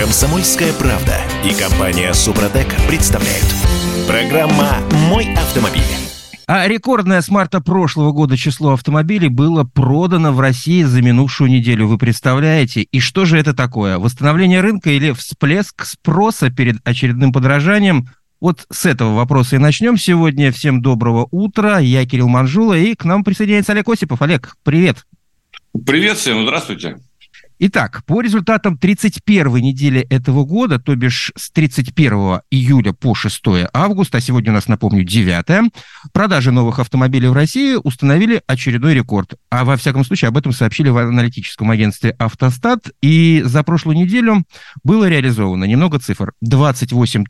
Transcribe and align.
Комсомольская 0.00 0.72
правда 0.72 1.14
и 1.44 1.52
компания 1.52 2.14
Супротек 2.14 2.74
представляют. 2.88 3.44
Программа 4.08 4.78
«Мой 5.10 5.30
автомобиль». 5.34 5.82
А 6.46 6.66
рекордное 6.66 7.20
с 7.20 7.28
марта 7.28 7.60
прошлого 7.60 8.10
года 8.10 8.38
число 8.38 8.72
автомобилей 8.72 9.28
было 9.28 9.64
продано 9.64 10.32
в 10.32 10.40
России 10.40 10.84
за 10.84 11.02
минувшую 11.02 11.50
неделю. 11.50 11.86
Вы 11.86 11.98
представляете? 11.98 12.80
И 12.80 12.98
что 12.98 13.26
же 13.26 13.36
это 13.36 13.52
такое? 13.52 13.98
Восстановление 13.98 14.62
рынка 14.62 14.88
или 14.88 15.12
всплеск 15.12 15.84
спроса 15.84 16.48
перед 16.48 16.76
очередным 16.82 17.30
подражанием? 17.30 18.08
Вот 18.40 18.64
с 18.72 18.86
этого 18.86 19.14
вопроса 19.14 19.56
и 19.56 19.58
начнем 19.58 19.98
сегодня. 19.98 20.50
Всем 20.50 20.80
доброго 20.80 21.28
утра. 21.30 21.78
Я 21.78 22.06
Кирилл 22.06 22.28
Манжула, 22.28 22.72
и 22.72 22.94
к 22.94 23.04
нам 23.04 23.22
присоединяется 23.22 23.72
Олег 23.72 23.86
Осипов. 23.86 24.22
Олег, 24.22 24.56
привет. 24.64 25.04
Привет 25.84 26.16
всем, 26.16 26.44
здравствуйте. 26.44 26.96
Итак, 27.62 28.04
по 28.06 28.22
результатам 28.22 28.78
31 28.78 29.56
недели 29.56 30.00
этого 30.08 30.46
года, 30.46 30.78
то 30.78 30.96
бишь 30.96 31.30
с 31.36 31.50
31 31.50 32.40
июля 32.50 32.94
по 32.94 33.14
6 33.14 33.42
августа, 33.74 34.16
а 34.16 34.20
сегодня 34.22 34.50
у 34.52 34.54
нас, 34.54 34.66
напомню, 34.66 35.04
9 35.04 35.70
продажи 36.14 36.52
новых 36.52 36.78
автомобилей 36.78 37.28
в 37.28 37.34
России 37.34 37.74
установили 37.74 38.40
очередной 38.46 38.94
рекорд. 38.94 39.34
А 39.50 39.66
во 39.66 39.76
всяком 39.76 40.06
случае 40.06 40.28
об 40.28 40.38
этом 40.38 40.52
сообщили 40.52 40.88
в 40.88 40.96
аналитическом 40.96 41.70
агентстве 41.70 42.16
«Автостат». 42.18 42.92
И 43.02 43.42
за 43.44 43.62
прошлую 43.62 43.98
неделю 43.98 44.42
было 44.82 45.06
реализовано 45.06 45.64
немного 45.64 45.98
цифр. 45.98 46.32
28 46.40 47.24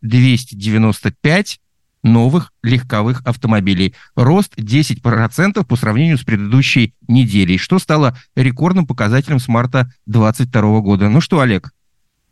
295 0.00 1.60
новых 2.04 2.52
легковых 2.62 3.22
автомобилей. 3.24 3.94
Рост 4.14 4.56
10% 4.56 5.64
по 5.66 5.76
сравнению 5.76 6.18
с 6.18 6.22
предыдущей 6.22 6.94
неделей, 7.08 7.58
что 7.58 7.80
стало 7.80 8.16
рекордным 8.36 8.86
показателем 8.86 9.40
с 9.40 9.48
марта 9.48 9.90
2022 10.06 10.80
года. 10.80 11.08
Ну 11.08 11.20
что, 11.20 11.40
Олег, 11.40 11.72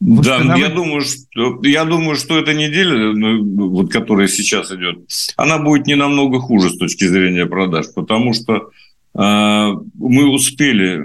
Да, 0.01 0.57
я 0.57 0.69
думаю, 0.69 1.01
что, 1.01 1.61
я 1.63 1.85
думаю, 1.85 2.17
что 2.17 2.39
эта 2.39 2.55
неделя, 2.55 3.13
ну, 3.13 3.69
вот, 3.69 3.93
которая 3.93 4.27
сейчас 4.29 4.73
идет, 4.73 4.99
она 5.37 5.59
будет 5.59 5.87
не 5.87 5.95
намного 5.95 6.41
хуже 6.41 6.71
с 6.71 6.77
точки 6.77 7.07
зрения 7.07 7.47
продаж, 7.47 7.87
потому 7.95 8.35
что 8.35 8.71
мы 9.15 10.27
успели, 10.31 11.05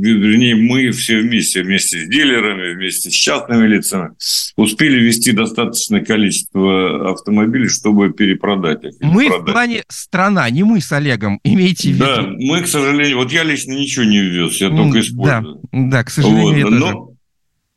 вернее, 0.00 0.56
мы 0.56 0.90
все 0.90 1.20
вместе, 1.20 1.62
вместе 1.62 2.04
с 2.04 2.08
дилерами, 2.08 2.74
вместе 2.74 3.10
с 3.10 3.12
частными 3.12 3.66
лицами, 3.66 4.10
успели 4.56 5.00
вести 5.00 5.32
достаточное 5.32 6.04
количество 6.04 7.12
автомобилей, 7.12 7.68
чтобы 7.68 8.12
перепродать 8.12 8.84
их. 8.84 8.94
Мы 9.00 9.28
продать. 9.28 9.48
в 9.48 9.52
плане 9.52 9.84
страна, 9.88 10.48
не 10.50 10.64
мы 10.64 10.80
с 10.80 10.92
Олегом, 10.92 11.40
имейте 11.44 11.90
в 11.90 11.94
виду. 11.94 12.04
Да, 12.04 12.22
мы, 12.22 12.62
к 12.62 12.66
сожалению, 12.66 13.18
вот 13.18 13.32
я 13.32 13.42
лично 13.42 13.72
ничего 13.72 14.04
не 14.04 14.20
ввез, 14.20 14.60
я 14.60 14.68
только 14.68 15.00
использую. 15.00 15.60
Да, 15.72 15.88
да 15.90 16.04
к 16.04 16.10
сожалению, 16.10 16.66
вот, 16.66 16.72
я 16.72 16.78
но, 16.78 17.12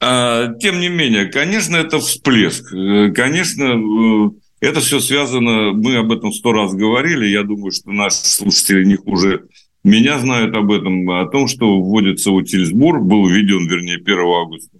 а, 0.01 0.53
тем 0.55 0.79
не 0.79 0.89
менее, 0.89 1.25
конечно, 1.25 1.75
это 1.75 1.99
всплеск. 1.99 2.73
Э, 2.73 3.11
конечно, 3.11 3.63
э, 3.63 4.29
это 4.61 4.79
все 4.79 4.99
связано, 4.99 5.73
мы 5.73 5.97
об 5.97 6.11
этом 6.11 6.31
сто 6.31 6.53
раз 6.53 6.73
говорили, 6.73 7.27
я 7.27 7.43
думаю, 7.43 7.71
что 7.71 7.91
наши 7.91 8.17
слушатели 8.17 8.85
не 8.85 8.95
хуже 8.95 9.43
меня 9.83 10.19
знают 10.19 10.55
об 10.55 10.71
этом, 10.71 11.09
о 11.09 11.25
том, 11.27 11.47
что 11.47 11.79
вводится 11.79 12.31
утильсбор, 12.31 12.99
был 12.99 13.27
введен, 13.27 13.67
вернее, 13.67 13.95
1 13.95 14.19
августа. 14.19 14.77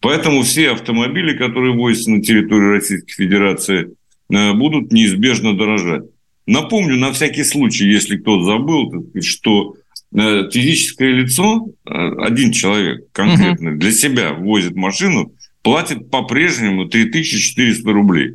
Поэтому 0.00 0.42
все 0.42 0.72
автомобили, 0.72 1.36
которые 1.36 1.74
вводятся 1.74 2.10
на 2.10 2.20
территорию 2.20 2.72
Российской 2.72 3.12
Федерации, 3.12 3.94
э, 4.30 4.52
будут 4.52 4.92
неизбежно 4.92 5.56
дорожать. 5.56 6.02
Напомню, 6.46 6.96
на 6.96 7.12
всякий 7.12 7.44
случай, 7.44 7.86
если 7.86 8.16
кто-то 8.16 8.42
забыл, 8.42 9.06
что 9.20 9.76
э, 10.12 10.50
физическое 10.50 11.12
лицо, 11.12 11.68
э, 11.86 11.92
один 12.18 12.50
человек 12.50 13.12
конкретно 13.12 13.70
угу. 13.70 13.78
для 13.78 13.92
себя 13.92 14.32
возит 14.32 14.74
машину, 14.74 15.32
платит 15.62 16.10
по-прежнему 16.10 16.86
3400 16.86 17.92
рублей. 17.92 18.34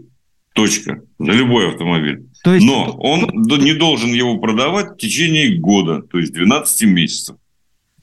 Точка. 0.53 1.02
За 1.19 1.31
любой 1.33 1.69
автомобиль. 1.69 2.27
То 2.43 2.53
есть... 2.53 2.66
Но 2.66 2.95
он 2.97 3.30
не 3.33 3.73
должен 3.73 4.11
его 4.14 4.37
продавать 4.37 4.92
в 4.92 4.98
течение 4.98 5.58
года, 5.58 6.02
то 6.02 6.20
есть 6.20 6.33
12 6.33 6.83
месяцев. 6.83 7.36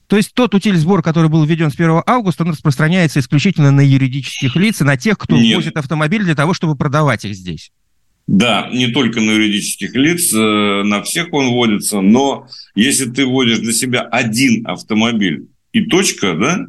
То 0.07 0.17
есть 0.17 0.33
тот 0.33 0.53
утиль-сбор, 0.53 1.01
который 1.01 1.29
был 1.29 1.43
введен 1.45 1.71
с 1.71 1.75
1 1.75 2.03
августа, 2.05 2.43
он 2.43 2.51
распространяется 2.51 3.19
исключительно 3.19 3.71
на 3.71 3.81
юридических 3.81 4.55
лиц 4.55 4.81
и 4.81 4.83
на 4.83 4.97
тех, 4.97 5.17
кто 5.17 5.35
Нет. 5.35 5.55
возит 5.55 5.77
автомобиль 5.77 6.23
для 6.23 6.35
того, 6.35 6.53
чтобы 6.53 6.75
продавать 6.75 7.25
их 7.25 7.33
здесь. 7.33 7.71
Да, 8.27 8.69
не 8.71 8.87
только 8.87 9.21
на 9.21 9.31
юридических 9.31 9.95
лиц, 9.95 10.33
э, 10.33 10.83
на 10.83 11.03
всех 11.03 11.31
он 11.31 11.49
вводится, 11.49 12.01
но 12.01 12.47
если 12.73 13.09
ты 13.09 13.25
вводишь 13.25 13.59
для 13.59 13.73
себя 13.73 14.01
один 14.01 14.65
автомобиль 14.67 15.47
и 15.73 15.81
точка, 15.85 16.33
да, 16.33 16.65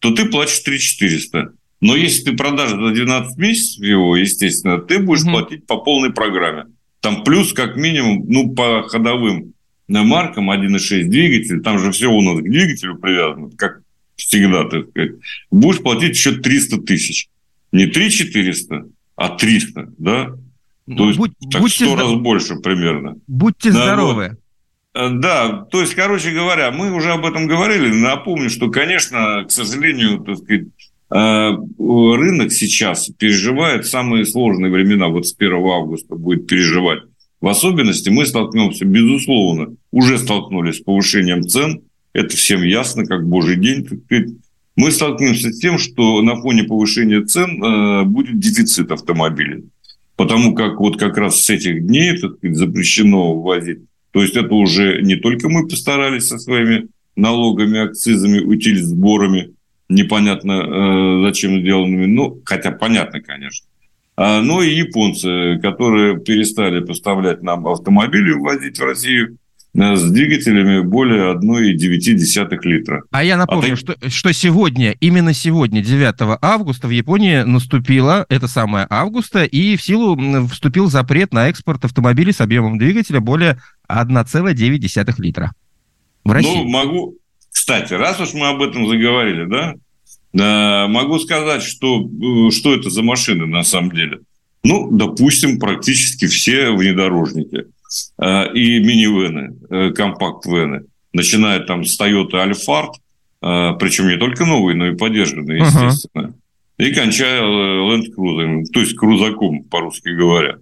то 0.00 0.12
ты 0.12 0.26
платишь 0.26 0.60
3 0.60 0.78
400. 0.78 1.52
Но 1.80 1.94
если 1.94 2.30
ты 2.30 2.36
продашь 2.36 2.70
за 2.70 2.90
12 2.90 3.36
месяцев 3.36 3.84
его, 3.84 4.16
естественно, 4.16 4.78
ты 4.78 4.98
будешь 4.98 5.22
угу. 5.22 5.32
платить 5.32 5.66
по 5.66 5.76
полной 5.76 6.12
программе. 6.12 6.64
Там 7.06 7.22
плюс 7.22 7.52
как 7.52 7.76
минимум, 7.76 8.24
ну, 8.26 8.52
по 8.52 8.82
ходовым 8.82 9.52
маркам 9.86 10.50
1.6 10.50 11.04
двигатель, 11.04 11.60
там 11.60 11.78
же 11.78 11.92
все 11.92 12.08
у 12.08 12.20
нас 12.20 12.40
к 12.40 12.42
двигателю 12.42 12.96
привязано, 12.96 13.48
как 13.56 13.82
всегда, 14.16 14.64
так 14.64 14.88
сказать. 14.88 15.12
Будешь 15.52 15.80
платить 15.80 16.16
еще 16.16 16.32
300 16.32 16.78
тысяч. 16.78 17.28
Не 17.70 17.86
3 17.86 18.10
400, 18.10 18.86
а 19.14 19.28
300, 19.28 19.92
да? 19.98 20.32
То 20.96 21.06
есть, 21.06 21.16
Будь, 21.16 21.30
так 21.48 21.60
будьте 21.60 21.84
100 21.84 21.94
здоров... 21.94 22.10
раз 22.10 22.20
больше 22.20 22.56
примерно. 22.56 23.14
Будьте 23.28 23.70
да, 23.70 23.84
здоровы. 23.84 24.36
Вот. 24.92 25.00
Э, 25.00 25.10
да, 25.12 25.64
то 25.70 25.82
есть, 25.82 25.94
короче 25.94 26.32
говоря, 26.32 26.72
мы 26.72 26.90
уже 26.90 27.12
об 27.12 27.24
этом 27.24 27.46
говорили. 27.46 27.88
Напомню, 27.88 28.50
что, 28.50 28.68
конечно, 28.68 29.44
к 29.46 29.52
сожалению, 29.52 30.18
так 30.24 30.38
сказать, 30.38 30.66
рынок 31.08 32.52
сейчас 32.52 33.08
переживает 33.16 33.86
самые 33.86 34.26
сложные 34.26 34.72
времена, 34.72 35.08
вот 35.08 35.26
с 35.26 35.34
1 35.36 35.52
августа 35.54 36.16
будет 36.16 36.46
переживать. 36.46 37.00
В 37.40 37.48
особенности 37.48 38.08
мы 38.08 38.26
столкнемся, 38.26 38.84
безусловно, 38.84 39.76
уже 39.92 40.18
столкнулись 40.18 40.76
с 40.76 40.80
повышением 40.80 41.46
цен, 41.46 41.82
это 42.16 42.34
всем 42.34 42.62
ясно, 42.62 43.04
как 43.04 43.28
божий 43.28 43.56
день. 43.56 43.86
Мы 44.74 44.90
столкнемся 44.90 45.52
с 45.52 45.58
тем, 45.58 45.78
что 45.78 46.22
на 46.22 46.36
фоне 46.36 46.64
повышения 46.64 47.22
цен 47.22 47.62
э, 47.62 48.04
будет 48.04 48.38
дефицит 48.38 48.90
автомобилей. 48.90 49.64
Потому 50.16 50.54
как 50.54 50.80
вот 50.80 50.98
как 50.98 51.18
раз 51.18 51.42
с 51.42 51.50
этих 51.50 51.86
дней 51.86 52.16
так 52.16 52.36
сказать, 52.38 52.56
запрещено 52.56 53.34
ввозить. 53.34 53.80
То 54.12 54.22
есть 54.22 54.34
это 54.34 54.54
уже 54.54 55.02
не 55.02 55.16
только 55.16 55.50
мы 55.50 55.68
постарались 55.68 56.28
со 56.28 56.38
своими 56.38 56.88
налогами, 57.16 57.80
акцизами, 57.80 58.40
утиль 58.40 58.82
сборами, 58.82 59.50
непонятно 59.88 60.52
э, 60.52 61.26
зачем 61.26 61.60
сделанными, 61.60 62.06
ну, 62.06 62.40
хотя 62.44 62.70
понятно, 62.70 63.20
конечно. 63.20 63.66
А, 64.16 64.40
ну 64.40 64.62
и 64.62 64.74
японцы, 64.74 65.58
которые 65.60 66.18
перестали 66.18 66.80
поставлять 66.80 67.42
нам 67.42 67.66
автомобили, 67.66 68.32
ввозить 68.32 68.78
в 68.78 68.82
Россию 68.82 69.36
э, 69.74 69.94
с 69.94 70.10
двигателями 70.10 70.80
более 70.80 71.34
1,9 71.34 72.58
литра. 72.62 73.02
А 73.10 73.22
я 73.22 73.36
напомню, 73.36 73.74
а 73.74 73.76
что, 73.76 73.94
что 74.08 74.32
сегодня, 74.32 74.92
именно 75.00 75.34
сегодня, 75.34 75.82
9 75.82 76.38
августа, 76.40 76.88
в 76.88 76.90
Японии 76.90 77.42
наступило 77.42 78.24
это 78.30 78.48
самое 78.48 78.86
августа, 78.88 79.44
и 79.44 79.76
в 79.76 79.82
силу 79.82 80.46
вступил 80.48 80.88
запрет 80.88 81.34
на 81.34 81.48
экспорт 81.48 81.84
автомобилей 81.84 82.32
с 82.32 82.40
объемом 82.40 82.78
двигателя 82.78 83.20
более 83.20 83.60
1,9 83.88 85.14
литра. 85.18 85.52
В 86.24 86.32
России. 86.32 86.56
Ну, 86.56 86.68
могу, 86.68 87.18
кстати, 87.56 87.94
раз 87.94 88.20
уж 88.20 88.34
мы 88.34 88.48
об 88.48 88.60
этом 88.60 88.86
заговорили, 88.86 89.46
да, 89.46 90.86
могу 90.88 91.18
сказать, 91.18 91.62
что, 91.62 92.02
э, 92.02 92.50
что 92.50 92.74
это 92.74 92.90
за 92.90 93.02
машины 93.02 93.46
на 93.46 93.62
самом 93.62 93.92
деле. 93.92 94.18
Ну, 94.62 94.90
допустим, 94.90 95.58
практически 95.58 96.26
все 96.26 96.70
внедорожники 96.72 97.64
э, 98.18 98.52
и 98.52 98.78
минивены, 98.80 99.56
э, 99.70 99.90
компакт-вены, 99.92 100.82
начиная 101.14 101.60
там 101.60 101.86
с 101.86 101.98
Toyota 101.98 102.46
Alphard, 102.46 102.92
причем 103.78 104.08
не 104.08 104.18
только 104.18 104.44
новые, 104.44 104.76
но 104.76 104.88
и 104.88 104.96
поддержанные, 104.96 105.60
естественно, 105.60 106.34
uh-huh. 106.78 106.86
и 106.86 106.92
кончая 106.92 107.40
Land 107.42 108.14
Cruiser, 108.14 108.64
то 108.70 108.80
есть 108.80 108.96
крузаком, 108.96 109.64
по-русски 109.64 110.10
говоря. 110.10 110.56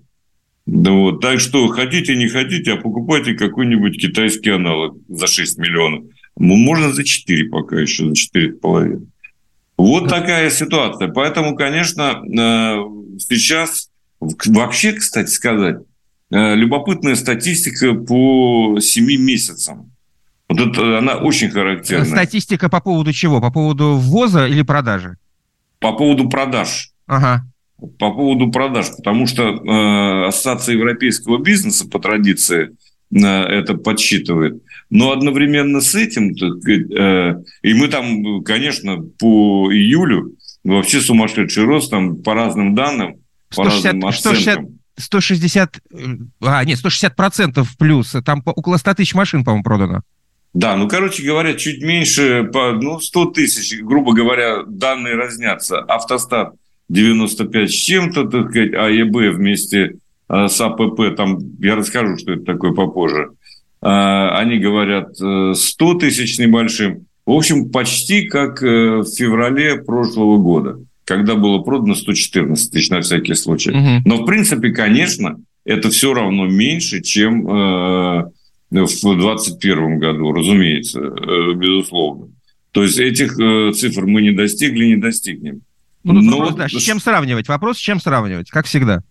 Да 0.67 0.93
вот. 0.93 1.21
Так 1.21 1.41
что 1.41 1.67
хотите, 1.69 2.15
не 2.17 2.29
хотите, 2.29 2.75
а 2.75 2.77
покупайте 2.77 3.35
какой-нибудь 3.35 4.01
китайский 4.01 4.51
аналог 4.51 4.97
за 5.09 5.27
6 5.27 5.59
миллионов. 5.59 6.05
Можно 6.37 6.93
за 6.93 7.05
4 7.05 7.49
пока 7.49 7.81
еще, 7.81 8.07
за 8.07 8.13
4,5. 8.13 9.07
Вот 9.77 10.09
такая 10.09 10.51
ситуация. 10.51 11.09
Поэтому, 11.09 11.57
конечно, 11.57 12.23
э, 12.25 12.77
сейчас 13.19 13.91
вообще, 14.21 14.93
кстати 14.93 15.31
сказать, 15.31 15.79
э, 16.31 16.55
любопытная 16.55 17.17
статистика 17.17 17.95
по 17.95 18.79
7 18.81 19.21
месяцам. 19.21 19.91
Вот 20.49 20.61
это 20.61 20.99
она 20.99 21.17
очень 21.17 21.51
характерна. 21.51 22.05
Статистика 22.05 22.69
по 22.69 22.81
поводу 22.81 23.13
чего? 23.13 23.41
По 23.41 23.51
поводу 23.51 23.97
ввоза 23.97 24.47
или 24.47 24.63
продажи? 24.63 25.17
По 25.81 25.93
поводу 25.93 26.29
продаж. 26.29 26.91
Ага. 27.07 27.45
По 27.99 28.13
поводу 28.13 28.51
продаж. 28.51 28.87
Потому 28.97 29.27
что 29.27 29.43
э, 29.43 30.27
Ассоциация 30.29 30.75
европейского 30.75 31.39
бизнеса 31.39 31.89
по 31.89 31.99
традиции 31.99 32.77
э, 33.13 33.19
это 33.19 33.75
подсчитывает. 33.75 34.63
Но 34.95 35.11
одновременно 35.11 35.81
с 35.81 35.97
этим, 35.97 36.31
э, 36.31 37.43
и 37.63 37.75
мы 37.75 37.89
там, 37.89 38.45
конечно, 38.45 39.03
по 39.03 39.69
июлю 39.73 40.37
вообще 40.63 41.01
сумасшедший 41.01 41.65
рост, 41.65 41.91
там 41.91 42.23
по 42.23 42.33
разным 42.33 42.77
данным, 42.77 43.17
160, 43.51 43.57
по 43.57 43.65
разным 43.65 44.07
оценкам. 44.07 44.79
160, 44.97 45.75
160, 45.75 45.81
а, 46.43 46.65
нет, 46.65 46.79
160 46.79 47.17
процентов 47.17 47.77
плюс, 47.77 48.15
там 48.25 48.41
около 48.47 48.77
100 48.77 48.95
тысяч 48.95 49.15
машин, 49.15 49.43
по-моему, 49.43 49.65
продано. 49.65 50.03
Да, 50.53 50.77
ну, 50.77 50.87
короче 50.87 51.25
говоря, 51.25 51.55
чуть 51.55 51.83
меньше, 51.83 52.49
по, 52.53 52.71
ну, 52.71 53.01
100 53.01 53.25
тысяч, 53.33 53.81
грубо 53.81 54.15
говоря, 54.15 54.63
данные 54.63 55.17
разнятся. 55.17 55.81
Автостат 55.81 56.55
95 56.89 57.69
с 57.69 57.75
чем-то, 57.75 58.29
так 58.29 58.51
сказать, 58.51 58.75
АЕБ 58.75 59.35
вместе 59.35 59.97
э, 60.29 60.47
с 60.47 60.61
АПП, 60.61 61.17
там, 61.17 61.41
я 61.59 61.75
расскажу, 61.75 62.17
что 62.17 62.35
это 62.35 62.45
такое 62.45 62.71
попозже, 62.71 63.31
э, 63.33 63.44
они 63.85 64.59
говорят 64.59 65.17
100 65.17 65.55
э, 65.55 65.99
тысяч 65.99 66.39
небольшим. 66.39 67.07
В 67.27 67.33
общем, 67.33 67.71
почти 67.71 68.27
как 68.27 68.61
в 68.61 69.05
феврале 69.05 69.77
прошлого 69.77 70.39
года, 70.39 70.79
когда 71.05 71.35
было 71.35 71.61
продано 71.61 71.95
114 71.95 72.71
тысяч 72.71 72.91
на 72.91 73.01
всякий 73.01 73.35
случай. 73.35 73.71
Угу. 73.71 74.03
Но, 74.05 74.23
в 74.23 74.27
принципе, 74.27 74.71
конечно, 74.71 75.41
это 75.65 75.91
все 75.91 76.13
равно 76.13 76.47
меньше, 76.47 77.01
чем 77.01 77.45
в 77.45 78.31
2021 78.71 79.99
году, 79.99 80.33
разумеется, 80.33 81.01
безусловно. 81.55 82.29
То 82.73 82.83
есть 82.83 82.99
этих 82.99 83.37
цифр 83.75 84.05
мы 84.05 84.21
не 84.21 84.33
достигли, 84.33 84.85
не 84.85 84.97
достигнем. 84.97 85.63
Ну, 86.05 86.13
Но 86.21 86.39
вопрос, 86.39 86.55
да, 86.57 86.69
с 86.69 86.83
чем 86.83 87.01
сравнивать? 87.01 87.49
Вопрос, 87.49 87.79
с 87.79 87.81
чем 87.81 87.99
сравнивать, 87.99 88.51
как 88.51 88.67
всегда. 88.67 89.03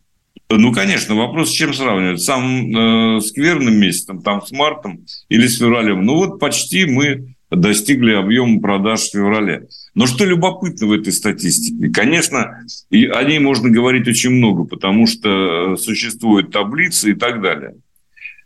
Ну, 0.58 0.72
конечно, 0.72 1.16
вопрос, 1.16 1.50
с 1.50 1.54
чем 1.54 1.74
сравнивать. 1.74 2.22
Самым 2.22 3.18
э, 3.18 3.22
скверным 3.22 3.76
месяцем, 3.76 4.22
там, 4.22 4.46
с 4.46 4.52
мартом 4.52 5.06
или 5.30 5.48
с 5.48 5.58
февралем. 5.58 6.04
Ну, 6.04 6.16
вот 6.16 6.40
почти 6.40 6.86
мы 6.86 7.36
достигли 7.56 8.14
объема 8.14 8.60
продаж 8.62 9.02
в 9.02 9.12
феврале. 9.12 9.68
Но 9.96 10.08
что 10.08 10.26
любопытно 10.26 10.88
в 10.88 10.92
этой 10.92 11.14
статистике? 11.14 11.90
Конечно, 11.90 12.66
и 12.90 13.06
о 13.06 13.24
ней 13.24 13.40
можно 13.40 13.70
говорить 13.70 14.08
очень 14.08 14.32
много, 14.32 14.64
потому 14.64 15.08
что 15.08 15.74
э, 15.74 15.78
существуют 15.78 16.52
таблицы 16.52 17.12
и 17.12 17.14
так 17.14 17.42
далее. 17.42 17.76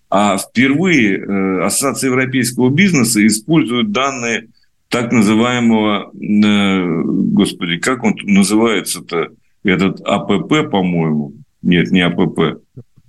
А 0.10 0.38
впервые 0.38 1.18
э, 1.18 1.62
Ассоциация 1.64 2.10
европейского 2.10 2.70
бизнеса 2.70 3.26
использует 3.26 3.92
данные 3.92 4.48
так 4.90 5.12
называемого, 5.12 6.12
э, 6.14 7.02
господи, 7.04 7.78
как 7.78 8.04
он 8.04 8.16
называется-то, 8.24 9.30
этот 9.64 10.00
АПП, 10.02 10.70
по-моему, 10.72 11.34
нет, 11.62 11.92
не 11.92 12.02
АПП. 12.02 12.62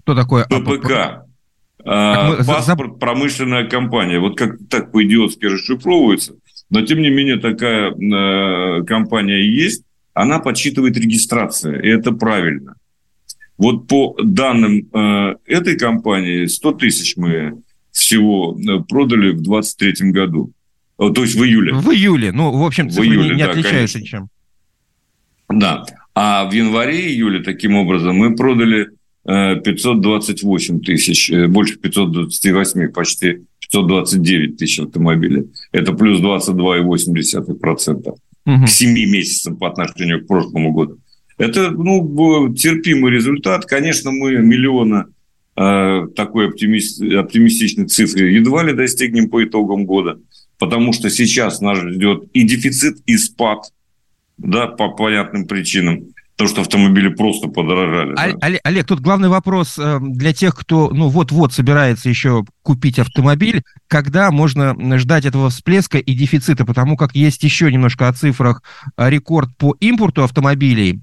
Что 0.02 0.14
такое 0.14 0.44
ППК? 0.44 1.24
А, 1.84 2.30
мы... 2.30 2.44
Паспорт, 2.44 2.98
промышленная 2.98 3.66
компания. 3.66 4.18
Вот 4.18 4.36
как 4.36 4.56
так 4.68 4.92
по-идиотски 4.92 5.46
расшифровывается. 5.46 6.34
Но, 6.70 6.82
тем 6.82 7.00
не 7.00 7.10
менее, 7.10 7.38
такая 7.38 7.92
э, 7.92 8.84
компания 8.84 9.42
есть. 9.42 9.84
Она 10.12 10.38
подсчитывает 10.38 10.96
регистрацию, 10.96 11.82
и 11.82 11.88
это 11.88 12.12
правильно. 12.12 12.74
Вот 13.56 13.86
по 13.86 14.16
данным 14.22 14.88
э, 14.92 15.36
этой 15.46 15.78
компании, 15.78 16.46
100 16.46 16.72
тысяч 16.72 17.16
мы 17.16 17.62
всего 17.92 18.58
э, 18.58 18.80
продали 18.88 19.30
в 19.30 19.42
2023 19.42 20.10
году. 20.10 20.52
То 20.96 21.22
есть 21.22 21.36
в 21.36 21.44
июле. 21.44 21.74
В 21.74 21.90
июле. 21.90 22.32
Ну, 22.32 22.50
в 22.50 22.64
общем, 22.64 22.90
цифры 22.90 23.04
в 23.04 23.10
июле, 23.10 23.28
не, 23.30 23.36
не 23.36 23.44
да, 23.44 23.50
отличаются 23.50 23.98
конечно. 23.98 24.18
чем. 24.18 24.28
Да. 25.48 25.84
А 26.20 26.50
в 26.50 26.52
январе-июле, 26.52 27.44
таким 27.44 27.76
образом, 27.76 28.16
мы 28.16 28.34
продали 28.34 28.88
528 29.24 30.76
э, 30.76 30.80
тысяч, 30.80 31.30
э, 31.30 31.46
больше 31.46 31.78
528, 31.78 32.88
почти 32.88 33.42
529 33.60 34.56
тысяч 34.56 34.80
автомобилей. 34.80 35.44
Это 35.70 35.92
плюс 35.92 36.20
22,8% 36.20 38.08
угу. 38.08 38.18
к 38.64 38.68
7 38.68 38.92
месяцам 39.08 39.58
по 39.58 39.68
отношению 39.68 40.24
к 40.24 40.26
прошлому 40.26 40.72
году. 40.72 40.98
Это 41.36 41.70
ну, 41.70 42.52
терпимый 42.52 43.12
результат. 43.12 43.66
Конечно, 43.66 44.10
мы 44.10 44.38
миллиона 44.38 45.06
э, 45.54 46.08
такой 46.16 46.48
оптимист, 46.48 47.00
оптимистичной 47.00 47.86
цифры 47.86 48.30
едва 48.30 48.64
ли 48.64 48.72
достигнем 48.72 49.30
по 49.30 49.44
итогам 49.44 49.84
года 49.84 50.18
потому 50.58 50.92
что 50.92 51.08
сейчас 51.08 51.60
нас 51.60 51.78
ждет 51.78 52.24
и 52.32 52.42
дефицит, 52.42 52.98
и 53.06 53.16
спад, 53.16 53.60
да, 54.38 54.68
по 54.68 54.90
понятным 54.90 55.46
причинам. 55.46 56.06
То, 56.36 56.46
что 56.46 56.60
автомобили 56.60 57.08
просто 57.08 57.48
подорожали. 57.48 58.14
А, 58.16 58.30
да. 58.32 58.58
Олег, 58.62 58.86
тут 58.86 59.00
главный 59.00 59.28
вопрос 59.28 59.76
э, 59.76 59.98
для 60.00 60.32
тех, 60.32 60.54
кто 60.54 60.88
ну 60.90 61.08
вот-вот 61.08 61.52
собирается 61.52 62.08
еще 62.08 62.44
купить 62.62 63.00
автомобиль, 63.00 63.64
когда 63.88 64.30
можно 64.30 64.76
ждать 64.98 65.24
этого 65.24 65.50
всплеска 65.50 65.98
и 65.98 66.14
дефицита, 66.14 66.64
потому 66.64 66.96
как 66.96 67.16
есть 67.16 67.42
еще 67.42 67.72
немножко 67.72 68.06
о 68.06 68.12
цифрах 68.12 68.62
рекорд 68.96 69.50
по 69.56 69.74
импорту 69.80 70.22
автомобилей 70.22 71.00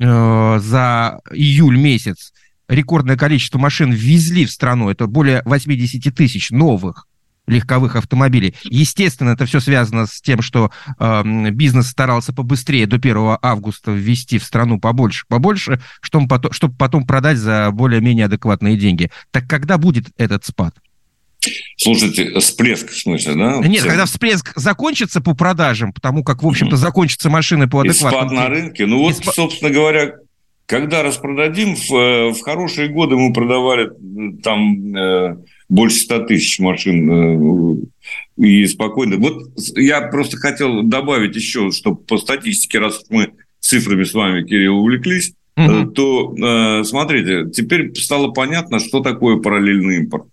э, 0.00 0.58
за 0.60 1.18
июль 1.32 1.78
месяц. 1.78 2.34
Рекордное 2.68 3.16
количество 3.16 3.58
машин 3.58 3.90
ввезли 3.90 4.44
в 4.44 4.50
страну, 4.50 4.90
это 4.90 5.06
более 5.06 5.40
80 5.46 6.14
тысяч 6.14 6.50
новых 6.50 7.06
легковых 7.46 7.96
автомобилей. 7.96 8.54
Естественно, 8.64 9.30
это 9.30 9.46
все 9.46 9.60
связано 9.60 10.06
с 10.06 10.20
тем, 10.20 10.42
что 10.42 10.70
э, 10.98 11.50
бизнес 11.50 11.88
старался 11.88 12.32
побыстрее 12.32 12.86
до 12.86 12.96
1 12.96 13.38
августа 13.42 13.90
ввести 13.92 14.38
в 14.38 14.44
страну 14.44 14.80
побольше, 14.80 15.24
побольше, 15.28 15.80
чтобы 16.00 16.28
потом, 16.28 16.52
чтобы 16.52 16.74
потом 16.76 17.06
продать 17.06 17.38
за 17.38 17.70
более-менее 17.72 18.26
адекватные 18.26 18.76
деньги. 18.76 19.10
Так 19.30 19.46
когда 19.46 19.78
будет 19.78 20.06
этот 20.16 20.44
спад? 20.44 20.74
Слушайте, 21.76 22.38
всплеск 22.38 22.90
в 22.90 22.98
смысле, 22.98 23.34
да? 23.34 23.56
Нет, 23.58 23.80
Всем... 23.80 23.90
когда 23.90 24.06
всплеск 24.06 24.52
закончится 24.56 25.20
по 25.20 25.34
продажам, 25.34 25.92
потому 25.92 26.24
как, 26.24 26.42
в 26.42 26.46
общем-то, 26.46 26.76
закончатся 26.76 27.28
машины 27.28 27.68
по 27.68 27.80
адекватным... 27.80 28.22
И 28.22 28.26
спад 28.26 28.30
на 28.30 28.48
рынке. 28.48 28.86
Ну 28.86 29.00
вот, 29.00 29.16
спад... 29.16 29.34
собственно 29.34 29.70
говоря, 29.70 30.14
когда 30.66 31.02
распродадим, 31.02 31.76
в, 31.76 31.92
э, 31.92 32.32
в 32.32 32.40
хорошие 32.40 32.88
годы 32.88 33.16
мы 33.16 33.32
продавали 33.32 33.90
там... 34.42 34.96
Э, 34.96 35.36
больше 35.74 35.98
100 36.00 36.20
тысяч 36.26 36.58
машин 36.58 37.10
э, 37.10 38.42
и 38.44 38.66
спокойно. 38.66 39.16
Вот 39.16 39.50
я 39.76 40.02
просто 40.02 40.36
хотел 40.36 40.82
добавить 40.82 41.36
еще, 41.36 41.70
что 41.70 41.94
по 41.94 42.18
статистике, 42.18 42.78
раз 42.78 43.04
мы 43.10 43.32
цифрами 43.60 44.04
с 44.04 44.14
вами, 44.14 44.44
Кирилл, 44.44 44.78
увлеклись, 44.78 45.34
угу. 45.56 45.90
то 45.90 46.34
э, 46.36 46.84
смотрите, 46.84 47.50
теперь 47.50 47.94
стало 47.96 48.30
понятно, 48.30 48.78
что 48.78 49.00
такое 49.00 49.36
параллельный 49.36 49.98
импорт. 49.98 50.26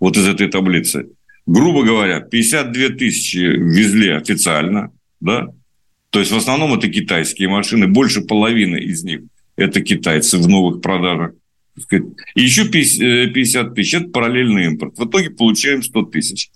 Вот 0.00 0.16
из 0.16 0.26
этой 0.26 0.48
таблицы. 0.48 1.08
Грубо 1.46 1.82
говоря, 1.84 2.20
52 2.20 2.96
тысячи 2.96 3.38
везли 3.38 4.10
официально, 4.10 4.92
да, 5.20 5.48
то 6.10 6.20
есть 6.20 6.32
в 6.32 6.36
основном 6.36 6.74
это 6.74 6.88
китайские 6.88 7.48
машины, 7.48 7.86
больше 7.86 8.22
половины 8.22 8.76
из 8.78 9.02
них 9.04 9.20
это 9.58 9.80
китайцы 9.80 10.38
в 10.38 10.48
новых 10.48 10.80
продажах. 10.80 11.32
И 12.34 12.42
еще 12.42 12.68
50 12.68 13.74
тысяч– 13.74 13.94
это 13.94 14.08
параллельный 14.08 14.66
импорт. 14.66 14.98
В 14.98 15.06
итоге 15.06 15.30
получаем 15.30 15.82
100 15.82 16.02
тысяч. 16.04 16.50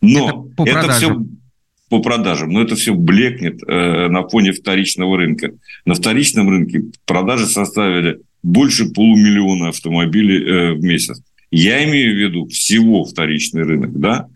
Но 0.00 0.48
это, 0.58 0.70
это 0.70 0.92
все 0.92 1.16
по 1.92 2.00
продажам, 2.00 2.48
но 2.48 2.62
это 2.62 2.74
все 2.74 2.94
блекнет 2.94 3.62
э, 3.68 4.08
на 4.08 4.26
фоне 4.26 4.52
вторичного 4.52 5.18
рынка. 5.18 5.52
На 5.84 5.94
вторичном 5.94 6.48
рынке 6.48 6.84
продажи 7.04 7.46
составили 7.46 8.20
больше 8.42 8.86
полумиллиона 8.86 9.68
автомобилей 9.68 10.42
э, 10.42 10.72
в 10.72 10.82
месяц. 10.82 11.22
Я 11.50 11.84
имею 11.84 12.14
в 12.14 12.18
виду 12.18 12.46
всего 12.46 13.04
вторичный 13.04 13.64
рынок, 13.64 14.00
да? 14.00 14.28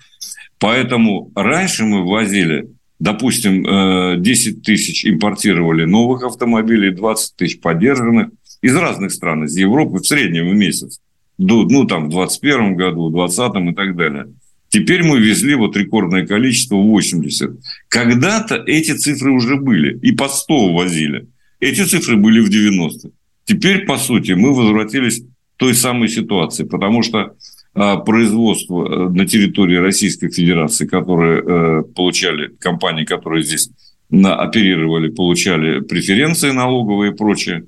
Поэтому 0.58 1.32
раньше 1.34 1.84
мы 1.84 2.04
ввозили, 2.04 2.68
допустим, 2.98 3.64
э, 3.66 4.16
10 4.18 4.62
тысяч 4.62 5.06
импортировали 5.06 5.86
новых 5.86 6.24
автомобилей, 6.24 6.90
20 6.90 7.36
тысяч 7.36 7.60
поддержанных– 7.60 8.28
из 8.62 8.74
разных 8.76 9.12
стран, 9.12 9.44
из 9.44 9.56
Европы 9.56 9.98
в 9.98 10.06
среднем 10.06 10.48
в 10.48 10.54
месяц. 10.54 11.00
До, 11.38 11.62
ну, 11.64 11.84
там, 11.84 12.06
в 12.06 12.10
2021 12.10 12.76
году, 12.76 13.08
в 13.08 13.12
2020 13.12 13.72
и 13.72 13.74
так 13.74 13.96
далее. 13.96 14.26
Теперь 14.68 15.02
мы 15.02 15.18
везли 15.18 15.54
вот 15.54 15.76
рекордное 15.76 16.26
количество 16.26 16.76
80. 16.76 17.50
Когда-то 17.88 18.56
эти 18.66 18.92
цифры 18.92 19.32
уже 19.32 19.56
были, 19.56 19.98
и 20.00 20.12
по 20.12 20.28
100 20.28 20.74
возили. 20.74 21.28
Эти 21.60 21.84
цифры 21.84 22.16
были 22.16 22.40
в 22.40 22.48
90 22.48 23.10
Теперь, 23.46 23.86
по 23.86 23.96
сути, 23.96 24.32
мы 24.32 24.54
возвратились 24.54 25.20
к 25.20 25.24
той 25.56 25.74
самой 25.74 26.08
ситуации, 26.08 26.64
потому 26.64 27.02
что 27.02 27.36
а, 27.74 27.96
производство 27.98 28.86
э, 28.86 29.08
на 29.10 29.24
территории 29.24 29.76
Российской 29.76 30.30
Федерации, 30.30 30.86
которые 30.86 31.42
э, 31.42 31.82
получали, 31.94 32.48
компании, 32.58 33.04
которые 33.04 33.44
здесь 33.44 33.70
на, 34.10 34.34
оперировали, 34.34 35.10
получали 35.10 35.80
преференции 35.80 36.50
налоговые 36.50 37.12
и 37.12 37.14
прочее, 37.14 37.66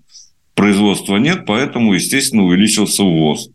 производства 0.59 1.17
нет, 1.17 1.45
поэтому, 1.47 1.95
естественно, 1.95 2.43
увеличился 2.43 3.05
ввоз. 3.05 3.49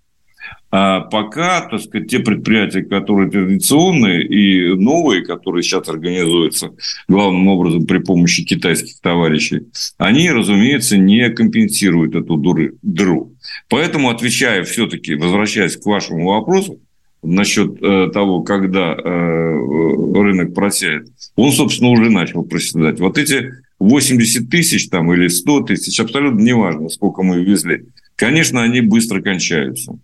А 0.71 1.01
пока, 1.01 1.67
так 1.69 1.81
сказать, 1.81 2.09
те 2.09 2.19
предприятия, 2.19 2.81
которые 2.81 3.29
традиционные 3.29 4.25
и 4.25 4.73
новые, 4.73 5.21
которые 5.21 5.61
сейчас 5.61 5.87
организуются 5.89 6.71
главным 7.07 7.47
образом 7.49 7.85
при 7.85 7.99
помощи 7.99 8.43
китайских 8.43 8.99
товарищей, 9.01 9.67
они, 9.97 10.31
разумеется, 10.31 10.97
не 10.97 11.29
компенсируют 11.29 12.15
эту 12.15 12.37
дыру. 12.81 13.33
Поэтому, 13.69 14.09
отвечая 14.09 14.63
все-таки, 14.63 15.13
возвращаясь 15.13 15.75
к 15.75 15.85
вашему 15.85 16.29
вопросу, 16.29 16.79
насчет 17.21 17.81
э, 17.81 18.09
того, 18.11 18.41
когда 18.41 18.93
э, 18.93 19.03
рынок 19.03 20.53
просядет, 20.55 21.09
он, 21.35 21.51
собственно, 21.51 21.91
уже 21.91 22.09
начал 22.09 22.43
проседать. 22.43 22.99
Вот 22.99 23.17
эти 23.17 23.51
80 23.89 24.49
тысяч 24.49 24.89
там 24.89 25.11
или 25.13 25.27
100 25.27 25.61
тысяч, 25.61 25.99
абсолютно 25.99 26.41
неважно, 26.41 26.89
сколько 26.89 27.23
мы 27.23 27.43
везли, 27.43 27.85
конечно, 28.15 28.63
они 28.63 28.81
быстро 28.81 29.21
кончаются. 29.21 29.99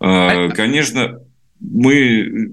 А, 0.00 0.48
конечно, 0.50 1.20
мы 1.60 1.94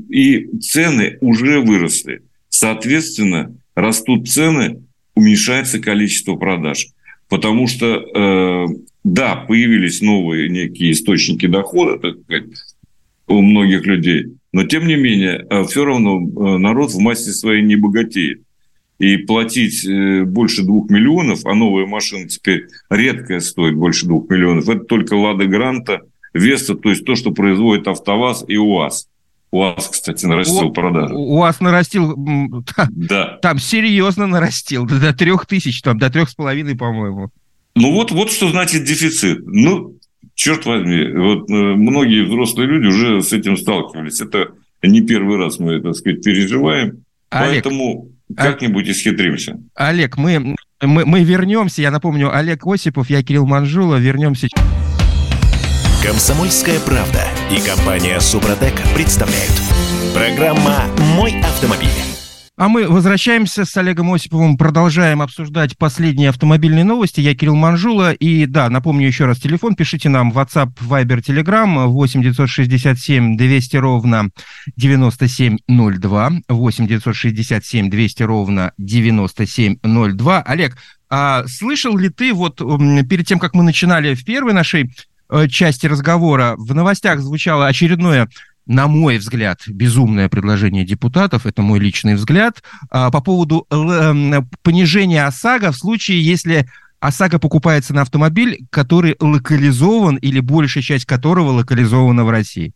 и 0.09 0.47
цены 0.59 1.17
уже 1.21 1.59
выросли. 1.59 2.23
Соответственно, 2.49 3.55
растут 3.75 4.27
цены, 4.29 4.83
уменьшается 5.13 5.79
количество 5.79 6.35
продаж. 6.35 6.87
Потому 7.29 7.67
что, 7.67 7.97
э, 7.97 8.65
да, 9.03 9.35
появились 9.35 10.01
новые 10.01 10.49
некие 10.49 10.91
источники 10.91 11.47
дохода, 11.47 11.97
так 11.99 12.21
сказать, 12.23 12.49
у 13.27 13.41
многих 13.41 13.85
людей, 13.85 14.35
но 14.51 14.63
тем 14.63 14.87
не 14.87 14.95
менее, 14.95 15.45
э, 15.49 15.63
все 15.65 15.83
равно 15.85 16.19
э, 16.19 16.57
народ 16.57 16.91
в 16.91 16.99
массе 16.99 17.31
своей 17.31 17.63
не 17.63 17.75
богатеет. 17.75 18.41
И 18.97 19.17
платить 19.17 19.85
больше 20.27 20.63
двух 20.63 20.89
миллионов, 20.89 21.45
а 21.45 21.53
новая 21.53 21.85
машина 21.85 22.29
теперь 22.29 22.67
редкая 22.89 23.41
стоит 23.41 23.75
больше 23.75 24.05
двух 24.05 24.29
миллионов, 24.29 24.69
это 24.69 24.85
только 24.85 25.15
«Лада 25.15 25.45
Гранта», 25.45 26.01
«Веста», 26.33 26.75
то 26.75 26.89
есть 26.89 27.05
то, 27.05 27.15
что 27.15 27.31
производит 27.31 27.87
«АвтоВАЗ» 27.87 28.45
и 28.47 28.57
«УАЗ». 28.57 29.09
УАЗ, 29.51 29.89
кстати, 29.89 30.25
нарастил 30.25 30.67
у, 30.67 30.71
продажи. 30.73 31.13
УАЗ 31.13 31.59
нарастил, 31.61 32.15
да. 32.89 33.37
там 33.41 33.59
серьезно 33.59 34.27
нарастил, 34.27 34.85
до 34.85 35.13
трех 35.13 35.45
тысяч, 35.45 35.81
там, 35.81 35.97
до 35.97 36.09
трех 36.09 36.29
с 36.29 36.35
половиной, 36.35 36.75
по-моему. 36.75 37.31
Ну 37.75 37.91
вот, 37.91 38.11
вот 38.11 38.31
что 38.31 38.49
значит 38.49 38.85
дефицит. 38.85 39.45
Ну, 39.45 39.97
черт 40.33 40.65
возьми, 40.65 41.05
вот 41.11 41.49
э, 41.49 41.53
многие 41.53 42.23
взрослые 42.23 42.67
люди 42.67 42.87
уже 42.87 43.21
с 43.21 43.33
этим 43.33 43.57
сталкивались. 43.57 44.21
Это 44.21 44.49
не 44.81 45.01
первый 45.01 45.37
раз 45.37 45.59
мы, 45.59 45.81
так 45.81 45.95
сказать, 45.95 46.23
переживаем. 46.23 47.03
Олег, 47.29 47.63
поэтому 47.63 48.09
как-нибудь 48.35 48.87
исхитримся. 48.87 49.57
Олег, 49.75 50.17
мы, 50.17 50.55
мы, 50.81 51.05
мы 51.05 51.23
вернемся. 51.23 51.81
Я 51.81 51.91
напомню, 51.91 52.35
Олег 52.35 52.65
Осипов, 52.65 53.09
я 53.09 53.23
Кирилл 53.23 53.45
Манжула. 53.45 53.97
Вернемся. 53.97 54.47
Комсомольская 56.03 56.79
правда 56.79 57.23
и 57.51 57.59
компания 57.59 58.19
Супротек 58.19 58.73
представляют. 58.93 59.53
Программа 60.13 60.83
«Мой 61.15 61.39
автомобиль». 61.41 62.14
А 62.57 62.69
мы 62.69 62.87
возвращаемся 62.87 63.65
с 63.65 63.75
Олегом 63.75 64.13
Осиповым, 64.13 64.57
продолжаем 64.57 65.21
обсуждать 65.21 65.77
последние 65.77 66.29
автомобильные 66.29 66.85
новости. 66.85 67.19
Я 67.19 67.35
Кирилл 67.35 67.55
Манжула. 67.55 68.13
И 68.13 68.45
да, 68.45 68.69
напомню 68.69 69.07
еще 69.07 69.25
раз 69.25 69.39
телефон. 69.39 69.75
Пишите 69.75 70.07
нам 70.07 70.31
WhatsApp, 70.31 70.71
Viber, 70.79 71.21
Telegram 71.21 71.85
8 71.85 72.21
967 72.21 73.35
200 73.35 73.75
ровно 73.75 74.29
9702. 74.77 76.31
8 76.47 76.87
967 76.87 77.89
200 77.89 78.23
ровно 78.23 78.71
9702. 78.77 80.41
Олег, 80.43 80.77
а 81.09 81.45
слышал 81.47 81.97
ли 81.97 82.07
ты 82.07 82.33
вот 82.33 82.59
перед 83.09 83.27
тем, 83.27 83.37
как 83.37 83.53
мы 83.53 83.63
начинали 83.63 84.15
в 84.15 84.23
первой 84.23 84.53
нашей 84.53 84.91
Э, 85.27 85.47
части 85.47 85.87
разговора 85.87 86.53
в 86.57 86.75
новостях 86.75 87.19
звучало 87.19 87.65
очередное 87.65 88.29
на 88.65 88.87
мой 88.87 89.17
взгляд, 89.17 89.61
безумное 89.67 90.29
предложение 90.29 90.85
депутатов, 90.85 91.45
это 91.45 91.61
мой 91.61 91.79
личный 91.79 92.15
взгляд, 92.15 92.63
а, 92.89 93.11
по 93.11 93.21
поводу 93.21 93.67
эм, 93.69 94.49
понижения 94.63 95.25
ОСАГО 95.25 95.71
в 95.71 95.77
случае, 95.77 96.23
если 96.23 96.67
ОСАГО 96.99 97.39
покупается 97.39 97.93
на 97.93 98.01
автомобиль, 98.01 98.65
который 98.71 99.15
локализован 99.19 100.17
или 100.17 100.39
большая 100.39 100.83
часть 100.83 101.05
которого 101.05 101.51
локализована 101.51 102.25
в 102.25 102.29
России. 102.29 102.73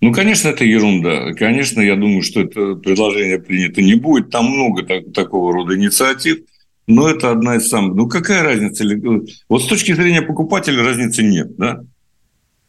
Ну, 0.00 0.12
конечно, 0.12 0.48
это 0.48 0.64
ерунда. 0.64 1.32
Конечно, 1.32 1.80
я 1.80 1.96
думаю, 1.96 2.22
что 2.22 2.42
это 2.42 2.74
предложение 2.74 3.38
принято 3.38 3.80
не 3.80 3.94
будет. 3.94 4.30
Там 4.30 4.46
много 4.46 4.82
так, 4.82 5.12
такого 5.14 5.54
рода 5.54 5.76
инициатив. 5.76 6.38
Но 6.86 7.08
это 7.08 7.30
одна 7.30 7.56
из 7.56 7.68
самых... 7.68 7.96
Ну, 7.96 8.06
какая 8.06 8.42
разница? 8.42 8.84
Вот 9.48 9.62
с 9.62 9.66
точки 9.66 9.92
зрения 9.92 10.22
покупателя 10.22 10.84
разницы 10.84 11.22
нет, 11.22 11.56
да? 11.56 11.80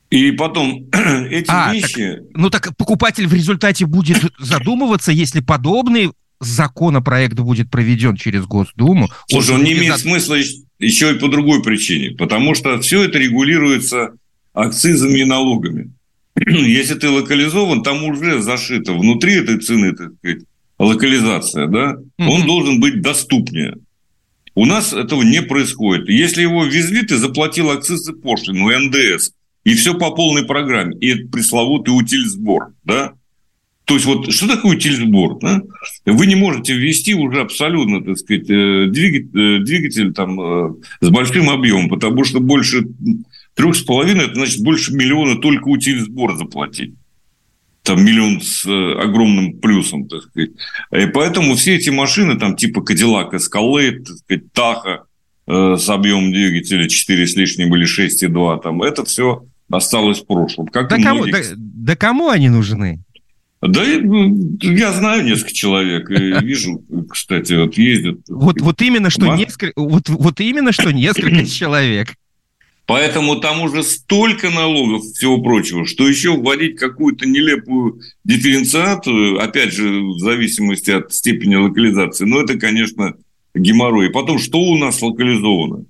И 0.10 0.32
потом 0.32 0.88
эти 1.30 1.46
а, 1.50 1.74
вещи... 1.74 2.16
Так, 2.16 2.24
ну 2.34 2.50
так 2.50 2.76
покупатель 2.78 3.28
в 3.28 3.34
результате 3.34 3.86
будет 3.86 4.20
задумываться, 4.40 5.12
если 5.12 5.42
подобный 5.42 6.12
законопроект 6.40 7.34
будет 7.34 7.70
проведен 7.70 8.16
через 8.16 8.46
Госдуму. 8.46 9.10
Слушай, 9.28 9.56
он, 9.56 9.58
он 9.58 9.64
не 9.66 9.74
имеет 9.74 9.94
за... 9.94 10.00
смысла 10.00 10.38
еще 10.80 11.12
и 11.14 11.20
по 11.20 11.28
другой 11.28 11.62
причине. 11.64 12.16
Потому 12.16 12.56
что 12.56 12.80
все 12.80 13.04
это 13.04 13.18
регулируется 13.18 14.14
акцизами 14.54 15.20
и 15.20 15.26
налогами. 15.26 15.92
Если 16.36 16.96
ты 16.96 17.10
локализован, 17.10 17.84
там 17.84 18.04
уже 18.04 18.42
зашито 18.42 18.94
внутри 18.94 19.36
этой 19.36 19.60
цены, 19.60 19.94
так 19.94 20.12
сказать, 20.20 20.44
локализация, 20.80 21.68
да, 21.68 21.96
mm-hmm. 21.96 22.28
он 22.28 22.46
должен 22.46 22.80
быть 22.80 23.02
доступнее. 23.02 23.76
У 24.54 24.66
нас 24.66 24.94
этого 24.94 25.22
не 25.22 25.42
происходит. 25.42 26.10
Если 26.10 26.42
его 26.42 26.64
везли, 26.66 27.04
ты 27.04 27.18
заплатил 27.18 27.70
акциз 27.72 28.10
и 28.10 28.14
пошлину, 28.14 28.70
НДС, 28.70 29.32
и 29.68 29.74
все 29.74 29.96
по 29.96 30.12
полной 30.12 30.46
программе. 30.46 30.96
И 31.02 31.10
это 31.10 31.28
пресловутый 31.28 31.92
утильсбор, 31.92 32.72
да? 32.86 33.16
То 33.84 33.96
есть, 33.96 34.06
вот 34.06 34.32
что 34.32 34.48
такое 34.48 34.78
утильсбор? 34.78 35.40
Да? 35.40 35.62
Вы 36.06 36.26
не 36.28 36.36
можете 36.36 36.74
ввести 36.74 37.14
уже 37.14 37.42
абсолютно, 37.42 38.02
так 38.02 38.18
сказать, 38.18 38.50
э, 38.50 38.86
двигатель, 38.88 39.38
э, 39.38 39.60
двигатель 39.66 40.14
там, 40.14 40.40
э, 40.40 40.74
с 41.02 41.10
большим 41.10 41.50
объемом, 41.50 41.90
потому 41.90 42.24
что 42.24 42.40
больше 42.40 42.88
трех 43.56 43.76
с 43.76 43.82
половиной, 43.82 44.28
это 44.28 44.36
значит 44.36 44.64
больше 44.64 44.94
миллиона 44.94 45.36
только 45.42 45.68
утильсбор 45.68 46.38
заплатить 46.38 46.94
там 47.84 48.04
миллион 48.04 48.40
с 48.42 48.66
огромным 48.66 49.60
плюсом, 49.60 50.08
так 50.08 50.22
сказать. 50.24 50.52
И 50.94 51.08
поэтому 51.08 51.56
все 51.56 51.76
эти 51.76 51.90
машины, 51.90 52.38
там 52.38 52.56
типа 52.56 52.80
Cadillac 52.80 53.32
Escalade, 53.32 54.06
так 54.06 54.18
сказать, 54.18 55.02
э, 55.48 55.76
с 55.78 55.90
объемом 55.90 56.32
двигателя 56.32 56.88
4 56.88 57.28
с 57.28 57.36
лишним 57.36 57.76
или 57.76 57.86
6,2, 57.86 58.62
там, 58.62 58.82
это 58.82 59.04
все 59.04 59.44
осталось 59.70 60.22
в 60.22 60.26
прошлом. 60.26 60.68
Как 60.68 60.90
да, 60.90 60.98
кому, 61.02 61.26
да, 61.26 61.40
да 61.56 61.96
кому 61.96 62.30
они 62.30 62.50
нужны? 62.50 63.00
Да, 63.62 63.84
я 63.84 64.94
знаю 64.94 65.24
несколько 65.24 65.54
человек, 65.54 66.10
вижу, 66.10 66.84
кстати, 67.10 67.54
вот 67.54 67.76
ездят. 67.78 68.20
Вот, 68.30 68.62
вот 68.62 68.82
именно 68.82 69.10
что 69.10 69.36
несколько, 69.36 69.74
вот, 69.80 70.10
вот 70.10 70.40
именно 70.40 70.72
что 70.72 70.92
несколько 70.92 71.46
человек. 71.46 72.16
Поэтому 72.86 73.36
там 73.36 73.62
уже 73.62 73.84
столько 73.84 74.50
налогов 74.50 75.04
и 75.04 75.14
всего 75.14 75.42
прочего, 75.42 75.86
что 75.86 76.08
еще 76.08 76.38
вводить 76.38 76.78
какую-то 76.78 77.28
нелепую 77.28 78.00
дифференциацию, 78.24 79.44
опять 79.44 79.74
же, 79.74 80.02
в 80.02 80.20
зависимости 80.20 80.92
от 80.92 81.14
степени 81.14 81.56
локализации, 81.56 82.24
ну, 82.24 82.40
это, 82.40 82.58
конечно, 82.58 83.16
геморрой. 83.54 84.08
И 84.08 84.12
потом, 84.12 84.40
что 84.40 84.60
у 84.60 84.78
нас 84.78 85.02
локализовано? 85.02 85.84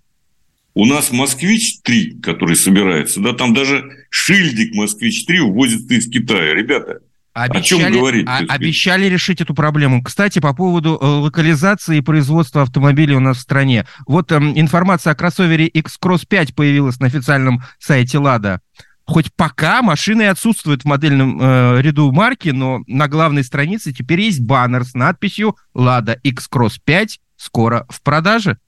У 0.77 0.85
нас 0.85 1.11
«Москвич-3», 1.11 2.21
который 2.21 2.55
собирается, 2.55 3.19
да, 3.19 3.33
там 3.33 3.55
даже 3.55 4.05
шильдик 4.11 4.75
«Москвич-3» 4.75 5.39
увозится 5.39 5.95
из 5.95 6.07
Китая. 6.07 6.53
Ребята, 6.53 6.99
Обещали, 7.33 7.81
О 7.81 7.85
чем 7.89 7.99
говорить? 7.99 8.27
А, 8.27 8.41
обещали 8.47 9.07
решить 9.07 9.41
эту 9.41 9.55
проблему. 9.55 10.03
Кстати, 10.03 10.37
по 10.37 10.53
поводу 10.53 10.99
э, 11.01 11.03
локализации 11.03 11.97
и 11.97 12.01
производства 12.01 12.61
автомобилей 12.61 13.15
у 13.15 13.19
нас 13.19 13.37
в 13.37 13.41
стране. 13.41 13.87
Вот 14.05 14.31
э, 14.31 14.35
информация 14.37 15.13
о 15.13 15.15
кроссовере 15.15 15.65
X-Cross 15.65 16.27
5 16.29 16.53
появилась 16.53 16.99
на 16.99 17.07
официальном 17.07 17.63
сайте 17.79 18.19
«Лада». 18.19 18.61
Хоть 19.05 19.33
пока 19.33 19.81
машины 19.81 20.27
отсутствуют 20.27 20.83
в 20.83 20.85
модельном 20.85 21.39
э, 21.41 21.81
ряду 21.81 22.11
марки, 22.11 22.49
но 22.49 22.83
на 22.85 23.07
главной 23.07 23.43
странице 23.43 23.93
теперь 23.93 24.21
есть 24.21 24.41
баннер 24.41 24.83
с 24.83 24.93
надписью 24.93 25.57
«Лада 25.73 26.19
X-Cross 26.21 26.75
5 26.85 27.19
скоро 27.35 27.87
в 27.89 28.03
продаже». 28.03 28.59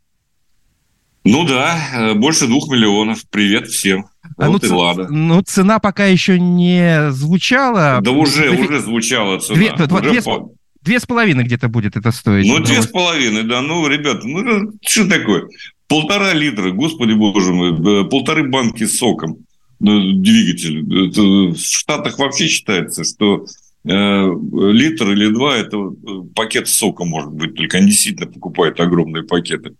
Ну 1.24 1.46
да, 1.46 1.78
э, 1.94 2.14
больше 2.14 2.48
двух 2.48 2.70
миллионов. 2.70 3.24
Привет 3.30 3.68
всем. 3.68 4.06
А 4.38 4.50
вот 4.50 4.64
ну, 4.64 4.68
и 4.68 4.72
ладно. 4.72 5.08
Ну, 5.10 5.42
цена 5.42 5.80
пока 5.80 6.06
еще 6.06 6.40
не 6.40 7.12
звучала. 7.12 8.00
Да 8.02 8.12
уже, 8.12 8.50
Две... 8.50 8.66
уже 8.66 8.80
звучала 8.80 9.40
цена. 9.40 9.58
Две, 9.58 9.74
уже 9.74 10.10
две, 10.10 10.22
по... 10.22 10.52
две 10.82 11.00
с 11.00 11.06
половиной 11.06 11.44
где-то 11.44 11.68
будет 11.68 11.98
это 11.98 12.12
стоить. 12.12 12.48
Ну, 12.48 12.60
две 12.60 12.82
с 12.82 12.88
половиной, 12.88 13.44
да. 13.44 13.62
Ну, 13.62 13.88
ребята, 13.88 14.22
ну, 14.26 14.72
что 14.86 15.10
такое? 15.10 15.48
Полтора 15.88 16.34
литра, 16.34 16.72
господи 16.72 17.14
боже 17.14 17.52
мой, 17.52 18.08
полторы 18.10 18.48
банки 18.48 18.86
с 18.86 18.98
соком 18.98 19.38
двигатель. 19.80 21.08
Это 21.08 21.22
в 21.22 21.58
Штатах 21.58 22.20
вообще 22.20 22.48
считается, 22.48 23.04
что 23.04 23.46
э, 23.86 23.90
литр 23.90 25.12
или 25.12 25.34
два– 25.34 25.56
это 25.58 25.78
э, 25.78 25.92
пакет 26.36 26.68
сока 26.68 27.06
может 27.06 27.32
быть, 27.32 27.56
только 27.56 27.78
они 27.78 27.88
действительно 27.88 28.28
покупают 28.28 28.80
огромные 28.80 29.24
пакеты. 29.24 29.76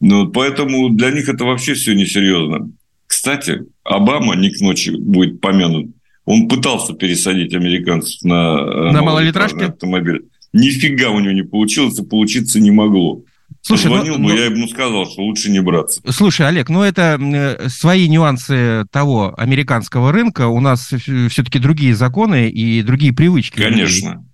Ну, 0.00 0.28
поэтому 0.28 0.88
для 0.90 1.10
них 1.10 1.28
это 1.28 1.44
вообще 1.44 1.74
все 1.74 1.94
несерьезно. 1.94 2.70
Кстати, 3.06 3.60
Обама 3.84 4.34
не 4.34 4.50
к 4.50 4.60
ночи 4.60 4.90
будет 4.90 5.40
помянут. 5.40 5.90
Он 6.24 6.48
пытался 6.48 6.94
пересадить 6.94 7.54
американцев 7.54 8.22
на, 8.22 8.58
э, 8.58 8.92
на 8.92 9.02
малолитражки 9.02 9.64
автомобиль. 9.64 10.22
Нифига 10.52 11.10
у 11.10 11.20
него 11.20 11.32
не 11.32 11.42
получилось, 11.42 11.98
и 11.98 12.04
получиться 12.04 12.60
не 12.60 12.70
могло. 12.70 13.22
Слушай, 13.62 13.90
Позвонил 13.90 14.18
ну, 14.18 14.28
бы, 14.28 14.34
ну, 14.34 14.38
я 14.38 14.44
ему 14.46 14.68
сказал, 14.68 15.06
что 15.10 15.22
лучше 15.22 15.50
не 15.50 15.60
браться. 15.60 16.00
Слушай, 16.08 16.48
Олег, 16.48 16.68
ну 16.68 16.82
это 16.82 17.18
э, 17.20 17.68
свои 17.68 18.08
нюансы 18.08 18.86
того 18.90 19.34
американского 19.36 20.12
рынка. 20.12 20.46
У 20.46 20.60
нас 20.60 20.86
все-таки 20.86 21.58
другие 21.58 21.94
законы 21.94 22.48
и 22.48 22.82
другие 22.82 23.12
привычки. 23.12 23.60
Конечно. 23.60 24.24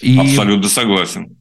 И... 0.00 0.18
Абсолютно 0.18 0.68
согласен. 0.68 1.36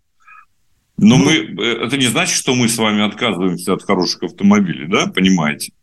Но 0.97 1.17
ну, 1.17 1.25
мы, 1.25 1.33
э, 1.33 1.85
это 1.85 1.97
не 1.97 2.07
значит, 2.07 2.37
что 2.37 2.55
мы 2.55 2.69
с 2.69 2.77
вами 2.77 3.05
отказываемся 3.05 3.73
от 3.73 3.83
хороших 3.83 4.23
автомобилей, 4.23 4.87
да, 4.87 5.07
понимаете? 5.07 5.73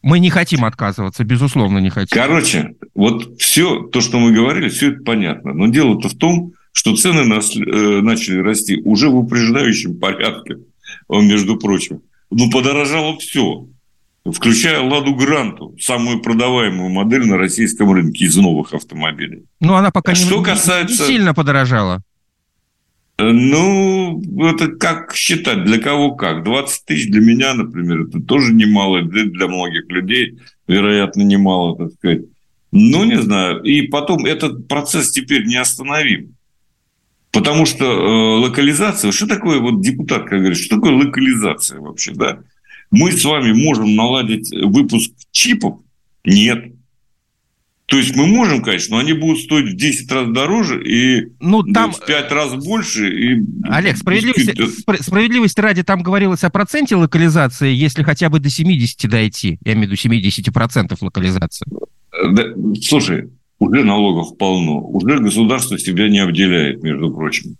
Мы 0.00 0.20
не 0.20 0.30
хотим 0.30 0.64
отказываться, 0.64 1.24
безусловно, 1.24 1.78
не 1.78 1.90
хотим. 1.90 2.16
Короче, 2.16 2.76
вот 2.94 3.38
все 3.40 3.82
то, 3.82 4.00
что 4.00 4.18
мы 4.18 4.32
говорили, 4.32 4.68
все 4.68 4.92
это 4.92 5.02
понятно. 5.02 5.52
Но 5.52 5.66
дело-то 5.66 6.08
в 6.08 6.14
том, 6.14 6.52
что 6.72 6.96
цены 6.96 7.24
нас, 7.24 7.54
э, 7.54 7.60
начали 7.60 8.38
расти 8.38 8.80
уже 8.84 9.08
в 9.08 9.16
упреждающем 9.16 9.98
порядке, 9.98 10.58
между 11.08 11.56
прочим. 11.58 12.00
Ну, 12.30 12.50
подорожало 12.50 13.18
все, 13.18 13.66
включая 14.30 14.80
«Ладу 14.80 15.14
Гранту», 15.14 15.74
самую 15.80 16.20
продаваемую 16.20 16.90
модель 16.90 17.26
на 17.26 17.38
российском 17.38 17.92
рынке 17.92 18.26
из 18.26 18.36
новых 18.36 18.74
автомобилей. 18.74 19.44
Ну, 19.60 19.74
она 19.74 19.90
пока 19.90 20.12
а 20.12 20.14
не, 20.14 20.20
что 20.20 20.42
касается... 20.42 21.02
не 21.02 21.08
сильно 21.08 21.34
подорожала. 21.34 22.02
Ну, 23.20 24.22
это 24.38 24.68
как 24.68 25.14
считать, 25.14 25.64
для 25.64 25.78
кого 25.78 26.14
как. 26.14 26.44
20 26.44 26.84
тысяч 26.84 27.10
для 27.10 27.20
меня, 27.20 27.52
например, 27.54 28.02
это 28.02 28.20
тоже 28.20 28.52
немало, 28.52 29.02
для 29.02 29.48
многих 29.48 29.90
людей, 29.90 30.38
вероятно, 30.68 31.22
немало, 31.22 31.76
так 31.76 31.92
сказать. 31.94 32.22
Ну, 32.70 33.04
не 33.04 33.20
знаю. 33.20 33.62
И 33.62 33.82
потом 33.82 34.24
этот 34.24 34.68
процесс 34.68 35.10
теперь 35.10 35.46
не 35.46 35.56
остановим. 35.56 36.36
Потому 37.32 37.66
что 37.66 37.84
э, 37.84 38.38
локализация, 38.40 39.12
что 39.12 39.26
такое, 39.26 39.58
вот 39.58 39.82
депутатка 39.82 40.38
говорит, 40.38 40.58
что 40.58 40.76
такое 40.76 40.92
локализация 40.92 41.80
вообще, 41.80 42.12
да? 42.12 42.40
Мы 42.90 43.12
с 43.12 43.24
вами 43.24 43.52
можем 43.52 43.94
наладить 43.96 44.50
выпуск 44.50 45.12
чипов? 45.30 45.80
Нет. 46.24 46.72
То 47.88 47.96
есть 47.96 48.14
мы 48.14 48.26
можем, 48.26 48.62
конечно, 48.62 48.96
но 48.96 49.00
они 49.00 49.14
будут 49.14 49.40
стоить 49.40 49.72
в 49.72 49.76
10 49.76 50.12
раз 50.12 50.28
дороже 50.28 50.84
и 50.84 51.32
ну, 51.40 51.62
там... 51.62 51.90
в 51.90 52.04
5 52.04 52.32
раз 52.32 52.54
больше. 52.54 53.08
И... 53.08 53.42
Олег, 53.64 53.96
справедливости, 53.96 54.54
справедливости 55.02 55.58
ради, 55.58 55.82
там 55.82 56.02
говорилось 56.02 56.44
о 56.44 56.50
проценте 56.50 56.96
локализации, 56.96 57.72
если 57.72 58.02
хотя 58.02 58.28
бы 58.28 58.40
до 58.40 58.50
70 58.50 59.10
дойти, 59.10 59.58
я 59.64 59.72
имею 59.72 59.88
в 59.88 60.04
виду 60.04 60.14
70% 60.14 60.98
локализации. 61.00 61.66
Да, 62.32 62.44
слушай, 62.82 63.30
уже 63.58 63.84
налогов 63.84 64.36
полно, 64.36 64.80
уже 64.80 65.18
государство 65.18 65.78
себя 65.78 66.10
не 66.10 66.18
обделяет, 66.18 66.82
между 66.82 67.10
прочим. 67.10 67.56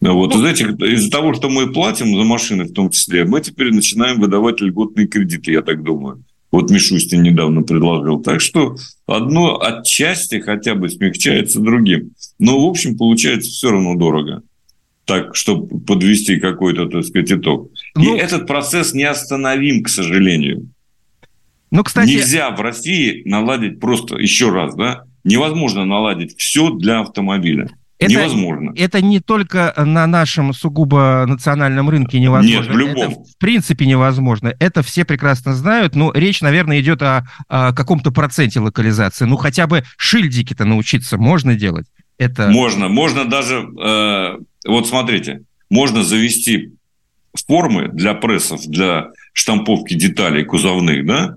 Вот, 0.00 0.32
ну, 0.32 0.40
знаете, 0.40 0.64
из-за 0.64 1.10
того, 1.10 1.34
что 1.34 1.50
мы 1.50 1.70
платим 1.70 2.16
за 2.16 2.24
машины 2.24 2.64
в 2.64 2.72
том 2.72 2.88
числе, 2.88 3.26
мы 3.26 3.42
теперь 3.42 3.70
начинаем 3.70 4.18
выдавать 4.18 4.62
льготные 4.62 5.06
кредиты, 5.06 5.52
я 5.52 5.60
так 5.60 5.82
думаю. 5.82 6.24
Вот 6.52 6.70
Мишустин 6.70 7.22
недавно 7.22 7.62
предложил. 7.62 8.20
Так 8.20 8.40
что 8.40 8.76
одно 9.14 9.60
отчасти 9.60 10.40
хотя 10.40 10.74
бы 10.74 10.88
смягчается 10.88 11.60
другим. 11.60 12.12
Но, 12.38 12.64
в 12.64 12.68
общем, 12.68 12.96
получается 12.96 13.50
все 13.50 13.70
равно 13.70 13.94
дорого. 13.94 14.42
Так, 15.04 15.34
чтобы 15.34 15.80
подвести 15.80 16.38
какой-то, 16.38 16.86
так 16.86 17.04
сказать, 17.04 17.32
итог. 17.32 17.70
Ну, 17.94 18.14
И 18.14 18.18
этот 18.18 18.46
процесс 18.46 18.94
не 18.94 19.04
остановим, 19.04 19.82
к 19.82 19.88
сожалению. 19.88 20.68
Ну, 21.70 21.82
кстати... 21.82 22.10
Нельзя 22.10 22.50
в 22.50 22.60
России 22.60 23.22
наладить 23.24 23.80
просто, 23.80 24.16
еще 24.18 24.50
раз, 24.50 24.74
да, 24.74 25.04
невозможно 25.24 25.84
наладить 25.84 26.36
все 26.38 26.70
для 26.70 27.00
автомобиля. 27.00 27.68
Это, 28.04 28.12
невозможно. 28.12 28.72
Это 28.76 29.00
не 29.00 29.20
только 29.20 29.74
на 29.76 30.06
нашем 30.06 30.52
сугубо 30.52 31.24
национальном 31.26 31.88
рынке 31.88 32.20
невозможно. 32.20 32.62
Нет, 32.62 32.74
в 32.74 32.78
любом. 32.78 33.02
Это 33.02 33.20
в 33.20 33.38
принципе 33.38 33.86
невозможно. 33.86 34.54
Это 34.58 34.82
все 34.82 35.04
прекрасно 35.04 35.54
знают. 35.54 35.94
Но 35.94 36.12
речь, 36.12 36.40
наверное, 36.40 36.80
идет 36.80 37.02
о, 37.02 37.26
о 37.48 37.72
каком-то 37.72 38.10
проценте 38.10 38.60
локализации. 38.60 39.24
Ну, 39.24 39.36
хотя 39.36 39.66
бы 39.66 39.84
шильдики-то 39.96 40.64
научиться 40.64 41.18
можно 41.18 41.54
делать. 41.54 41.86
Это... 42.18 42.48
Можно. 42.48 42.88
Можно 42.88 43.24
даже... 43.24 43.66
Э, 43.82 44.38
вот 44.66 44.88
смотрите. 44.88 45.42
Можно 45.70 46.02
завести 46.02 46.72
формы 47.46 47.88
для 47.88 48.14
прессов, 48.14 48.66
для 48.66 49.08
штамповки 49.32 49.94
деталей 49.94 50.44
кузовных, 50.44 51.06
да, 51.06 51.36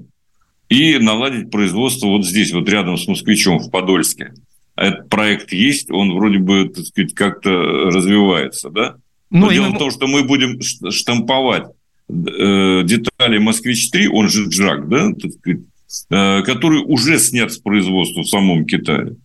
и 0.69 0.97
наладить 0.97 1.51
производство 1.51 2.07
вот 2.07 2.25
здесь, 2.25 2.51
вот 2.51 2.67
рядом 2.69 2.97
с 2.97 3.07
«Москвичом» 3.07 3.59
в 3.59 3.69
Подольске 3.69 4.33
этот 4.75 5.09
проект 5.09 5.53
есть, 5.53 5.89
он 5.91 6.13
вроде 6.13 6.39
бы, 6.39 6.69
так 6.69 6.85
сказать, 6.85 7.13
как-то 7.13 7.49
развивается, 7.49 8.69
да? 8.69 8.95
Но, 9.29 9.47
Но 9.47 9.51
дело 9.51 9.69
в 9.69 9.77
том, 9.77 9.91
что 9.91 10.07
мы 10.07 10.23
будем 10.23 10.61
штамповать 10.61 11.65
э, 12.09 12.83
детали 12.83 13.37
«Москвич-3», 13.37 14.07
он 14.07 14.29
же 14.29 14.45
«Джак», 14.49 14.87
да, 14.89 15.11
так 15.13 15.31
сказать, 15.31 15.61
э, 16.09 16.41
который 16.43 16.79
уже 16.79 17.17
снят 17.19 17.51
с 17.51 17.57
производства 17.57 18.21
в 18.21 18.27
самом 18.27 18.65
Китае. 18.65 19.15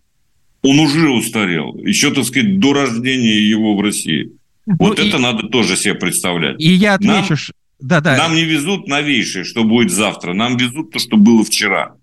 Он 0.63 0.79
уже 0.79 1.09
устарел, 1.09 1.75
еще, 1.77 2.13
так 2.13 2.23
сказать, 2.25 2.59
до 2.59 2.73
рождения 2.73 3.39
его 3.39 3.75
в 3.75 3.81
России. 3.81 4.31
Ну, 4.65 4.75
вот 4.79 4.99
и, 4.99 5.07
это 5.07 5.17
надо 5.17 5.47
тоже 5.47 5.75
себе 5.75 5.95
представлять. 5.95 6.61
И 6.61 6.71
я 6.71 6.95
отмечу, 6.95 7.33
нам, 7.33 7.37
да, 7.79 8.01
да. 8.01 8.17
нам 8.17 8.35
не 8.35 8.43
везут 8.43 8.87
новейшее, 8.87 9.43
что 9.43 9.63
будет 9.63 9.91
завтра, 9.91 10.33
нам 10.33 10.55
везут 10.57 10.91
то, 10.91 10.99
что 10.99 11.17
было 11.17 11.43
вчера. 11.43 11.95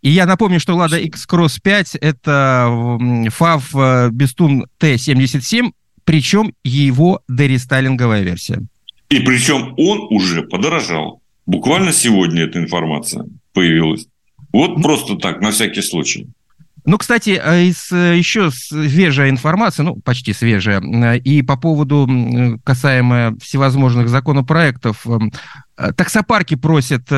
И 0.00 0.10
я 0.10 0.26
напомню, 0.26 0.60
что 0.60 0.74
Lada 0.74 1.00
X-Cross 1.00 1.60
5– 1.62 1.94
это 2.00 2.66
FAV 3.00 3.62
э, 3.74 4.10
Bestun 4.10 4.66
T77, 4.80 5.72
причем 6.04 6.54
его 6.62 7.22
дерестайлинговая 7.28 8.22
версия. 8.22 8.60
И 9.08 9.18
причем 9.20 9.74
он 9.76 10.06
уже 10.10 10.42
подорожал. 10.42 11.20
Буквально 11.46 11.92
сегодня 11.92 12.44
эта 12.44 12.58
информация 12.58 13.24
появилась. 13.52 14.06
Вот 14.52 14.80
просто 14.82 15.16
так, 15.16 15.40
на 15.40 15.50
всякий 15.50 15.82
случай. 15.82 16.28
Ну, 16.84 16.96
кстати, 16.96 17.40
э, 17.42 17.64
из, 17.64 17.90
э, 17.90 18.16
еще 18.16 18.50
свежая 18.52 19.30
информация, 19.30 19.82
ну, 19.82 19.96
почти 19.96 20.32
свежая, 20.32 20.80
и 21.16 21.42
по 21.42 21.56
поводу 21.56 22.08
касаемо 22.64 23.36
всевозможных 23.42 24.08
законопроектов. 24.08 25.04
Таксопарки 25.96 26.54
просят 26.54 27.10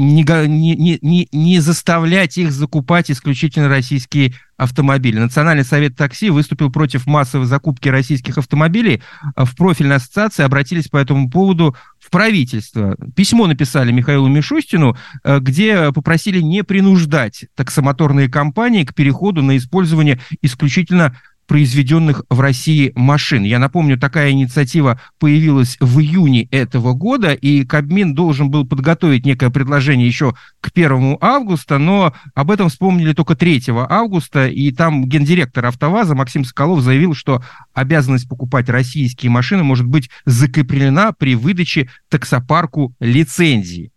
не, 0.00 0.76
не, 0.76 0.98
не, 1.02 1.28
не 1.30 1.60
заставлять 1.60 2.38
их 2.38 2.52
закупать 2.52 3.10
исключительно 3.10 3.68
российские 3.68 4.34
автомобили. 4.56 5.18
Национальный 5.18 5.64
совет 5.64 5.96
такси 5.96 6.30
выступил 6.30 6.70
против 6.70 7.06
массовой 7.06 7.46
закупки 7.46 7.88
российских 7.88 8.36
автомобилей. 8.38 9.02
В 9.36 9.56
профильной 9.56 9.96
ассоциации 9.96 10.42
обратились 10.42 10.88
по 10.88 10.98
этому 10.98 11.30
поводу 11.30 11.76
в 11.98 12.10
правительство. 12.10 12.96
Письмо 13.16 13.46
написали 13.46 13.90
Михаилу 13.90 14.28
Мишустину, 14.28 14.96
э, 15.24 15.38
где 15.40 15.92
попросили 15.92 16.40
не 16.40 16.62
принуждать 16.62 17.46
таксомоторные 17.54 18.28
компании 18.28 18.84
к 18.84 18.94
переходу 18.94 19.42
на 19.42 19.56
использование 19.56 20.20
исключительно 20.42 21.16
произведенных 21.50 22.22
в 22.30 22.38
России 22.38 22.92
машин. 22.94 23.42
Я 23.42 23.58
напомню, 23.58 23.98
такая 23.98 24.30
инициатива 24.30 25.00
появилась 25.18 25.76
в 25.80 25.98
июне 25.98 26.44
этого 26.52 26.92
года, 26.92 27.32
и 27.32 27.64
Кабмин 27.64 28.14
должен 28.14 28.52
был 28.52 28.64
подготовить 28.64 29.26
некое 29.26 29.50
предложение 29.50 30.06
еще 30.06 30.36
к 30.60 30.70
1 30.72 31.16
августа, 31.20 31.78
но 31.78 32.14
об 32.36 32.52
этом 32.52 32.68
вспомнили 32.68 33.14
только 33.14 33.34
3 33.34 33.64
августа, 33.68 34.46
и 34.46 34.70
там 34.70 35.06
гендиректор 35.06 35.66
АвтоВАЗа 35.66 36.14
Максим 36.14 36.44
Соколов 36.44 36.82
заявил, 36.82 37.16
что 37.16 37.42
обязанность 37.74 38.28
покупать 38.28 38.68
российские 38.68 39.32
машины 39.32 39.64
может 39.64 39.86
быть 39.86 40.08
закреплена 40.26 41.10
при 41.10 41.34
выдаче 41.34 41.90
таксопарку 42.08 42.94
лицензии. 43.00 43.90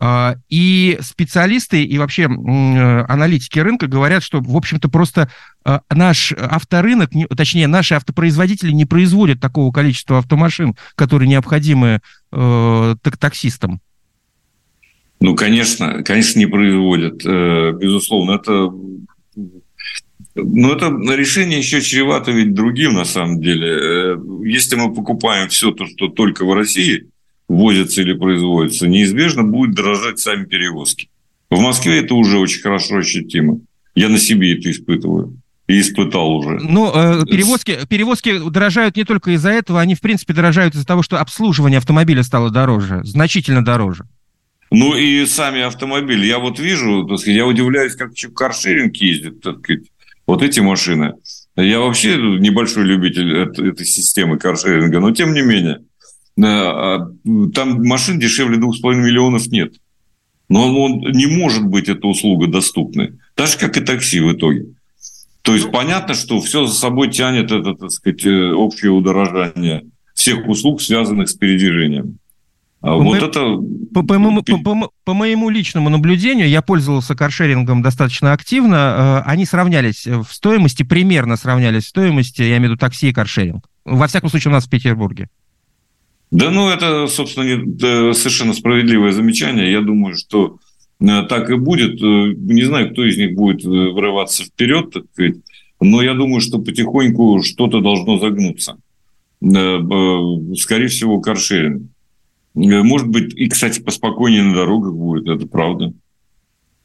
А, 0.00 0.36
и 0.48 0.98
специалисты 1.00 1.84
и 1.84 1.98
вообще 1.98 2.24
аналитики 2.24 3.58
рынка 3.58 3.86
говорят, 3.86 4.22
что, 4.22 4.40
в 4.40 4.56
общем-то, 4.56 4.88
просто 4.88 5.30
а, 5.64 5.82
наш 5.90 6.32
авторынок, 6.32 7.10
точнее, 7.36 7.68
наши 7.68 7.94
автопроизводители 7.94 8.72
не 8.72 8.86
производят 8.86 9.40
такого 9.40 9.72
количества 9.72 10.18
автомашин, 10.18 10.74
которые 10.96 11.28
необходимы 11.28 12.00
э, 12.32 12.94
таксистам. 13.18 13.80
Ну, 15.20 15.36
конечно, 15.36 16.02
конечно, 16.02 16.38
не 16.38 16.46
производят, 16.46 17.24
э, 17.24 17.72
безусловно. 17.72 18.32
Это, 18.32 18.70
но 20.34 20.72
это 20.72 20.86
решение 21.14 21.58
еще 21.58 21.80
чревато 21.80 22.32
ведь 22.32 22.52
другим, 22.52 22.94
на 22.94 23.04
самом 23.04 23.40
деле. 23.40 23.68
Э, 23.68 24.16
если 24.44 24.74
мы 24.74 24.92
покупаем 24.92 25.48
все 25.48 25.70
то, 25.70 25.86
что 25.86 26.08
только 26.08 26.44
в 26.44 26.52
России– 26.52 27.06
возятся 27.48 28.02
или 28.02 28.14
производятся, 28.14 28.86
неизбежно 28.86 29.42
будет 29.42 29.74
дорожать 29.74 30.18
сами 30.18 30.44
перевозки. 30.44 31.08
В 31.50 31.60
Москве 31.60 32.00
это 32.00 32.14
уже 32.14 32.38
очень 32.38 32.62
хорошо 32.62 32.96
ощутимо. 32.96 33.60
Я 33.94 34.08
на 34.08 34.18
себе 34.18 34.58
это 34.58 34.70
испытываю. 34.70 35.36
И 35.66 35.80
испытал 35.80 36.30
уже. 36.36 36.58
Ну, 36.60 36.92
э, 36.94 37.24
перевозки, 37.24 37.78
перевозки 37.88 38.50
дорожают 38.50 38.96
не 38.96 39.04
только 39.04 39.30
из-за 39.30 39.50
этого, 39.50 39.80
они, 39.80 39.94
в 39.94 40.00
принципе, 40.02 40.34
дорожают 40.34 40.74
из-за 40.74 40.84
того, 40.84 41.02
что 41.02 41.18
обслуживание 41.18 41.78
автомобиля 41.78 42.22
стало 42.22 42.50
дороже, 42.50 43.00
значительно 43.04 43.64
дороже. 43.64 44.04
Ну 44.70 44.94
и 44.94 45.24
сами 45.24 45.62
автомобили. 45.62 46.26
Я 46.26 46.38
вот 46.38 46.58
вижу, 46.58 47.06
так 47.06 47.18
сказать, 47.18 47.36
я 47.36 47.46
удивляюсь, 47.46 47.94
как 47.94 48.10
каршеринг 48.34 48.94
ездит, 48.96 49.40
так 49.40 49.60
сказать, 49.60 49.84
вот 50.26 50.42
эти 50.42 50.60
машины. 50.60 51.14
Я 51.56 51.80
вообще 51.80 52.16
небольшой 52.16 52.84
любитель 52.84 53.34
этой, 53.34 53.86
системы 53.86 54.38
каршеринга, 54.38 55.00
но 55.00 55.12
тем 55.12 55.32
не 55.32 55.40
менее– 55.40 55.80
там 56.36 57.84
машин 57.84 58.18
дешевле 58.18 58.58
2,5 58.58 58.94
миллионов 58.94 59.46
нет. 59.48 59.74
Но 60.48 60.82
он, 60.82 61.00
не 61.12 61.26
может 61.26 61.64
быть 61.64 61.88
эта 61.88 62.06
услуга 62.06 62.48
доступной. 62.48 63.14
Так 63.34 63.48
же, 63.48 63.58
как 63.58 63.76
и 63.76 63.80
такси 63.80 64.20
в 64.20 64.32
итоге. 64.32 64.66
То 65.42 65.54
есть 65.54 65.70
понятно, 65.70 66.14
что 66.14 66.40
все 66.40 66.66
за 66.66 66.74
собой 66.74 67.10
тянет 67.10 67.52
это, 67.52 67.74
так 67.74 67.90
сказать, 67.90 68.24
э, 68.24 68.52
общее 68.52 68.90
удорожание 68.90 69.84
всех 70.14 70.48
услуг, 70.48 70.80
связанных 70.80 71.28
с 71.28 71.34
передвижением. 71.34 72.18
А 72.80 72.94
вот 72.94 73.04
мы, 73.04 73.16
это... 73.16 73.58
По, 73.92 74.02
по, 74.02 74.18
моему, 74.18 74.42
по, 74.42 74.58
по, 74.58 74.90
по 75.04 75.14
моему 75.14 75.50
личному 75.50 75.88
наблюдению, 75.88 76.48
я 76.48 76.62
пользовался 76.62 77.14
каршерингом 77.14 77.82
достаточно 77.82 78.32
активно, 78.32 79.22
э, 79.26 79.30
они 79.30 79.44
сравнялись 79.44 80.06
в 80.06 80.26
стоимости, 80.30 80.82
примерно 80.82 81.36
сравнялись 81.36 81.84
в 81.84 81.88
стоимости, 81.88 82.42
я 82.42 82.56
имею 82.56 82.60
в 82.60 82.64
виду 82.72 82.76
такси 82.76 83.10
и 83.10 83.12
каршеринг. 83.12 83.66
Во 83.84 84.06
всяком 84.06 84.30
случае, 84.30 84.50
у 84.50 84.54
нас 84.54 84.66
в 84.66 84.70
Петербурге. 84.70 85.28
Да, 86.34 86.50
ну, 86.50 86.68
это, 86.68 87.06
собственно, 87.06 87.44
не, 87.44 88.12
совершенно 88.14 88.52
справедливое 88.54 89.12
замечание. 89.12 89.70
Я 89.70 89.80
думаю, 89.80 90.16
что 90.16 90.58
Э, 91.00 91.22
так 91.28 91.50
и 91.50 91.56
будет. 91.56 92.00
Э, 92.02 92.34
не 92.36 92.62
знаю, 92.62 92.90
кто 92.92 93.04
из 93.04 93.16
них 93.16 93.34
будет 93.34 93.64
э, 93.64 93.68
вырываться 93.68 94.44
вперед, 94.44 94.90
так 94.92 95.04
сказать, 95.12 95.36
но 95.80 96.02
я 96.02 96.14
думаю, 96.14 96.40
что 96.40 96.58
потихоньку 96.58 97.42
что-то 97.42 97.80
должно 97.80 98.18
загнуться. 98.18 98.76
Скорее 99.40 100.86
всего, 100.86 101.20
каршеринг. 101.20 101.90
Может 102.54 103.08
быть, 103.08 103.34
и, 103.34 103.48
кстати, 103.48 103.80
поспокойнее 103.80 104.44
на 104.44 104.54
дорогах 104.54 104.94
будет, 104.94 105.28
это 105.28 105.46
правда. 105.46 105.92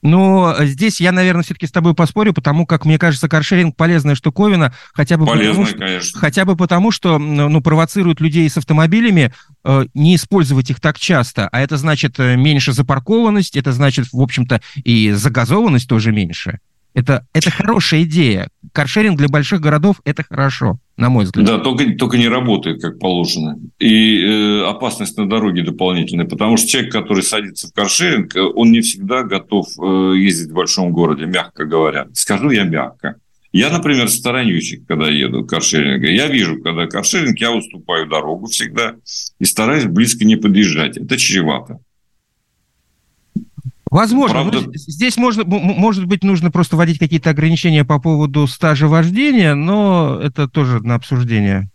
Но 0.02 0.56
здесь 0.60 1.02
я, 1.02 1.12
наверное, 1.12 1.44
все-таки 1.44 1.68
с 1.68 1.72
тобой 1.72 1.94
поспорю, 1.94 2.34
потому 2.34 2.66
как, 2.66 2.86
мне 2.86 2.98
кажется, 2.98 3.28
каршеринг 3.28 3.76
полезная 3.76 4.16
штуковина, 4.16 4.74
хотя 4.94 5.18
бы, 5.18 5.26
Полезная, 5.26 5.50
потому, 5.50 5.66
что, 5.68 5.78
конечно. 5.78 6.20
хотя 6.20 6.46
бы 6.46 6.56
потому, 6.56 6.92
что 6.92 7.20
ну, 7.20 7.62
провоцирует 7.62 8.22
людей 8.22 8.50
с 8.50 8.58
автомобилями 8.58 9.34
э, 9.64 9.86
не 9.94 10.16
использовать 10.16 10.70
их 10.70 10.80
так 10.80 10.98
часто. 10.98 11.50
А 11.50 11.60
это 11.60 11.78
значит 11.78 12.20
э, 12.20 12.38
меньше 12.38 12.72
запаркованность, 12.72 13.58
это 13.58 13.72
значит, 13.74 14.08
в 14.12 14.22
общем-то, 14.22 14.62
и 14.76 15.12
загазованность 15.12 15.90
тоже 15.90 16.12
меньше. 16.12 16.60
Это, 16.94 17.26
это 17.34 17.52
хорошая 17.52 18.04
идея. 18.04 18.50
Каршеринг 18.74 19.18
для 19.18 19.28
больших 19.28 19.62
городов– 19.62 20.02
это 20.06 20.24
хорошо, 20.28 20.80
на 20.98 21.10
мой 21.10 21.26
взгляд. 21.26 21.46
Да, 21.46 21.58
только, 21.60 21.94
только 21.94 22.18
не 22.18 22.28
работает, 22.28 22.82
как 22.82 23.00
положено. 23.00 23.58
И 23.80 24.22
э, 24.22 24.64
опасность 24.66 25.18
на 25.18 25.30
дороге 25.30 25.64
дополнительная. 25.64 26.26
Потому 26.26 26.58
что 26.58 26.68
человек, 26.68 26.92
который 26.92 27.24
садится 27.24 27.68
в 27.68 27.74
каршеринг, 27.74 28.34
он 28.56 28.72
не 28.72 28.82
всегда 28.82 29.24
готов 29.24 29.68
э, 29.80 30.14
ездить 30.18 30.50
в 30.50 30.56
большом 30.56 30.92
городе, 30.92 31.26
мягко 31.26 31.66
говоря. 31.66 32.08
Скажу 32.14 32.50
я 32.50 32.64
мягко. 32.64 33.16
Я, 33.52 33.72
например, 33.72 34.10
сторонюсь, 34.10 34.76
когда 34.88 35.10
еду 35.10 35.46
каршеринга. 35.46 36.08
Я 36.08 36.28
вижу, 36.28 36.62
когда 36.62 36.86
каршеринг, 36.86 37.40
я 37.40 37.52
уступаю 37.52 38.08
дорогу 38.08 38.46
всегда 38.46 38.96
и 39.40 39.46
стараюсь 39.46 39.86
близко 39.86 40.24
не 40.24 40.36
подъезжать. 40.36 40.98
Это 40.98 41.18
чревато. 41.18 41.80
Возможно. 43.90 44.44
Правда... 44.44 44.72
Здесь 44.76 45.18
можно, 45.18 45.44
может 45.46 46.06
быть, 46.06 46.24
нужно 46.24 46.52
просто 46.52 46.76
вводить 46.76 47.00
какие-то 47.00 47.30
ограничения 47.30 47.84
по 47.84 48.00
поводу 48.00 48.48
стажа 48.48 48.88
вождения, 48.88 49.56
но 49.56 50.20
это 50.22 50.48
тоже 50.48 50.80
на 50.82 50.96
обсуждение. 50.96 51.70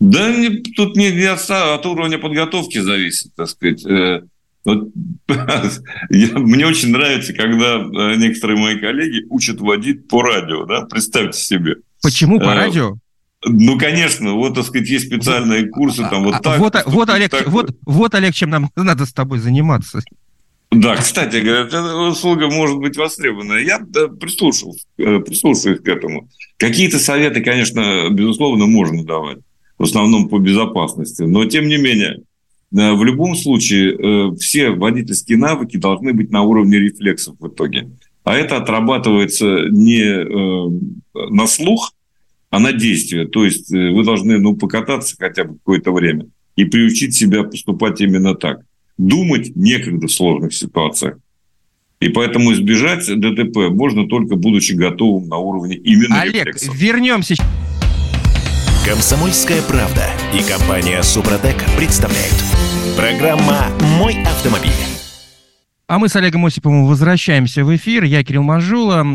Да, 0.00 0.34
не, 0.34 0.62
тут 0.76 0.96
не, 0.96 1.10
не 1.10 1.24
от, 1.24 1.50
от 1.50 1.86
уровня 1.86 2.18
подготовки 2.18 2.78
зависит, 2.78 3.34
так 3.34 3.48
сказать. 3.48 3.84
Э, 3.84 4.22
вот, 4.64 4.90
я, 6.10 6.38
мне 6.38 6.66
очень 6.66 6.92
нравится, 6.92 7.32
когда 7.32 7.76
э, 7.76 8.16
некоторые 8.16 8.60
мои 8.60 8.78
коллеги 8.78 9.26
учат 9.28 9.60
водить 9.60 10.06
по 10.08 10.22
радио, 10.22 10.66
да, 10.66 10.82
представьте 10.82 11.40
себе. 11.40 11.76
Почему 12.02 12.38
по 12.38 12.50
э, 12.50 12.54
радио? 12.54 12.96
Ну, 13.44 13.78
конечно, 13.78 14.34
вот, 14.34 14.54
так 14.54 14.66
сказать, 14.66 14.88
есть 14.88 15.06
специальные 15.06 15.68
курсы, 15.68 16.02
там 16.02 16.24
вот 16.24 16.34
а, 16.34 16.40
так. 16.40 16.58
Вот, 16.58 16.74
вот, 16.86 17.08
Олег, 17.08 17.30
так. 17.30 17.48
Вот, 17.48 17.70
вот, 17.86 18.14
Олег, 18.14 18.34
чем 18.34 18.50
нам 18.50 18.70
надо 18.76 19.06
с 19.06 19.12
тобой 19.12 19.38
заниматься. 19.38 20.00
Да, 20.70 20.96
кстати, 20.96 21.36
говорят, 21.36 21.68
эта 21.68 21.96
услуга 21.96 22.48
может 22.48 22.76
быть 22.78 22.96
востребована. 22.96 23.54
Я 23.54 23.78
прислушался, 23.78 24.84
э, 24.98 25.18
прислушаюсь 25.20 25.80
к 25.80 25.88
этому. 25.88 26.28
Какие-то 26.58 26.98
советы, 26.98 27.40
конечно, 27.40 28.10
безусловно, 28.10 28.66
можно 28.66 29.02
давать. 29.02 29.38
В 29.78 29.84
основном 29.84 30.28
по 30.28 30.38
безопасности. 30.38 31.22
Но, 31.22 31.46
тем 31.46 31.68
не 31.68 31.78
менее, 31.78 32.18
э, 32.76 32.92
в 32.92 33.02
любом 33.02 33.34
случае, 33.34 33.94
э, 33.94 34.36
все 34.36 34.70
водительские 34.70 35.38
навыки 35.38 35.78
должны 35.78 36.12
быть 36.12 36.30
на 36.30 36.42
уровне 36.42 36.78
рефлексов 36.78 37.36
в 37.38 37.48
итоге. 37.48 37.88
А 38.24 38.36
это 38.36 38.58
отрабатывается 38.58 39.70
не 39.70 40.04
на 41.14 41.46
слух, 41.46 41.94
а 42.50 42.58
на 42.58 42.74
действие. 42.74 43.26
То 43.26 43.42
есть 43.42 43.70
вы 43.70 44.04
должны 44.04 44.38
ну, 44.38 44.54
покататься 44.54 45.16
хотя 45.18 45.44
бы 45.44 45.54
какое-то 45.54 45.92
время 45.92 46.26
и 46.54 46.66
приучить 46.66 47.14
себя 47.14 47.44
поступать 47.44 48.02
именно 48.02 48.34
так 48.34 48.60
думать 48.98 49.56
некогда 49.56 50.08
в 50.08 50.12
сложных 50.12 50.52
ситуациях. 50.52 51.18
И 52.00 52.08
поэтому 52.10 52.52
избежать 52.52 53.06
ДТП 53.06 53.70
можно 53.70 54.06
только 54.06 54.36
будучи 54.36 54.72
готовым 54.72 55.28
на 55.28 55.36
уровне 55.38 55.76
именно 55.76 56.20
Олег, 56.20 56.46
рефлексов. 56.46 56.76
вернемся. 56.76 57.34
Комсомольская 58.86 59.62
правда 59.62 60.06
и 60.32 60.48
компания 60.48 61.02
Супротек 61.02 61.56
представляют. 61.76 62.36
Программа 62.96 63.66
«Мой 63.98 64.22
автомобиль». 64.22 64.70
А 65.88 65.98
мы 65.98 66.08
с 66.08 66.16
Олегом 66.16 66.44
Осиповым 66.44 66.86
возвращаемся 66.86 67.64
в 67.64 67.74
эфир. 67.74 68.04
Я 68.04 68.22
Кирилл 68.22 68.42
Манжула. 68.42 69.06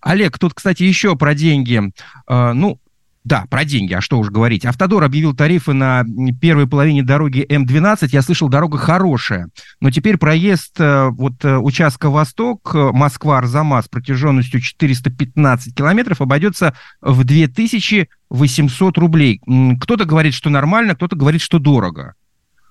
Олег, 0.00 0.38
тут, 0.38 0.54
кстати, 0.54 0.84
еще 0.84 1.16
про 1.16 1.34
деньги. 1.34 1.82
А, 2.26 2.54
ну, 2.54 2.78
да, 3.22 3.44
про 3.50 3.64
деньги, 3.64 3.92
а 3.92 4.00
что 4.00 4.18
уж 4.18 4.30
говорить. 4.30 4.64
Автодор 4.64 5.04
объявил 5.04 5.34
тарифы 5.34 5.74
на 5.74 6.04
первой 6.40 6.66
половине 6.66 7.02
дороги 7.02 7.44
М12. 7.46 8.08
Я 8.12 8.22
слышал, 8.22 8.48
дорога 8.48 8.78
хорошая. 8.78 9.48
Но 9.80 9.90
теперь 9.90 10.16
проезд 10.16 10.80
э, 10.80 11.08
вот 11.10 11.44
э, 11.44 11.58
участка 11.58 12.08
Восток, 12.08 12.74
э, 12.74 12.90
Москва-Арзамас 12.92 13.88
протяженностью 13.88 14.60
415 14.60 15.74
километров 15.74 16.22
обойдется 16.22 16.74
в 17.02 17.24
2800 17.24 18.98
рублей. 18.98 19.42
Кто-то 19.80 20.06
говорит, 20.06 20.32
что 20.32 20.48
нормально, 20.48 20.94
кто-то 20.94 21.14
говорит, 21.14 21.42
что 21.42 21.58
дорого. 21.58 22.14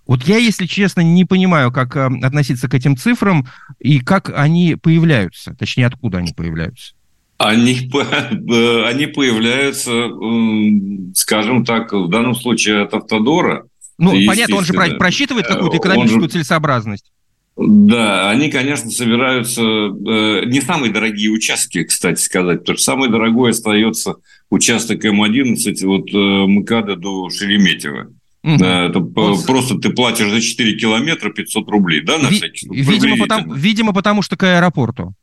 Вот 0.08 0.24
я, 0.24 0.38
если 0.38 0.66
честно, 0.66 1.02
не 1.02 1.26
понимаю, 1.26 1.72
как 1.72 1.96
относиться 1.96 2.68
к 2.68 2.74
этим 2.74 2.98
цифрам 2.98 3.48
и 3.78 4.00
как 4.00 4.32
они 4.36 4.76
появляются, 4.76 5.54
точнее, 5.54 5.86
откуда 5.86 6.18
они 6.18 6.34
появляются. 6.34 6.96
Они, 7.40 7.90
они 8.86 9.08
появляются, 9.08 10.10
скажем 11.16 11.64
так, 11.66 11.94
в 11.94 12.10
данном 12.10 12.36
случае 12.36 12.82
от 12.82 12.94
Автодора. 12.94 13.66
Ну, 13.98 14.12
понятно, 14.28 14.58
он 14.58 14.66
же 14.66 14.74
просчитывает 14.74 15.48
какую-то 15.48 15.78
э, 15.78 15.80
экономическую 15.80 16.24
же, 16.24 16.30
целесообразность. 16.30 17.12
Да, 17.56 18.30
они, 18.30 18.50
конечно, 18.50 18.90
собираются... 18.92 19.62
Э, 19.62 20.46
не 20.46 20.62
самые 20.62 20.92
дорогие 20.92 21.32
участки, 21.32 21.84
кстати 21.84 22.22
сказать, 22.22 22.60
потому 22.60 22.78
что 22.78 22.84
самый 22.84 23.10
дорогой 23.10 23.52
остается 23.52 24.16
участок 24.50 25.04
М11 25.06 25.86
от 25.86 26.14
э, 26.14 26.48
МКАДа 26.48 26.98
до 26.98 27.30
Шереметьево. 27.30 28.12
Угу. 28.44 28.64
Это 28.64 29.00
вот. 29.00 29.46
просто 29.46 29.76
ты 29.76 29.90
платишь 29.90 30.30
за 30.30 30.42
4 30.42 30.78
километра 30.78 31.30
500 31.30 31.70
рублей, 31.70 32.02
да, 32.02 32.18
на 32.18 32.30
Ви- 32.30 32.38
всякий 32.38 32.66
случай? 32.66 32.84
Видимо 32.84 33.18
потому, 33.18 33.54
видимо, 33.54 33.94
потому 33.94 34.22
что 34.22 34.38
к 34.38 34.44
аэропорту. 34.44 35.14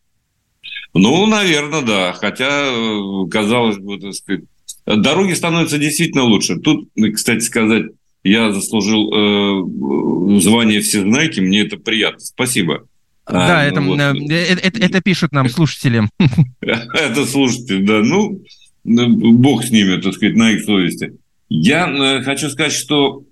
Ну, 0.95 1.27
наверное, 1.27 1.83
да. 1.83 2.13
Хотя, 2.13 2.67
э, 2.67 3.29
казалось 3.31 3.79
бы, 3.79 3.99
так 3.99 4.15
сказать, 4.15 4.45
дороги 4.87 5.35
становятся 5.35 5.79
действительно 5.79 6.25
лучше. 6.25 6.57
Тут, 6.57 6.89
кстати 7.15 7.41
сказать, 7.41 7.87
я 8.25 8.53
заслужил 8.53 9.13
э, 9.13 10.41
звание 10.41 10.81
всезнайки, 10.81 11.41
мне 11.41 11.63
это 11.63 11.77
приятно. 11.77 12.21
Спасибо. 12.21 12.87
Да, 13.29 13.61
а, 13.61 13.65
это, 13.65 13.81
вот. 13.81 13.99
Э, 13.99 14.13
это, 14.31 14.61
это, 14.61 14.79
это 14.81 15.01
пишут 15.01 15.33
нам 15.33 15.49
слушатели. 15.49 16.09
Это 16.61 17.27
слушатели, 17.27 17.85
да. 17.85 18.01
Ну, 18.03 18.41
бог 18.85 19.65
с 19.65 19.71
ними, 19.71 20.01
так 20.01 20.15
сказать, 20.15 20.37
на 20.37 20.53
их 20.53 20.65
совести. 20.65 21.15
Я 21.49 21.89
э, 21.89 22.23
хочу 22.23 22.49
сказать, 22.51 22.73
что 22.73 23.23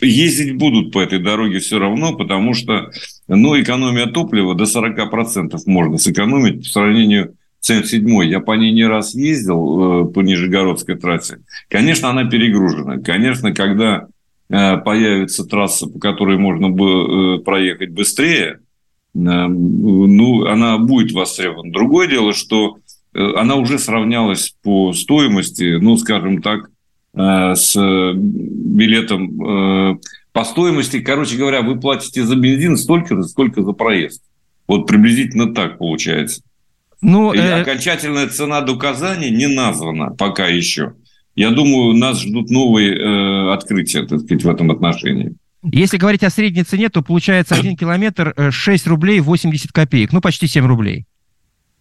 ездить 0.00 0.56
будут 0.56 0.92
по 0.92 1.00
этой 1.00 1.18
дороге 1.18 1.58
все 1.58 1.78
равно, 1.78 2.14
потому 2.14 2.54
что 2.54 2.90
ну, 3.28 3.60
экономия 3.60 4.06
топлива 4.06 4.54
до 4.54 4.64
40% 4.64 5.56
можно 5.66 5.98
сэкономить 5.98 6.64
по 6.64 6.68
сравнению 6.68 7.34
с 7.60 7.70
М7. 7.70 8.24
Я 8.26 8.40
по 8.40 8.52
ней 8.52 8.72
не 8.72 8.86
раз 8.86 9.14
ездил, 9.14 10.04
э, 10.08 10.12
по 10.12 10.20
Нижегородской 10.20 10.96
трассе. 10.96 11.38
Конечно, 11.68 12.10
она 12.10 12.24
перегружена. 12.24 12.98
Конечно, 12.98 13.52
когда 13.52 14.06
э, 14.48 14.76
появится 14.78 15.44
трасса, 15.44 15.86
по 15.88 15.98
которой 15.98 16.38
можно 16.38 16.70
бы 16.70 17.38
э, 17.38 17.38
проехать 17.40 17.90
быстрее, 17.90 18.60
ну, 19.14 20.44
она 20.44 20.76
будет 20.76 21.12
востребована. 21.12 21.72
Другое 21.72 22.06
дело, 22.06 22.34
что 22.34 22.76
она 23.14 23.54
уже 23.54 23.78
сравнялась 23.78 24.54
по 24.62 24.92
стоимости, 24.92 25.78
ну, 25.80 25.96
скажем 25.96 26.42
так, 26.42 26.68
с 27.16 27.74
билетом 28.14 30.00
по 30.32 30.44
стоимости, 30.44 31.00
короче 31.00 31.38
говоря, 31.38 31.62
вы 31.62 31.80
платите 31.80 32.22
за 32.22 32.36
бензин 32.36 32.76
столько 32.76 33.16
же, 33.16 33.22
сколько 33.22 33.62
за 33.62 33.72
проезд. 33.72 34.22
Вот 34.68 34.86
приблизительно 34.86 35.54
так 35.54 35.78
получается. 35.78 36.42
Ну, 37.00 37.32
И 37.32 37.38
э... 37.38 37.62
окончательная 37.62 38.28
цена 38.28 38.60
до 38.60 38.76
Казани 38.76 39.30
не 39.30 39.46
названа 39.46 40.10
пока 40.10 40.46
еще. 40.46 40.94
Я 41.34 41.50
думаю, 41.50 41.94
нас 41.94 42.20
ждут 42.20 42.50
новые 42.50 42.96
э, 42.96 43.52
открытия, 43.52 44.06
так 44.06 44.20
сказать, 44.20 44.44
в 44.44 44.48
этом 44.50 44.70
отношении. 44.70 45.34
Если 45.62 45.96
говорить 45.96 46.22
о 46.22 46.30
средней 46.30 46.64
цене, 46.64 46.88
то 46.88 47.02
получается 47.02 47.54
1 47.54 47.76
километр 47.76 48.34
6 48.50 48.86
э, 48.86 48.90
рублей 48.90 49.20
80 49.20 49.72
копеек, 49.72 50.12
ну 50.12 50.20
почти 50.20 50.46
7 50.46 50.66
рублей. 50.66 51.06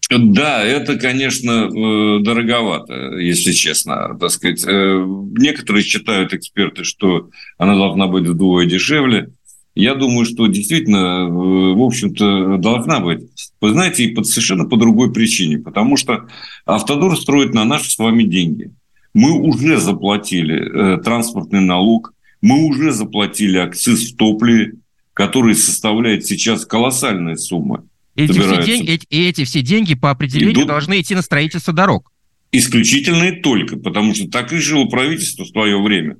Да, 0.09 0.63
это, 0.63 0.97
конечно, 0.97 1.49
э, 1.51 2.19
дороговато, 2.23 3.17
если 3.17 3.53
честно. 3.53 4.15
Так 4.19 4.29
сказать. 4.29 4.63
Э, 4.67 5.03
некоторые 5.37 5.83
считают, 5.83 6.33
эксперты, 6.33 6.83
что 6.83 7.29
она 7.57 7.75
должна 7.75 8.05
быть 8.05 8.27
вдвое 8.27 8.67
дешевле. 8.67 9.31
Я 9.73 9.95
думаю, 9.95 10.25
что 10.25 10.45
действительно, 10.45 11.27
э, 11.27 11.73
в 11.73 11.81
общем-то, 11.81 12.57
должна 12.57 12.99
быть. 12.99 13.21
Вы 13.59 13.71
знаете, 13.71 14.03
и 14.03 14.13
под, 14.13 14.27
совершенно 14.27 14.65
по 14.65 14.77
другой 14.77 15.11
причине. 15.11 15.57
Потому 15.57 15.97
что 15.97 16.27
Автодор 16.65 17.17
строит 17.17 17.55
на 17.55 17.65
наши 17.65 17.89
с 17.89 17.97
вами 17.97 18.23
деньги. 18.23 18.71
Мы 19.15 19.31
уже 19.31 19.77
заплатили 19.77 20.99
транспортный 21.01 21.61
налог, 21.61 22.13
мы 22.41 22.67
уже 22.67 22.91
заплатили 22.91 23.57
акциз 23.57 24.11
в 24.11 24.17
топливе, 24.17 24.73
который 25.13 25.55
составляет 25.55 26.25
сейчас 26.25 26.65
колоссальные 26.65 27.37
суммы. 27.37 27.83
Эти 28.15 28.31
все, 28.31 28.63
деньги, 28.63 28.91
эти, 28.91 29.05
эти 29.09 29.43
все 29.43 29.61
деньги 29.61 29.93
по 29.93 30.09
определению 30.09 30.53
идут... 30.53 30.67
должны 30.67 31.01
идти 31.01 31.15
на 31.15 31.21
строительство 31.21 31.73
дорог. 31.73 32.11
Исключительно 32.51 33.23
и 33.23 33.41
только, 33.41 33.75
потому 33.75 34.15
что 34.15 34.29
так 34.29 34.51
решило 34.53 34.85
правительство 34.85 35.43
в 35.43 35.49
свое 35.49 35.81
время. 35.81 36.17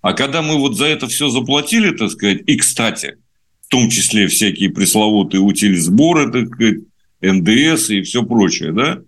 А 0.00 0.12
когда 0.14 0.42
мы 0.42 0.58
вот 0.58 0.76
за 0.76 0.86
это 0.86 1.06
все 1.06 1.28
заплатили, 1.28 1.96
так 1.96 2.10
сказать, 2.10 2.40
и, 2.46 2.56
кстати, 2.56 3.16
в 3.62 3.68
том 3.68 3.88
числе 3.88 4.26
всякие 4.26 4.70
пресловутые 4.70 5.40
утилизборы, 5.40 6.30
так 6.32 6.48
сказать, 6.48 6.80
НДС 7.22 7.90
и 7.90 8.02
все 8.02 8.24
прочее, 8.24 8.72
да, 8.72 8.98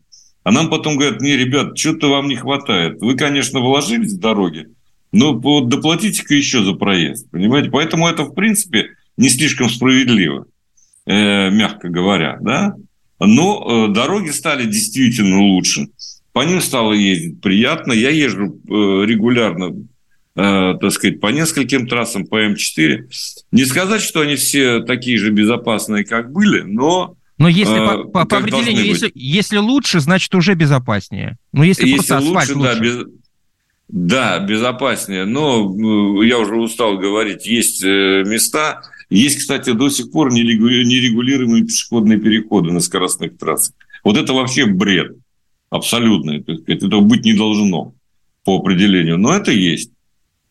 а 0.44 0.53
нам 0.53 0.70
потом 0.70 0.96
говорят, 0.96 1.20
не, 1.20 1.37
ребят, 1.37 1.77
что-то 1.77 2.11
вам 2.11 2.29
не 2.29 2.37
хватает. 2.37 3.00
Вы, 3.00 3.16
конечно, 3.16 3.59
вложились 3.59 4.12
в 4.12 4.20
дороги, 4.20 4.68
но 5.11 5.33
вот 5.33 5.68
доплатите-ка 5.68 6.35
еще 6.35 6.62
за 6.62 6.74
проезд, 6.74 7.29
понимаете? 7.31 7.70
Поэтому 7.70 8.07
это, 8.07 8.22
в 8.22 8.35
принципе, 8.35 8.90
не 9.16 9.29
слишком 9.29 9.68
справедливо 9.68 10.46
э, 11.06 11.50
мягко 11.50 11.88
говоря, 11.88 12.38
да, 12.40 12.74
но 13.20 13.88
э, 13.88 13.94
дороги 13.94 14.30
стали 14.30 14.64
действительно 14.64 15.40
лучше, 15.40 15.88
по 16.34 16.40
ним 16.40 16.60
стало 16.60 16.92
ездить 16.92 17.40
приятно, 17.40 17.92
я 17.92 18.10
езжу 18.10 18.58
э, 18.68 19.06
регулярно, 19.06 19.86
э, 20.34 20.74
так 20.80 20.90
сказать, 20.90 21.20
по 21.20 21.28
нескольким 21.28 21.86
трассам, 21.86 22.26
по 22.26 22.44
М4, 22.44 23.08
не 23.52 23.64
сказать, 23.64 24.02
что 24.02 24.20
они 24.20 24.34
все 24.34 24.80
такие 24.80 25.16
же 25.16 25.30
безопасные, 25.30 26.04
как 26.04 26.32
были, 26.32 26.62
но... 26.62 27.16
Но 27.38 27.48
если 27.48 27.80
э, 27.80 27.86
по, 27.86 28.04
по, 28.04 28.24
по 28.26 28.38
определению, 28.38 28.84
если, 28.84 29.12
если 29.14 29.58
лучше, 29.58 30.00
значит 30.00 30.34
уже 30.34 30.54
безопаснее. 30.54 31.38
Но 31.52 31.62
если, 31.62 31.86
если 31.86 31.98
просто 31.98 32.18
асфальт 32.18 32.48
лучше, 32.50 32.58
лучше. 32.58 32.74
Да, 32.74 32.80
без, 32.80 33.06
да, 33.88 34.38
безопаснее. 34.40 35.24
Но 35.26 36.22
я 36.24 36.38
уже 36.38 36.56
устал 36.56 36.98
говорить, 36.98 37.46
есть 37.46 37.82
места, 37.84 38.82
есть, 39.14 39.38
кстати, 39.38 39.70
до 39.72 39.88
сих 39.88 40.11
пор 40.11 40.33
нерегулируемые 40.33 41.64
пешеходные 41.64 42.18
переходы 42.18 42.72
на 42.72 42.81
скоростных 42.81 43.38
трассах. 43.38 43.74
Вот 44.03 44.16
это 44.16 44.33
вообще 44.33 44.66
бред 44.66 45.16
абсолютный. 45.70 46.44
Этого 46.66 47.00
быть 47.00 47.24
не 47.24 47.35
должно 47.35 47.94
по 48.44 48.57
определению. 48.57 49.18
Но 49.18 49.33
это 49.33 49.50
есть. 49.53 49.90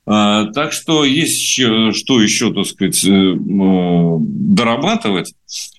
А, 0.06 0.46
так 0.48 0.74
что 0.74 1.06
есть 1.06 1.40
еще, 1.40 1.92
что 1.94 2.22
еще, 2.22 2.54
так 2.54 2.66
сказать, 2.66 3.04
э, 3.06 3.36
дорабатывать. 4.20 5.34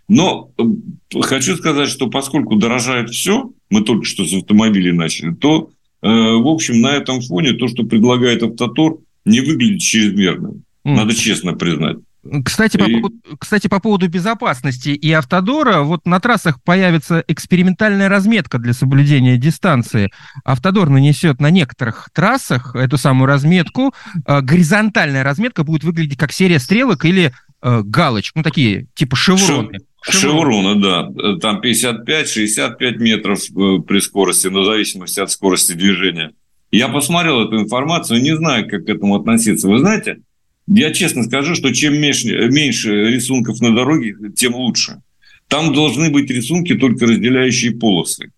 Но 0.08 0.50
э, 0.58 1.20
хочу 1.20 1.56
сказать, 1.56 1.88
что 1.88 2.08
поскольку 2.08 2.56
дорожает 2.56 3.10
все, 3.10 3.50
мы 3.68 3.82
только 3.82 4.04
что 4.04 4.24
с 4.24 4.32
автомобилей 4.32 4.92
начали, 4.92 5.34
то, 5.34 5.70
э, 6.02 6.08
в 6.08 6.46
общем, 6.46 6.80
на 6.80 6.92
этом 6.92 7.20
фоне 7.20 7.52
то, 7.52 7.68
что 7.68 7.84
предлагает 7.84 8.42
Автотор, 8.42 8.96
не 9.26 9.40
выглядит 9.40 9.80
чрезмерным. 9.80 10.64
Надо 10.84 11.14
честно 11.14 11.54
признать. 11.54 11.96
Кстати, 12.44 12.76
по, 12.76 12.86
поводу, 12.86 13.14
кстати, 13.38 13.68
по 13.68 13.80
поводу 13.80 14.08
безопасности 14.08 14.90
и 14.90 15.12
автодора, 15.12 15.80
вот 15.80 16.06
на 16.06 16.20
трассах 16.20 16.62
появится 16.62 17.22
экспериментальная 17.28 18.08
разметка 18.08 18.58
для 18.58 18.72
соблюдения 18.72 19.36
дистанции. 19.36 20.10
Автодор 20.44 20.88
нанесет 20.88 21.40
на 21.40 21.50
некоторых 21.50 22.08
трассах 22.12 22.74
эту 22.74 22.96
самую 22.96 23.26
разметку. 23.26 23.94
Э, 24.26 24.40
горизонтальная 24.40 25.22
разметка 25.22 25.64
будет 25.64 25.84
выглядеть 25.84 26.18
как 26.18 26.32
серия 26.32 26.58
стрелок 26.58 27.04
или 27.04 27.32
э, 27.62 27.82
галочек, 27.84 28.36
ну 28.36 28.42
такие 28.42 28.86
типа 28.94 29.16
шевроны. 29.16 29.78
Шевроны, 30.02 30.80
да. 30.80 31.08
Там 31.40 31.60
55-65 31.60 32.96
метров 32.98 33.40
э, 33.40 33.82
при 33.86 34.00
скорости, 34.00 34.48
но 34.48 34.62
в 34.62 34.66
зависимости 34.66 35.20
от 35.20 35.30
скорости 35.30 35.72
движения. 35.72 36.32
Я 36.70 36.88
посмотрел 36.88 37.46
эту 37.46 37.60
информацию, 37.60 38.20
не 38.20 38.36
знаю, 38.36 38.68
как 38.68 38.86
к 38.86 38.88
этому 38.88 39.14
относиться. 39.16 39.68
Вы 39.68 39.78
знаете, 39.78 40.18
я 40.66 40.92
честно 40.92 41.24
скажу, 41.24 41.54
что 41.54 41.74
чем 41.74 41.98
меньше, 41.98 42.48
меньше 42.48 43.10
рисунков 43.10 43.60
на 43.60 43.74
дороге, 43.74 44.14
тем 44.34 44.54
лучше. 44.54 45.02
Там 45.48 45.74
должны 45.74 46.10
быть 46.10 46.30
рисунки, 46.30 46.74
только 46.74 47.06
разделяющие 47.06 47.72
полосы. 47.72 48.30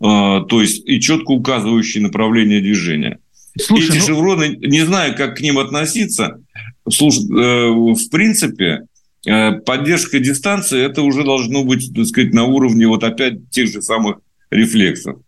А, 0.00 0.40
то 0.40 0.60
есть 0.60 0.82
и 0.86 1.00
четко 1.00 1.30
указывающие 1.32 2.02
направление 2.02 2.60
движения. 2.60 3.18
Слушай, 3.60 3.96
Эти 3.96 3.98
ну... 3.98 4.06
шевроны, 4.06 4.56
не 4.60 4.84
знаю, 4.84 5.16
как 5.16 5.36
к 5.36 5.40
ним 5.40 5.58
относиться. 5.58 6.40
Слушай, 6.88 7.24
э, 7.24 7.70
в 7.70 8.10
принципе, 8.10 8.82
э, 9.26 9.52
поддержка 9.52 10.20
дистанции, 10.20 10.84
это 10.84 11.02
уже 11.02 11.24
должно 11.24 11.64
быть, 11.64 11.92
так 11.94 12.06
сказать, 12.06 12.32
на 12.32 12.44
уровне 12.44 12.86
вот 12.86 13.02
опять 13.04 13.50
тех 13.50 13.70
же 13.70 13.82
самых 13.82 14.18
рефлексов. 14.50 15.18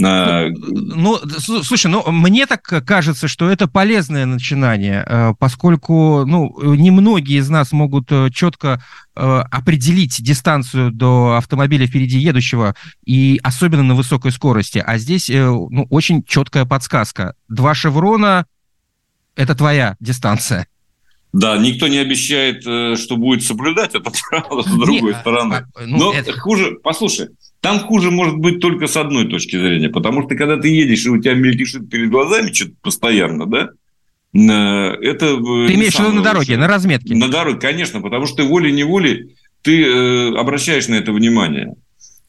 Ну, 0.00 1.18
ну, 1.24 1.62
слушай, 1.62 1.88
ну, 1.88 2.04
мне 2.12 2.46
так 2.46 2.62
кажется, 2.62 3.26
что 3.26 3.50
это 3.50 3.66
полезное 3.66 4.26
начинание, 4.26 5.04
э, 5.04 5.34
поскольку, 5.38 6.24
ну, 6.24 6.54
немногие 6.76 7.40
из 7.40 7.48
нас 7.48 7.72
могут 7.72 8.12
э, 8.12 8.30
четко 8.32 8.80
э, 9.16 9.20
определить 9.50 10.22
дистанцию 10.22 10.92
до 10.92 11.34
автомобиля 11.36 11.88
впереди 11.88 12.18
едущего, 12.18 12.76
и 13.04 13.40
особенно 13.42 13.82
на 13.82 13.96
высокой 13.96 14.30
скорости. 14.30 14.82
А 14.86 14.98
здесь, 14.98 15.28
ну, 15.28 15.86
очень 15.90 16.22
четкая 16.22 16.64
подсказка. 16.64 17.34
Два 17.48 17.74
шеврона– 17.74 18.46
это 19.34 19.56
твоя 19.56 19.96
дистанция. 19.98 20.68
Да, 21.32 21.58
никто 21.58 21.88
не 21.88 21.98
обещает, 21.98 22.62
что 22.62 23.16
будет 23.16 23.42
соблюдать 23.42 23.96
это 23.96 24.12
правило 24.30 24.62
с 24.62 24.66
другой 24.66 25.12
Нет, 25.12 25.20
стороны. 25.20 25.54
А, 25.74 25.80
ну, 25.84 25.98
Но 25.98 26.12
это... 26.12 26.38
хуже, 26.38 26.78
послушай, 26.84 27.30
там 27.68 27.80
хуже 27.80 28.10
может 28.10 28.36
быть 28.36 28.60
только 28.60 28.86
с 28.86 28.96
одной 28.96 29.28
точки 29.28 29.56
зрения, 29.56 29.90
потому 29.90 30.22
что 30.22 30.34
когда 30.34 30.56
ты 30.56 30.68
едешь, 30.68 31.04
и 31.04 31.10
у 31.10 31.20
тебя 31.20 31.34
мельтешит 31.34 31.90
перед 31.90 32.08
глазами 32.08 32.50
что-то 32.50 32.72
постоянно, 32.80 33.44
да, 33.44 33.68
э, 34.32 34.40
это... 35.02 35.26
Э, 35.26 35.66
ты 35.66 35.74
имеешь 35.74 35.94
в 35.94 36.00
виду 36.00 36.12
на 36.12 36.22
дороге, 36.22 36.56
на 36.56 36.66
разметке? 36.66 37.14
На 37.14 37.28
дороге, 37.28 37.58
конечно, 37.58 38.00
потому 38.00 38.24
что 38.24 38.44
волей-неволей 38.44 39.36
ты 39.60 39.84
э, 39.84 40.34
обращаешь 40.38 40.88
на 40.88 40.94
это 40.94 41.12
внимание. 41.12 41.74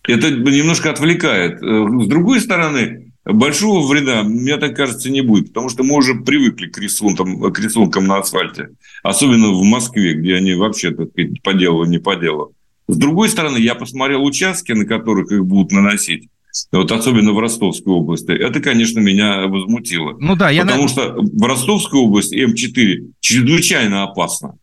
Это 0.03 0.29
немножко 0.29 0.89
отвлекает. 0.89 1.59
С 1.61 2.07
другой 2.07 2.41
стороны, 2.41 3.13
большого 3.23 3.87
вреда, 3.87 4.23
мне 4.23 4.57
так 4.57 4.75
кажется, 4.75 5.09
не 5.09 5.21
будет, 5.21 5.49
потому 5.49 5.69
что 5.69 5.83
мы 5.83 5.95
уже 5.95 6.15
привыкли 6.15 6.67
к 6.67 6.77
рисункам, 6.79 7.39
к 7.53 7.59
рисункам 7.59 8.07
на 8.07 8.17
асфальте, 8.17 8.69
особенно 9.03 9.53
в 9.53 9.63
Москве, 9.63 10.15
где 10.15 10.35
они 10.35 10.53
вообще, 10.55 10.91
так 10.91 11.09
сказать, 11.11 11.41
по 11.43 11.53
делу, 11.53 11.85
не 11.85 11.99
по 11.99 12.15
делу. 12.17 12.53
С 12.89 12.97
другой 12.97 13.29
стороны, 13.29 13.59
я 13.59 13.75
посмотрел 13.75 14.25
участки, 14.25 14.71
на 14.71 14.83
которых 14.83 15.31
их 15.31 15.45
будут 15.45 15.71
наносить. 15.71 16.27
Вот 16.71 16.91
особенно 16.91 17.33
в 17.33 17.39
Ростовской 17.39 17.93
области. 17.93 18.31
Это, 18.31 18.59
конечно, 18.61 18.99
меня 18.99 19.45
возмутило. 19.45 20.17
Ну 20.19 20.35
да, 20.35 20.49
я 20.49 20.63
Потому 20.63 20.87
что 20.87 21.13
в 21.15 21.43
Ростовской 21.43 21.99
области 21.99 22.33
М4 22.33 23.11
чрезвычайно 23.19 24.05
опасно. 24.05 24.55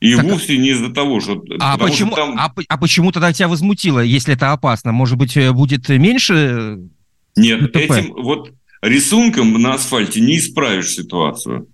И 0.00 0.16
так... 0.16 0.24
вовсе 0.24 0.58
не 0.58 0.70
из-за 0.70 0.90
того, 0.90 1.20
что... 1.20 1.40
А 1.60 1.78
почему, 1.78 2.10
что 2.10 2.26
там... 2.26 2.36
а, 2.36 2.52
а 2.68 2.78
почему 2.78 3.12
тогда 3.12 3.32
тебя 3.32 3.46
возмутило, 3.46 4.00
если 4.00 4.34
это 4.34 4.50
опасно? 4.50 4.90
Может 4.90 5.16
быть, 5.16 5.36
э, 5.36 5.52
будет 5.52 5.88
меньше 5.88 6.80
Нет, 7.36 7.60
ДТП? 7.60 7.76
этим 7.76 8.12
вот 8.12 8.52
рисунком 8.82 9.52
на 9.62 9.74
асфальте 9.74 10.20
не 10.20 10.38
исправишь 10.38 10.88
ситуацию. 10.88 11.68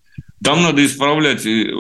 Там 0.45 0.63
надо 0.63 0.85
исправлять, 0.85 1.47
э, 1.47 1.73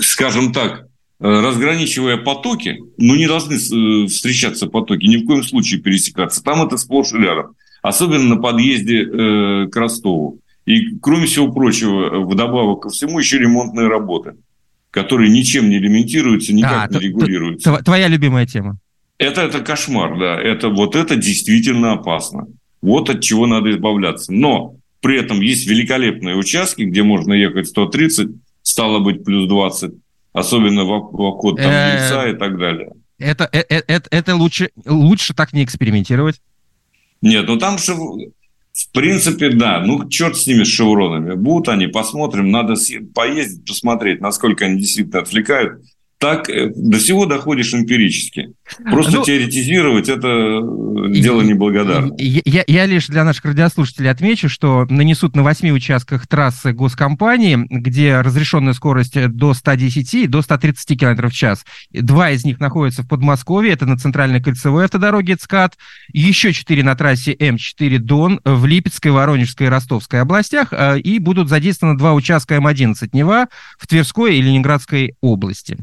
скажем 0.00 0.54
так, 0.54 0.86
Э, 0.86 0.89
разграничивая 1.20 2.16
потоки, 2.16 2.78
ну, 2.96 3.14
не 3.14 3.26
должны 3.26 3.54
э, 3.54 4.06
встречаться 4.06 4.66
потоки, 4.66 5.04
ни 5.04 5.18
в 5.18 5.26
коем 5.26 5.42
случае 5.42 5.80
пересекаться. 5.80 6.42
Там 6.42 6.66
это 6.66 6.78
сплошь 6.78 7.12
и 7.12 7.18
рядом. 7.18 7.54
Особенно 7.82 8.36
на 8.36 8.36
подъезде 8.36 9.02
э, 9.02 9.68
к 9.70 9.76
Ростову. 9.76 10.40
И, 10.64 10.98
кроме 11.00 11.26
всего 11.26 11.52
прочего, 11.52 12.24
вдобавок 12.24 12.82
ко 12.82 12.88
всему, 12.90 13.18
еще 13.18 13.38
ремонтные 13.38 13.88
работы, 13.88 14.34
которые 14.90 15.30
ничем 15.30 15.68
не 15.68 15.76
элементируются, 15.76 16.54
никак 16.54 16.90
а, 16.90 16.94
не 16.94 17.00
регулируются. 17.00 17.76
Твоя 17.84 18.08
любимая 18.08 18.46
тема. 18.46 18.78
Это, 19.18 19.42
это 19.42 19.60
кошмар, 19.60 20.18
да. 20.18 20.40
Это, 20.40 20.68
вот 20.68 20.96
это 20.96 21.16
действительно 21.16 21.92
опасно. 21.92 22.46
Вот 22.80 23.10
от 23.10 23.20
чего 23.20 23.46
надо 23.46 23.70
избавляться. 23.70 24.32
Но 24.32 24.76
при 25.00 25.18
этом 25.18 25.40
есть 25.40 25.66
великолепные 25.66 26.36
участки, 26.36 26.82
где 26.82 27.02
можно 27.02 27.34
ехать 27.34 27.68
130, 27.68 28.28
стало 28.62 29.00
быть, 29.00 29.24
плюс 29.24 29.48
20 29.48 29.92
особенно 30.32 30.84
в 30.84 30.92
обход 30.92 31.56
там 31.56 31.70
яйца 31.70 32.28
и 32.28 32.34
так 32.34 32.58
далее. 32.58 32.92
Это, 33.18 33.48
это, 33.52 33.84
это, 33.86 34.08
это 34.10 34.34
лучше, 34.34 34.70
лучше 34.86 35.34
так 35.34 35.52
не 35.52 35.62
экспериментировать? 35.62 36.40
Нет, 37.20 37.46
ну 37.46 37.58
там 37.58 37.78
же, 37.78 37.94
в 37.94 38.92
принципе, 38.92 39.50
да. 39.50 39.80
Ну, 39.84 40.08
черт 40.08 40.36
с 40.36 40.46
ними, 40.46 40.64
с 40.64 40.68
шевронами. 40.68 41.34
Будут 41.34 41.68
они, 41.68 41.86
посмотрим. 41.86 42.50
Надо 42.50 42.74
поездить, 43.14 43.66
посмотреть, 43.66 44.20
насколько 44.20 44.64
они 44.64 44.80
действительно 44.80 45.20
отвлекают. 45.20 45.82
Так 46.20 46.50
э, 46.50 46.70
до 46.76 46.98
всего 46.98 47.24
доходишь 47.24 47.72
эмпирически. 47.72 48.52
Просто 48.90 49.16
ну, 49.16 49.24
теоретизировать 49.24 50.10
это 50.10 50.28
э, 50.28 51.12
дело 51.12 51.40
неблагодарное. 51.40 52.14
Я, 52.18 52.62
я 52.66 52.84
лишь 52.84 53.06
для 53.06 53.24
наших 53.24 53.46
радиослушателей 53.46 54.10
отмечу, 54.10 54.50
что 54.50 54.86
нанесут 54.90 55.34
на 55.34 55.42
восьми 55.42 55.72
участках 55.72 56.26
трассы 56.26 56.72
госкомпании, 56.72 57.66
где 57.70 58.20
разрешенная 58.20 58.74
скорость 58.74 59.28
до 59.28 59.54
110 59.54 60.14
и 60.14 60.26
до 60.26 60.42
130 60.42 61.00
км 61.00 61.28
в 61.28 61.32
час. 61.32 61.64
Два 61.90 62.30
из 62.30 62.44
них 62.44 62.60
находятся 62.60 63.02
в 63.02 63.08
Подмосковье, 63.08 63.72
это 63.72 63.86
на 63.86 63.96
центральной 63.96 64.42
кольцевой 64.42 64.84
автодороге 64.84 65.36
ЦКАД, 65.36 65.78
еще 66.12 66.52
четыре 66.52 66.84
на 66.84 66.96
трассе 66.96 67.32
М4 67.32 67.96
Дон 67.96 68.42
в 68.44 68.66
Липецкой, 68.66 69.12
Воронежской 69.12 69.68
и 69.68 69.70
Ростовской 69.70 70.20
областях, 70.20 70.74
э, 70.74 71.00
и 71.00 71.18
будут 71.18 71.48
задействованы 71.48 71.96
два 71.96 72.12
участка 72.12 72.56
М11 72.56 73.08
Нева 73.14 73.48
в 73.78 73.86
Тверской 73.86 74.36
и 74.36 74.42
Ленинградской 74.42 75.14
области. 75.22 75.78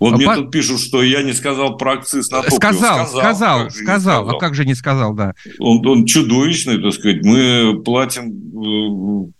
Вот 0.00 0.14
а 0.14 0.16
мне 0.16 0.24
по... 0.24 0.34
тут 0.34 0.50
пишут, 0.50 0.80
что 0.80 1.02
я 1.02 1.22
не 1.22 1.34
сказал 1.34 1.76
про 1.76 1.92
акциз 1.92 2.30
на 2.30 2.38
топливо. 2.38 2.56
Сказал, 2.56 3.06
сказал, 3.06 3.26
сказал, 3.26 3.70
сказал. 3.70 4.30
А 4.30 4.38
как 4.38 4.54
же 4.54 4.64
не 4.64 4.74
сказал, 4.74 5.14
да. 5.14 5.34
Он, 5.58 5.86
он 5.86 6.06
чудовищный, 6.06 6.82
так 6.82 6.94
сказать. 6.94 7.22
Мы 7.22 7.82
платим... 7.84 9.30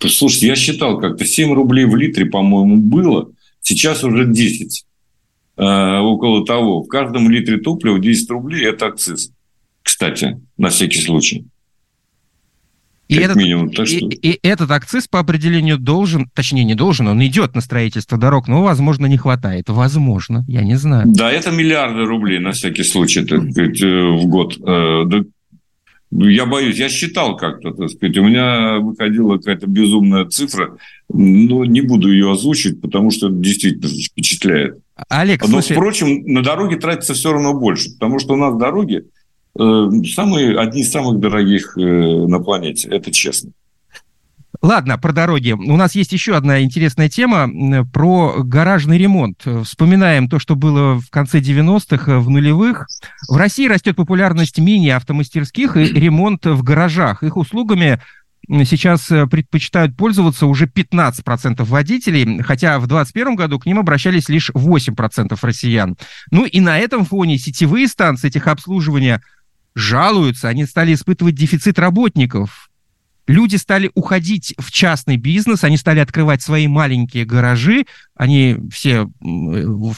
Э, 0.00 0.08
слушайте, 0.08 0.46
я 0.46 0.54
считал 0.54 1.00
как-то 1.00 1.24
7 1.24 1.52
рублей 1.52 1.84
в 1.84 1.96
литре, 1.96 2.26
по-моему, 2.26 2.76
было. 2.76 3.32
Сейчас 3.60 4.04
уже 4.04 4.26
10. 4.26 4.84
Э, 5.56 5.98
около 5.98 6.46
того. 6.46 6.82
В 6.82 6.86
каждом 6.86 7.28
литре 7.28 7.58
топлива 7.58 7.98
10 7.98 8.30
рублей– 8.30 8.64
это 8.66 8.86
акциз. 8.86 9.32
Кстати, 9.82 10.40
на 10.56 10.68
всякий 10.68 11.00
случай. 11.00 11.44
И 13.08 13.16
этот, 13.16 13.36
минимум. 13.36 13.70
Так 13.70 13.86
что... 13.86 13.96
и, 13.96 14.30
и 14.30 14.38
этот 14.42 14.70
акциз 14.70 15.08
по 15.08 15.20
определению 15.20 15.78
должен, 15.78 16.28
точнее 16.34 16.64
не 16.64 16.74
должен, 16.74 17.08
он 17.08 17.24
идет 17.24 17.54
на 17.54 17.60
строительство 17.60 18.16
дорог, 18.16 18.48
но, 18.48 18.62
возможно, 18.62 19.06
не 19.06 19.18
хватает. 19.18 19.68
Возможно, 19.68 20.44
я 20.48 20.62
не 20.62 20.76
знаю. 20.76 21.04
Да, 21.08 21.30
это 21.30 21.50
миллиарды 21.50 22.04
рублей 22.04 22.38
на 22.38 22.52
всякий 22.52 22.82
случай 22.82 23.24
так 23.24 23.50
сказать, 23.50 23.82
э, 23.82 23.86
в 23.86 24.26
год. 24.26 24.56
Э, 24.66 25.04
я 26.10 26.46
боюсь, 26.46 26.78
я 26.78 26.88
считал 26.88 27.36
как-то, 27.36 27.72
так 27.72 27.90
сказать, 27.90 28.16
у 28.18 28.24
меня 28.24 28.78
выходила 28.78 29.36
какая-то 29.36 29.66
безумная 29.66 30.24
цифра, 30.26 30.76
но 31.08 31.64
не 31.64 31.80
буду 31.80 32.10
ее 32.10 32.30
озвучивать, 32.30 32.80
потому 32.80 33.10
что 33.10 33.28
это 33.28 33.36
действительно 33.36 33.88
впечатляет. 33.88 34.78
Олег, 35.08 35.42
но, 35.42 35.48
слушай... 35.48 35.74
впрочем, 35.74 36.24
на 36.26 36.42
дороге 36.42 36.76
тратится 36.76 37.14
все 37.14 37.32
равно 37.32 37.54
больше, 37.54 37.90
потому 37.94 38.20
что 38.20 38.34
у 38.34 38.36
нас 38.36 38.56
дороги 38.56 39.04
самые, 39.56 40.58
одни 40.58 40.82
из 40.82 40.90
самых 40.90 41.20
дорогих 41.20 41.76
э, 41.76 41.80
на 41.80 42.40
планете, 42.40 42.88
это 42.88 43.10
честно. 43.12 43.52
Ладно, 44.62 44.96
про 44.98 45.12
дороги. 45.12 45.52
У 45.52 45.76
нас 45.76 45.94
есть 45.94 46.12
еще 46.12 46.36
одна 46.36 46.62
интересная 46.62 47.08
тема 47.08 47.50
про 47.92 48.42
гаражный 48.42 48.96
ремонт. 48.96 49.44
Вспоминаем 49.64 50.28
то, 50.28 50.38
что 50.38 50.56
было 50.56 50.98
в 50.98 51.10
конце 51.10 51.40
90-х, 51.40 52.20
в 52.20 52.30
нулевых. 52.30 52.86
В 53.28 53.36
России 53.36 53.68
растет 53.68 53.96
популярность 53.96 54.58
мини-автомастерских 54.58 55.76
и 55.76 55.84
ремонт 55.84 56.46
в 56.46 56.62
гаражах. 56.62 57.22
Их 57.22 57.36
услугами 57.36 58.00
сейчас 58.64 59.10
э, 59.10 59.26
предпочитают 59.26 59.96
пользоваться 59.96 60.46
уже 60.46 60.66
15% 60.66 61.62
водителей, 61.64 62.42
хотя 62.42 62.78
в 62.78 62.86
2021 62.86 63.36
году 63.36 63.58
к 63.58 63.66
ним 63.66 63.78
обращались 63.78 64.28
лишь 64.28 64.50
8% 64.50 65.38
россиян. 65.42 65.96
Ну 66.30 66.44
и 66.44 66.60
на 66.60 66.78
этом 66.78 67.04
фоне 67.04 67.38
сетевые 67.38 67.88
станции 67.88 68.30
техобслуживания 68.30 69.22
жалуются, 69.74 70.48
они 70.48 70.66
стали 70.66 70.94
испытывать 70.94 71.34
дефицит 71.34 71.78
работников. 71.78 72.70
Люди 73.26 73.56
стали 73.56 73.90
уходить 73.94 74.54
в 74.58 74.70
частный 74.70 75.16
бизнес, 75.16 75.64
они 75.64 75.76
стали 75.78 76.00
открывать 76.00 76.42
свои 76.42 76.68
маленькие 76.68 77.24
гаражи, 77.24 77.86
они 78.14 78.56
все 78.70 79.08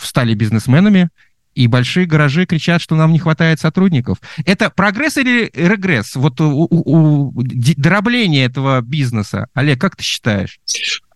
стали 0.01 0.35
бизнесменами, 0.35 1.11
и 1.55 1.67
большие 1.67 2.07
гаражи 2.07 2.47
кричат, 2.47 2.83
что 2.83 2.95
нам 2.95 3.13
не 3.13 3.19
хватает 3.19 3.59
сотрудников. 3.59 4.19
Это 4.45 4.71
прогресс 4.71 5.17
или 5.17 5.51
регресс? 5.55 6.15
Вот 6.15 6.41
у, 6.41 6.51
у, 6.51 6.69
у, 6.71 7.43
дробление 7.43 8.45
этого 8.45 8.83
бизнеса. 8.83 9.49
Олег, 9.55 9.81
как 9.81 9.97
ты 9.97 10.05
считаешь? 10.05 10.61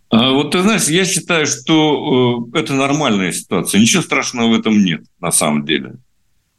А, 0.08 0.32
вот 0.32 0.52
ты 0.52 0.62
знаешь, 0.62 0.84
я 0.88 1.04
считаю, 1.04 1.46
что 1.46 2.48
э, 2.54 2.58
это 2.58 2.72
нормальная 2.72 3.32
ситуация. 3.32 3.80
Ничего 3.80 4.02
страшного 4.02 4.48
в 4.48 4.58
этом 4.58 4.82
нет, 4.82 5.02
на 5.20 5.30
самом 5.30 5.64
деле. 5.64 5.96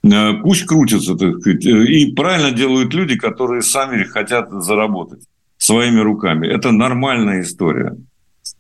Э, 0.04 0.34
пусть 0.42 0.66
крутятся, 0.66 1.16
так 1.16 1.40
сказать. 1.40 1.66
Э, 1.66 1.86
и 1.86 2.14
правильно 2.14 2.52
делают 2.52 2.94
люди, 2.94 3.16
которые 3.18 3.62
сами 3.62 4.04
хотят 4.04 4.50
заработать 4.52 5.24
своими 5.58 6.00
руками. 6.00 6.48
Это 6.48 6.72
нормальная 6.72 7.42
история. 7.42 7.96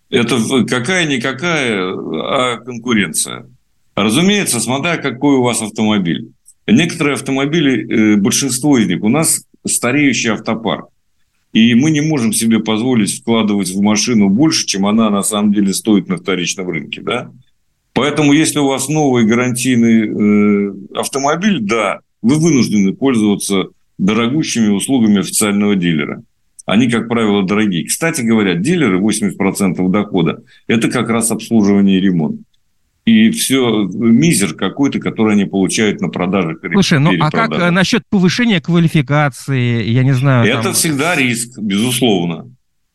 Это 0.09 0.37
какая-никакая, 0.65 1.93
а 1.93 2.57
конкуренция. 2.57 3.47
Разумеется, 3.95 4.59
смотря 4.59 4.97
какой 4.97 5.35
у 5.35 5.43
вас 5.43 5.61
автомобиль. 5.61 6.31
Некоторые 6.67 7.15
автомобили, 7.15 8.13
э, 8.13 8.15
большинство 8.17 8.77
из 8.77 8.87
них, 8.87 9.03
у 9.03 9.09
нас 9.09 9.45
стареющий 9.65 10.31
автопарк. 10.31 10.89
И 11.53 11.75
мы 11.75 11.91
не 11.91 12.01
можем 12.01 12.31
себе 12.31 12.59
позволить 12.59 13.19
вкладывать 13.19 13.69
в 13.71 13.81
машину 13.81 14.29
больше, 14.29 14.65
чем 14.65 14.85
она 14.85 15.09
на 15.09 15.21
самом 15.21 15.51
деле 15.53 15.73
стоит 15.73 16.07
на 16.07 16.17
вторичном 16.17 16.69
рынке. 16.69 17.01
Да? 17.01 17.31
Поэтому, 17.93 18.33
если 18.33 18.59
у 18.59 18.67
вас 18.67 18.87
новый 18.87 19.25
гарантийный 19.25 20.07
э, 20.07 20.73
автомобиль, 20.95 21.59
да, 21.61 21.99
вы 22.21 22.35
вынуждены 22.35 22.93
пользоваться 22.93 23.65
дорогущими 23.97 24.69
услугами 24.69 25.19
официального 25.19 25.75
дилера. 25.75 26.23
Они, 26.65 26.89
как 26.89 27.07
правило, 27.07 27.43
дорогие. 27.43 27.85
Кстати 27.85 28.21
говоря, 28.21 28.55
дилеры 28.55 28.99
80% 28.99 29.89
дохода– 29.89 30.41
это 30.67 30.89
как 30.89 31.09
раз 31.09 31.31
обслуживание 31.31 31.97
и 31.97 32.01
ремонт. 32.01 32.41
И 33.03 33.31
все 33.31 33.89
мизер 33.91 34.53
какой-то, 34.53 34.99
который 34.99 35.33
они 35.33 35.45
получают 35.45 36.01
на 36.01 36.09
продажах. 36.09 36.59
Слушай, 36.71 36.99
ну 36.99 37.11
а 37.19 37.31
как 37.31 37.51
э, 37.51 37.71
насчет 37.71 38.03
повышения 38.09 38.61
квалификации, 38.61 39.83
я 39.89 40.03
не 40.03 40.13
знаю. 40.13 40.47
Это 40.47 40.63
там... 40.63 40.73
всегда 40.73 41.15
риск, 41.15 41.57
безусловно, 41.57 42.47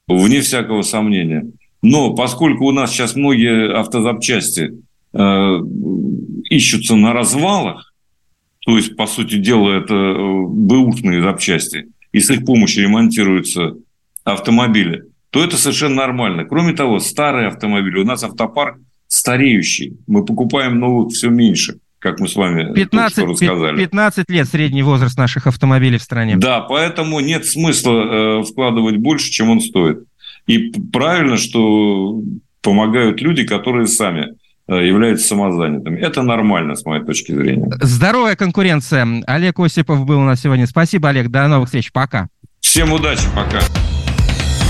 вне 0.07 0.41
всякого 0.43 0.83
сомнения. 0.83 1.47
Но 1.83 2.15
поскольку 2.15 2.67
у 2.67 2.73
нас 2.73 2.93
сейчас 2.93 3.17
многие 3.17 3.73
автозапчасти 3.79 4.75
Э, 5.19 5.61
ищутся 6.51 6.95
на 6.95 7.13
развалах, 7.13 7.93
то 8.65 8.77
есть, 8.77 8.97
по 8.97 9.07
сути 9.07 9.37
дела, 9.37 9.73
это 9.73 9.95
э, 9.95 10.45
бэушные 10.49 11.23
запчасти, 11.23 11.87
и 12.13 12.21
с 12.21 12.31
их 12.31 12.45
помощью 12.45 12.85
ремонтируются 12.85 13.75
автомобили, 14.25 15.05
то 15.31 15.43
это 15.43 15.57
совершенно 15.57 15.97
нормально. 15.97 16.45
Кроме 16.45 16.73
того, 16.73 16.99
старые 16.99 17.49
автомобили, 17.49 17.99
у 17.99 18.05
нас 18.05 18.25
автопарк 18.25 18.79
стареющий, 19.07 19.97
мы 20.07 20.25
покупаем 20.25 20.79
новых 20.79 21.13
все 21.13 21.31
меньше 21.31 21.79
как 21.99 22.21
мы 22.21 22.29
с 22.29 22.37
вами 22.37 22.73
15, 22.73 23.25
рассказали. 23.25 23.79
15 23.79 24.31
лет 24.31 24.47
средний 24.47 24.83
возраст 24.83 25.19
наших 25.19 25.49
автомобилей 25.49 25.99
в 25.99 26.03
стране. 26.03 26.37
Да, 26.37 26.61
поэтому 26.61 27.19
нет 27.19 27.47
смысла 27.47 28.41
э, 28.41 28.43
вкладывать 28.45 28.99
больше, 28.99 29.29
чем 29.33 29.51
он 29.51 29.61
стоит. 29.61 30.05
И 30.47 30.71
правильно, 30.93 31.37
что 31.37 32.23
помогают 32.63 33.21
люди, 33.23 33.45
которые 33.45 33.89
сами 33.89 34.37
являются 34.69 35.29
самозанятыми. 35.29 35.99
Это 36.01 36.23
нормально, 36.23 36.75
с 36.75 36.85
моей 36.85 37.05
точки 37.05 37.33
зрения. 37.33 37.69
Здоровая 37.81 38.37
конкуренция. 38.37 39.07
Олег 39.27 39.59
Осипов 39.61 40.05
был 40.05 40.21
у 40.21 40.25
нас 40.25 40.41
сегодня. 40.41 40.67
Спасибо, 40.67 41.09
Олег. 41.09 41.29
До 41.29 41.47
новых 41.47 41.67
встреч. 41.69 41.93
Пока. 41.93 42.29
Всем 42.61 42.93
удачи. 42.93 43.23
Пока. 43.35 43.61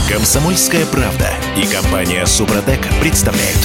Комсомольская 0.09 0.87
правда 0.87 1.29
и 1.57 1.67
компания 1.67 2.25
Супротек 2.27 2.81
представляют. 3.01 3.59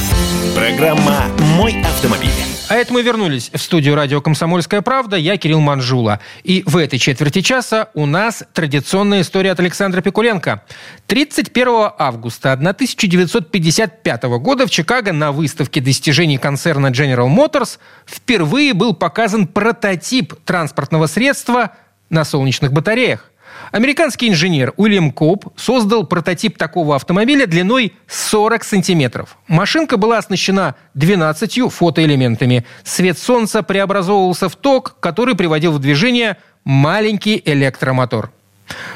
Программа 0.56 1.28
«Мой 1.56 1.76
автомобиль». 1.82 2.30
А 2.72 2.76
это 2.76 2.94
мы 2.94 3.02
вернулись 3.02 3.52
в 3.54 3.58
студию 3.58 3.96
радио 3.96 4.22
«Комсомольская 4.22 4.82
правда». 4.82 5.18
Я 5.18 5.36
Кирилл 5.36 5.60
Манжула. 5.60 6.22
И 6.46 6.64
в 6.66 6.78
этой 6.78 7.00
четверти 7.00 7.42
часа 7.42 7.90
у 7.96 8.06
нас 8.06 8.46
традиционная 8.54 9.24
история 9.24 9.52
от 9.52 9.60
Александра 9.60 10.00
Пикуленко. 10.00 10.64
31 11.08 11.90
августа 11.98 12.54
1955 12.54 14.24
года 14.24 14.68
в 14.68 14.70
Чикаго 14.70 15.12
на 15.12 15.34
выставке 15.34 15.82
достижений 15.82 16.38
концерна 16.38 16.88
General 16.88 17.28
Motors 17.28 17.78
впервые 18.06 18.74
был 18.74 18.94
показан 18.94 19.48
прототип 19.48 20.34
транспортного 20.46 21.08
средства 21.08 21.74
на 22.10 22.24
солнечных 22.24 22.72
батареях. 22.72 23.31
Американский 23.72 24.28
инженер 24.28 24.74
Уильям 24.76 25.12
Коп 25.12 25.48
создал 25.56 26.06
прототип 26.06 26.58
такого 26.58 26.96
автомобиля 26.98 27.46
длиной 27.46 27.94
40 28.08 28.64
сантиметров. 28.66 29.38
Машинка 29.48 29.96
была 29.96 30.18
оснащена 30.18 30.76
12 30.94 31.72
фотоэлементами. 31.72 32.66
Свет 32.84 33.18
солнца 33.18 33.64
преобразовывался 33.64 34.50
в 34.50 34.58
ток, 34.58 34.98
который 35.00 35.36
приводил 35.36 35.72
в 35.72 35.80
движение 35.80 36.36
маленький 36.66 37.42
электромотор. 37.46 38.32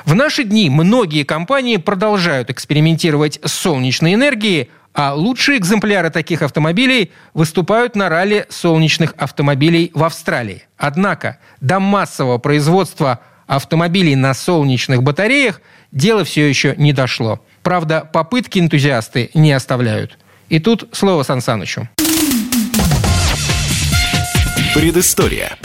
В 0.03 0.13
наши 0.13 0.43
дни 0.43 0.69
многие 0.69 1.23
компании 1.23 1.77
продолжают 1.77 2.49
экспериментировать 2.49 3.39
с 3.43 3.53
солнечной 3.53 4.13
энергией, 4.13 4.69
а 4.93 5.13
лучшие 5.13 5.57
экземпляры 5.57 6.09
таких 6.09 6.41
автомобилей 6.41 7.11
выступают 7.33 7.95
на 7.95 8.09
ралли 8.09 8.45
солнечных 8.49 9.13
автомобилей 9.17 9.91
в 9.93 10.03
Австралии. 10.03 10.63
Однако 10.77 11.37
до 11.59 11.79
массового 11.79 12.37
производства 12.37 13.19
автомобилей 13.47 14.15
на 14.15 14.33
солнечных 14.33 15.03
батареях 15.03 15.61
дело 15.91 16.23
все 16.23 16.47
еще 16.47 16.75
не 16.77 16.93
дошло. 16.93 17.39
Правда, 17.63 18.07
попытки 18.11 18.59
энтузиасты 18.59 19.29
не 19.33 19.51
оставляют. 19.51 20.17
И 20.49 20.59
тут 20.59 20.87
слово 20.91 21.23
Сан 21.23 21.41
Санычу. 21.41 21.89
Предыстория. 24.73 25.57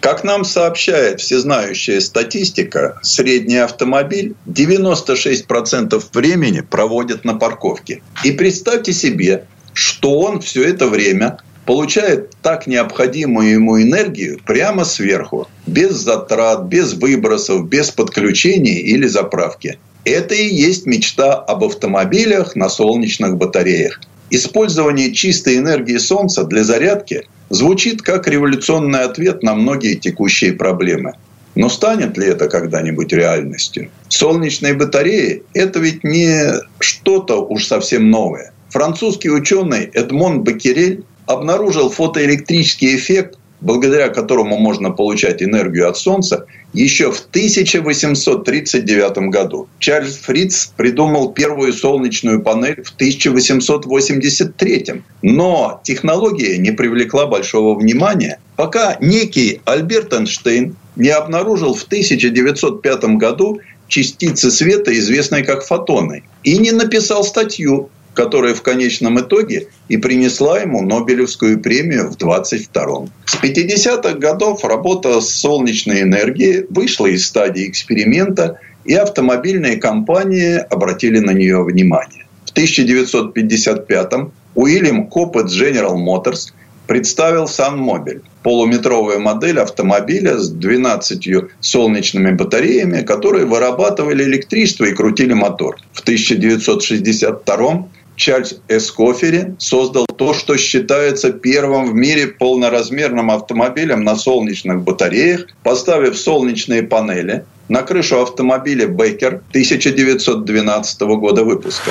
Как 0.00 0.22
нам 0.22 0.44
сообщает 0.44 1.20
всезнающая 1.20 2.00
статистика, 2.00 3.00
средний 3.02 3.56
автомобиль 3.56 4.36
96% 4.46 6.00
времени 6.12 6.60
проводит 6.60 7.24
на 7.24 7.34
парковке. 7.34 8.02
И 8.22 8.30
представьте 8.30 8.92
себе, 8.92 9.46
что 9.72 10.20
он 10.20 10.40
все 10.40 10.62
это 10.62 10.86
время 10.86 11.38
получает 11.66 12.30
так 12.42 12.66
необходимую 12.66 13.50
ему 13.50 13.82
энергию 13.82 14.40
прямо 14.46 14.84
сверху, 14.84 15.48
без 15.66 15.96
затрат, 15.96 16.64
без 16.64 16.94
выбросов, 16.94 17.68
без 17.68 17.90
подключений 17.90 18.78
или 18.78 19.06
заправки. 19.06 19.78
Это 20.04 20.34
и 20.34 20.46
есть 20.46 20.86
мечта 20.86 21.34
об 21.34 21.64
автомобилях 21.64 22.54
на 22.54 22.68
солнечных 22.68 23.36
батареях. 23.36 24.00
Использование 24.30 25.12
чистой 25.12 25.58
энергии 25.58 25.98
Солнца 25.98 26.44
для 26.44 26.62
зарядки 26.64 27.26
звучит 27.50 28.02
как 28.02 28.28
революционный 28.28 29.00
ответ 29.00 29.42
на 29.42 29.54
многие 29.54 29.94
текущие 29.94 30.52
проблемы. 30.52 31.14
Но 31.56 31.68
станет 31.68 32.16
ли 32.18 32.26
это 32.26 32.48
когда-нибудь 32.48 33.12
реальностью? 33.12 33.90
Солнечные 34.08 34.74
батареи– 34.74 35.42
это 35.54 35.78
ведь 35.80 36.04
не 36.04 36.52
что-то 36.80 37.44
уж 37.44 37.66
совсем 37.66 38.10
новое. 38.10 38.52
Французский 38.68 39.30
ученый 39.30 39.90
Эдмон 39.94 40.42
Беккерель 40.42 41.04
обнаружил 41.26 41.90
фотоэлектрический 41.90 42.96
эффект, 42.96 43.38
благодаря 43.60 44.08
которому 44.08 44.58
можно 44.58 44.90
получать 44.90 45.42
энергию 45.42 45.88
от 45.88 45.96
Солнца, 45.96 46.46
еще 46.72 47.10
в 47.10 47.20
1839 47.20 49.30
году. 49.30 49.68
Чарльз 49.78 50.16
Фриц 50.16 50.72
придумал 50.76 51.32
первую 51.32 51.72
солнечную 51.72 52.42
панель 52.42 52.82
в 52.82 52.94
1883. 52.94 55.02
Но 55.22 55.80
технология 55.84 56.58
не 56.58 56.72
привлекла 56.72 57.26
большого 57.26 57.78
внимания, 57.78 58.40
пока 58.56 58.98
некий 59.00 59.60
Альберт 59.64 60.12
Эйнштейн 60.12 60.76
не 60.96 61.08
обнаружил 61.08 61.74
в 61.74 61.84
1905 61.84 63.04
году 63.16 63.60
частицы 63.88 64.50
света, 64.50 64.92
известные 64.98 65.44
как 65.44 65.64
фотоны, 65.64 66.24
и 66.42 66.58
не 66.58 66.72
написал 66.72 67.24
статью 67.24 67.88
которая 68.16 68.54
в 68.54 68.62
конечном 68.62 69.20
итоге 69.20 69.68
и 69.88 69.98
принесла 69.98 70.60
ему 70.60 70.82
Нобелевскую 70.82 71.60
премию 71.60 72.10
в 72.10 72.16
22-м. 72.16 73.10
С 73.26 73.34
50-х 73.36 74.14
годов 74.14 74.64
работа 74.64 75.20
с 75.20 75.28
солнечной 75.28 76.02
энергией 76.02 76.66
вышла 76.70 77.06
из 77.06 77.26
стадии 77.26 77.68
эксперимента, 77.68 78.58
и 78.84 78.94
автомобильные 78.94 79.76
компании 79.76 80.56
обратили 80.56 81.18
на 81.18 81.32
нее 81.32 81.62
внимание. 81.62 82.24
В 82.46 82.56
1955-м 82.56 84.32
Уильям 84.54 85.08
Коппет 85.08 85.46
General 85.46 85.96
Motors 85.96 86.52
представил 86.86 87.44
Sun 87.44 88.22
полуметровая 88.42 89.18
модель 89.18 89.58
автомобиля 89.58 90.38
с 90.38 90.50
12 90.50 91.28
солнечными 91.60 92.30
батареями, 92.30 93.02
которые 93.02 93.44
вырабатывали 93.44 94.22
электричество 94.22 94.84
и 94.84 94.92
крутили 94.92 95.34
мотор. 95.34 95.76
В 95.92 96.00
1962 96.00 97.88
Чарльз 98.16 98.56
Эскофери 98.68 99.54
создал 99.58 100.06
то, 100.06 100.32
что 100.34 100.56
считается 100.56 101.32
первым 101.32 101.90
в 101.90 101.94
мире 101.94 102.28
полноразмерным 102.28 103.30
автомобилем 103.30 104.02
на 104.04 104.16
солнечных 104.16 104.82
батареях, 104.82 105.46
поставив 105.62 106.18
солнечные 106.18 106.82
панели 106.82 107.44
на 107.68 107.82
крышу 107.82 108.22
автомобиля 108.22 108.86
Беккер 108.86 109.42
1912 109.50 111.00
года 111.02 111.44
выпуска. 111.44 111.90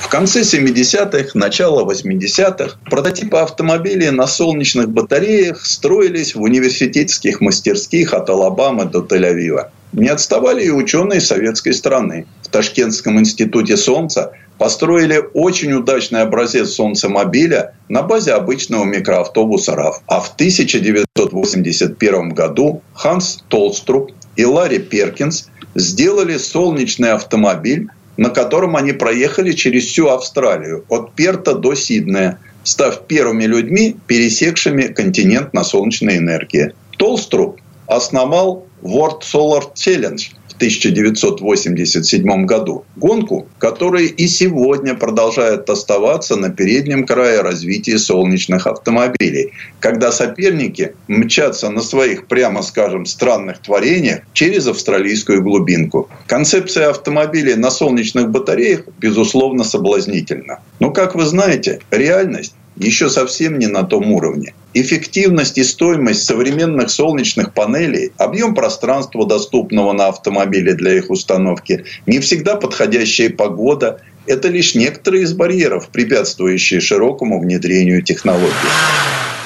В 0.00 0.08
конце 0.08 0.42
70-х, 0.42 1.30
начало 1.34 1.90
80-х 1.90 2.78
прототипы 2.88 3.38
автомобилей 3.38 4.10
на 4.10 4.28
солнечных 4.28 4.90
батареях 4.90 5.64
строились 5.64 6.36
в 6.36 6.42
университетских 6.42 7.40
мастерских 7.40 8.12
от 8.14 8.30
Алабамы 8.30 8.84
до 8.84 9.00
Тель-Авива. 9.00 9.70
Не 9.92 10.08
отставали 10.08 10.64
и 10.64 10.70
ученые 10.70 11.20
советской 11.20 11.72
страны. 11.72 12.26
В 12.42 12.48
Ташкентском 12.48 13.18
институте 13.18 13.76
Солнца 13.76 14.32
построили 14.58 15.22
очень 15.34 15.72
удачный 15.72 16.22
образец 16.22 16.70
солнцемобиля 16.70 17.74
на 17.88 18.02
базе 18.02 18.32
обычного 18.32 18.84
микроавтобуса 18.84 19.72
RAV. 19.72 19.94
А 20.06 20.20
в 20.20 20.32
1981 20.34 22.30
году 22.30 22.82
Ханс 22.94 23.42
Толструб 23.48 24.12
и 24.36 24.44
Ларри 24.44 24.78
Перкинс 24.78 25.48
сделали 25.74 26.36
солнечный 26.38 27.12
автомобиль, 27.12 27.88
на 28.16 28.30
котором 28.30 28.76
они 28.76 28.92
проехали 28.92 29.52
через 29.52 29.86
всю 29.86 30.08
Австралию, 30.08 30.84
от 30.88 31.14
Перта 31.14 31.54
до 31.54 31.74
Сиднея, 31.74 32.38
став 32.62 33.06
первыми 33.06 33.44
людьми, 33.44 33.96
пересекшими 34.06 34.86
континент 34.86 35.52
на 35.52 35.64
солнечной 35.64 36.18
энергии. 36.18 36.72
Толструб 36.96 37.60
основал 37.86 38.66
World 38.82 39.22
Solar 39.22 39.72
Challenge– 39.74 40.22
в 40.54 40.56
1987 40.56 42.46
году. 42.46 42.84
Гонку, 42.96 43.48
которая 43.58 44.04
и 44.04 44.28
сегодня 44.28 44.94
продолжает 44.94 45.68
оставаться 45.68 46.36
на 46.36 46.50
переднем 46.50 47.06
крае 47.06 47.40
развития 47.40 47.98
солнечных 47.98 48.66
автомобилей, 48.66 49.52
когда 49.80 50.12
соперники 50.12 50.94
мчатся 51.08 51.70
на 51.70 51.82
своих, 51.82 52.26
прямо 52.26 52.62
скажем, 52.62 53.04
странных 53.04 53.58
творениях 53.58 54.20
через 54.32 54.66
австралийскую 54.68 55.42
глубинку. 55.42 56.08
Концепция 56.26 56.90
автомобилей 56.90 57.56
на 57.56 57.70
солнечных 57.70 58.30
батареях, 58.30 58.84
безусловно, 58.98 59.64
соблазнительна. 59.64 60.60
Но, 60.78 60.90
как 60.90 61.14
вы 61.14 61.24
знаете, 61.24 61.80
реальность 61.90 62.54
еще 62.76 63.08
совсем 63.08 63.58
не 63.58 63.66
на 63.66 63.82
том 63.84 64.12
уровне. 64.12 64.54
Эффективность 64.74 65.58
и 65.58 65.64
стоимость 65.64 66.24
современных 66.24 66.90
солнечных 66.90 67.54
панелей, 67.54 68.12
объем 68.18 68.54
пространства, 68.54 69.26
доступного 69.26 69.92
на 69.92 70.08
автомобиле 70.08 70.74
для 70.74 70.94
их 70.94 71.10
установки, 71.10 71.84
не 72.06 72.18
всегда 72.18 72.56
подходящая 72.56 73.30
погода– 73.30 74.00
это 74.26 74.48
лишь 74.48 74.74
некоторые 74.74 75.24
из 75.24 75.34
барьеров, 75.34 75.88
препятствующие 75.88 76.80
широкому 76.80 77.40
внедрению 77.40 78.02
технологий. 78.02 78.52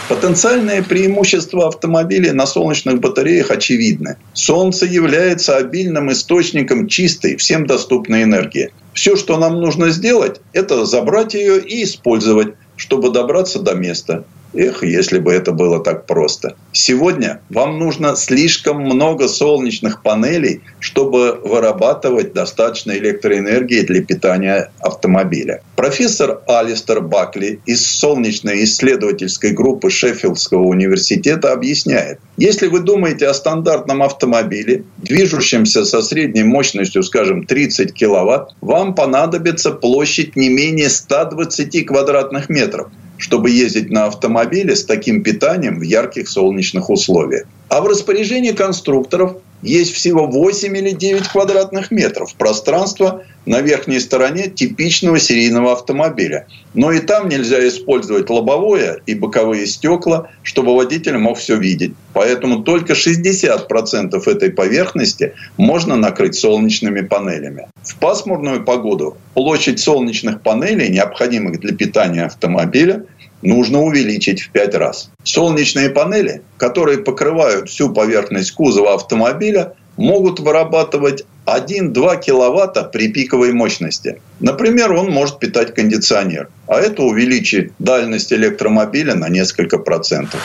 Потенциальное 0.09 0.83
преимущество 0.83 1.69
автомобилей 1.69 2.31
на 2.31 2.47
солнечных 2.47 2.99
батареях 2.99 3.51
очевидно. 3.51 4.17
Солнце 4.33 4.87
является 4.87 5.57
обильным 5.57 6.11
источником 6.11 6.87
чистой, 6.87 7.37
всем 7.37 7.67
доступной 7.67 8.23
энергии. 8.23 8.71
Все, 8.95 9.17
что 9.17 9.37
нам 9.37 9.61
нужно 9.61 9.91
сделать, 9.91 10.41
это 10.55 10.87
забрать 10.87 11.35
ее 11.35 11.61
и 11.61 11.85
использовать 11.85 12.55
чтобы 12.79 13.11
добраться 13.11 13.59
до 13.59 13.75
места. 13.75 14.25
Эх, 14.55 14.83
если 14.83 15.19
бы 15.19 15.33
это 15.33 15.53
было 15.53 15.83
так 15.83 16.07
просто. 16.07 16.57
Сегодня 16.73 17.41
вам 17.51 17.79
нужно 17.79 18.17
слишком 18.17 18.81
много 18.81 19.29
солнечных 19.29 20.03
панелей, 20.03 20.63
чтобы 20.81 21.35
вырабатывать 21.45 22.33
достаточно 22.33 22.93
электроэнергии 22.93 23.83
для 23.83 24.03
питания 24.03 24.71
автомобиля. 24.81 25.63
Профессор 25.77 26.41
Алистер 26.47 27.03
Бакли 27.03 27.61
из 27.67 27.87
солнечной 27.87 28.65
исследовательской 28.65 29.51
группы 29.51 29.91
Шеффилдского 29.91 30.63
университета 30.63 31.53
объясняет, 31.53 32.19
если 32.39 32.69
вы 32.69 32.81
думаете 32.81 33.29
о 33.29 33.35
стандартном 33.35 34.03
автомобиле, 34.03 34.85
движущемся 34.97 35.85
со 35.85 36.01
средней 36.01 36.45
мощностью, 36.45 37.03
скажем, 37.03 37.45
30 37.45 37.93
киловатт, 37.93 38.55
вам 38.61 38.95
понадобится 38.95 39.73
площадь 39.73 40.37
не 40.37 40.49
менее 40.49 40.89
120 40.89 41.87
квадратных 41.87 42.49
метров 42.49 42.89
чтобы 43.19 43.51
ездить 43.51 43.91
на 43.91 44.07
автомобиле 44.07 44.75
с 44.75 44.85
таким 44.85 45.23
питанием 45.23 45.79
в 45.79 45.83
ярких 45.83 46.29
солнечных 46.29 46.89
условиях. 46.89 47.47
А 47.69 47.81
в 47.81 47.87
распоряжении 47.87 48.53
конструкторов 48.53 49.37
есть 49.63 49.93
всего 49.93 50.27
8 50.27 50.77
или 50.77 50.91
9 50.93 51.29
квадратных 51.29 51.91
метров 51.91 52.35
пространства 52.35 53.25
на 53.47 53.61
верхней 53.61 53.99
стороне 53.99 54.49
типичного 54.49 55.19
серийного 55.19 55.73
автомобиля. 55.73 56.47
Но 56.75 56.93
и 56.93 57.01
там 57.01 57.29
нельзя 57.29 57.67
использовать 57.67 58.29
лобовое 58.29 59.01
и 59.07 59.15
боковые 59.15 59.67
стекла, 59.67 60.29
чтобы 60.43 60.77
водитель 60.77 61.17
мог 61.17 61.39
все 61.39 61.57
видеть. 61.57 61.95
Поэтому 62.13 62.63
только 62.63 62.93
60% 62.93 64.31
этой 64.31 64.51
поверхности 64.51 65.35
можно 65.57 65.97
накрыть 65.97 66.35
солнечными 66.35 67.01
панелями. 67.01 67.69
В 67.83 67.97
пасмурную 67.97 68.65
погоду 68.65 69.17
площадь 69.35 69.81
солнечных 69.81 70.43
панелей, 70.43 70.91
необходимых 70.91 71.59
для 71.61 71.75
питания 71.75 72.25
автомобиля, 72.25 73.05
нужно 73.43 73.83
увеличить 73.83 74.43
в 74.43 74.51
пять 74.51 74.75
раз. 74.75 75.11
Солнечные 75.23 75.91
панели, 75.91 76.43
которые 76.57 76.99
покрывают 76.99 77.69
всю 77.69 77.93
поверхность 77.93 78.53
кузова 78.53 78.95
автомобиля, 78.95 79.75
могут 79.97 80.41
вырабатывать 80.41 81.25
1-2 81.47 82.21
киловатта 82.21 82.85
при 82.85 83.09
пиковой 83.09 83.53
мощности. 83.53 84.21
Например, 84.41 84.93
он 84.93 85.11
может 85.11 85.39
питать 85.39 85.75
кондиционер, 85.75 86.49
а 86.67 86.79
это 86.79 87.03
увеличит 87.03 87.73
дальность 87.79 88.33
электромобиля 88.33 89.15
на 89.15 89.29
несколько 89.29 89.79
процентов. 89.79 90.41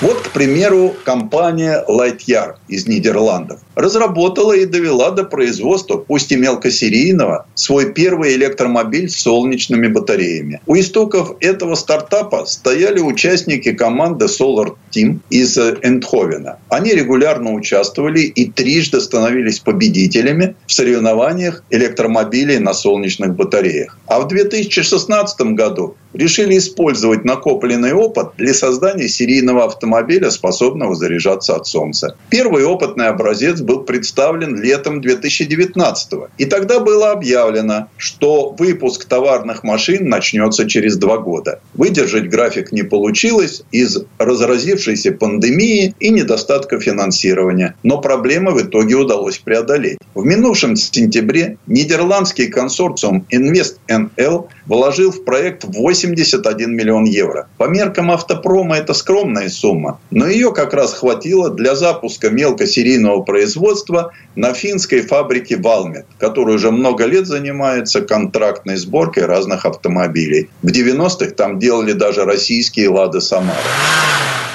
Вот, 0.00 0.20
к 0.20 0.30
примеру, 0.30 0.94
компания 1.04 1.82
Lightyear 1.88 2.56
из 2.68 2.86
Нидерландов. 2.86 3.60
Разработала 3.76 4.54
и 4.54 4.64
довела 4.64 5.10
до 5.10 5.22
производства, 5.24 5.98
пусть 5.98 6.32
и 6.32 6.36
мелкосерийного, 6.36 7.46
свой 7.54 7.92
первый 7.92 8.34
электромобиль 8.34 9.08
с 9.08 9.20
солнечными 9.20 9.86
батареями. 9.86 10.60
У 10.66 10.76
истоков 10.76 11.36
этого 11.40 11.74
стартапа 11.74 12.46
стояли 12.46 13.00
участники 13.00 13.72
команды 13.72 14.24
Solar 14.24 14.74
Team 14.92 15.18
из 15.30 15.56
Эндховена. 15.58 16.58
Они 16.70 16.92
регулярно 16.92 17.52
участвовали 17.52 18.20
и 18.20 18.50
трижды 18.50 19.00
становились 19.00 19.60
победителями 19.60 20.56
в 20.66 20.72
соревнованиях 20.72 21.62
электромобилей 21.70 22.58
на 22.58 22.72
солнечных 22.72 23.36
батареях. 23.36 23.98
А 24.06 24.20
в 24.20 24.28
2016 24.28 25.54
году 25.54 25.96
решили 26.16 26.56
использовать 26.56 27.24
накопленный 27.24 27.92
опыт 27.92 28.28
для 28.38 28.54
создания 28.54 29.08
серийного 29.08 29.64
автомобиля, 29.64 30.30
способного 30.30 30.94
заряжаться 30.94 31.54
от 31.54 31.66
солнца. 31.66 32.16
Первый 32.30 32.64
опытный 32.64 33.08
образец 33.08 33.60
был 33.66 33.82
представлен 33.82 34.60
летом 34.62 35.00
2019 35.00 36.12
И 36.38 36.46
тогда 36.46 36.80
было 36.80 37.10
объявлено, 37.10 37.88
что 37.96 38.54
выпуск 38.58 39.04
товарных 39.04 39.64
машин 39.64 40.08
начнется 40.08 40.68
через 40.68 40.96
два 40.96 41.18
года. 41.18 41.60
Выдержать 41.74 42.30
график 42.30 42.72
не 42.72 42.82
получилось 42.82 43.62
из 43.72 43.98
разразившейся 44.18 45.12
пандемии 45.12 45.94
и 45.98 46.10
недостатка 46.10 46.80
финансирования. 46.80 47.74
Но 47.82 48.00
проблемы 48.00 48.52
в 48.52 48.62
итоге 48.62 48.94
удалось 48.94 49.38
преодолеть. 49.38 49.98
В 50.14 50.24
минувшем 50.24 50.76
сентябре 50.76 51.58
нидерландский 51.66 52.48
консорциум 52.48 53.26
InvestNL 53.32 54.48
вложил 54.66 55.10
в 55.10 55.24
проект 55.24 55.64
81 55.64 56.74
миллион 56.74 57.04
евро. 57.04 57.48
По 57.56 57.64
меркам 57.64 58.10
автопрома 58.10 58.76
это 58.76 58.94
скромная 58.94 59.48
сумма, 59.48 60.00
но 60.10 60.26
ее 60.26 60.52
как 60.52 60.74
раз 60.74 60.94
хватило 60.94 61.50
для 61.50 61.74
запуска 61.74 62.30
мелкосерийного 62.30 63.22
производства 63.22 64.12
на 64.34 64.52
финской 64.52 65.00
фабрике 65.02 65.56
Валмет, 65.56 66.06
которая 66.18 66.56
уже 66.56 66.70
много 66.70 67.04
лет 67.06 67.26
занимается 67.26 68.00
контрактной 68.00 68.76
сборкой 68.76 69.24
разных 69.24 69.64
автомобилей. 69.64 70.48
В 70.62 70.68
90-х 70.68 71.32
там 71.32 71.58
делали 71.58 71.92
даже 71.92 72.24
российские 72.24 72.90
«Лады 72.90 73.20
Самара». 73.20 73.56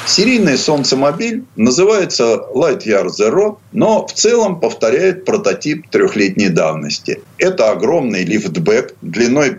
Серийный 0.08 0.58
солнцемобиль 0.58 1.46
называется 1.56 2.44
Lightyear 2.56 3.08
Zero, 3.08 3.58
но 3.72 4.06
в 4.06 4.14
целом 4.14 4.60
повторяет 4.60 5.26
прототип 5.26 5.90
трехлетней 5.90 6.50
давности. 6.50 7.22
Это 7.38 7.72
огромный 7.72 8.26
лифтбэк 8.26 8.96
длиной 9.02 9.52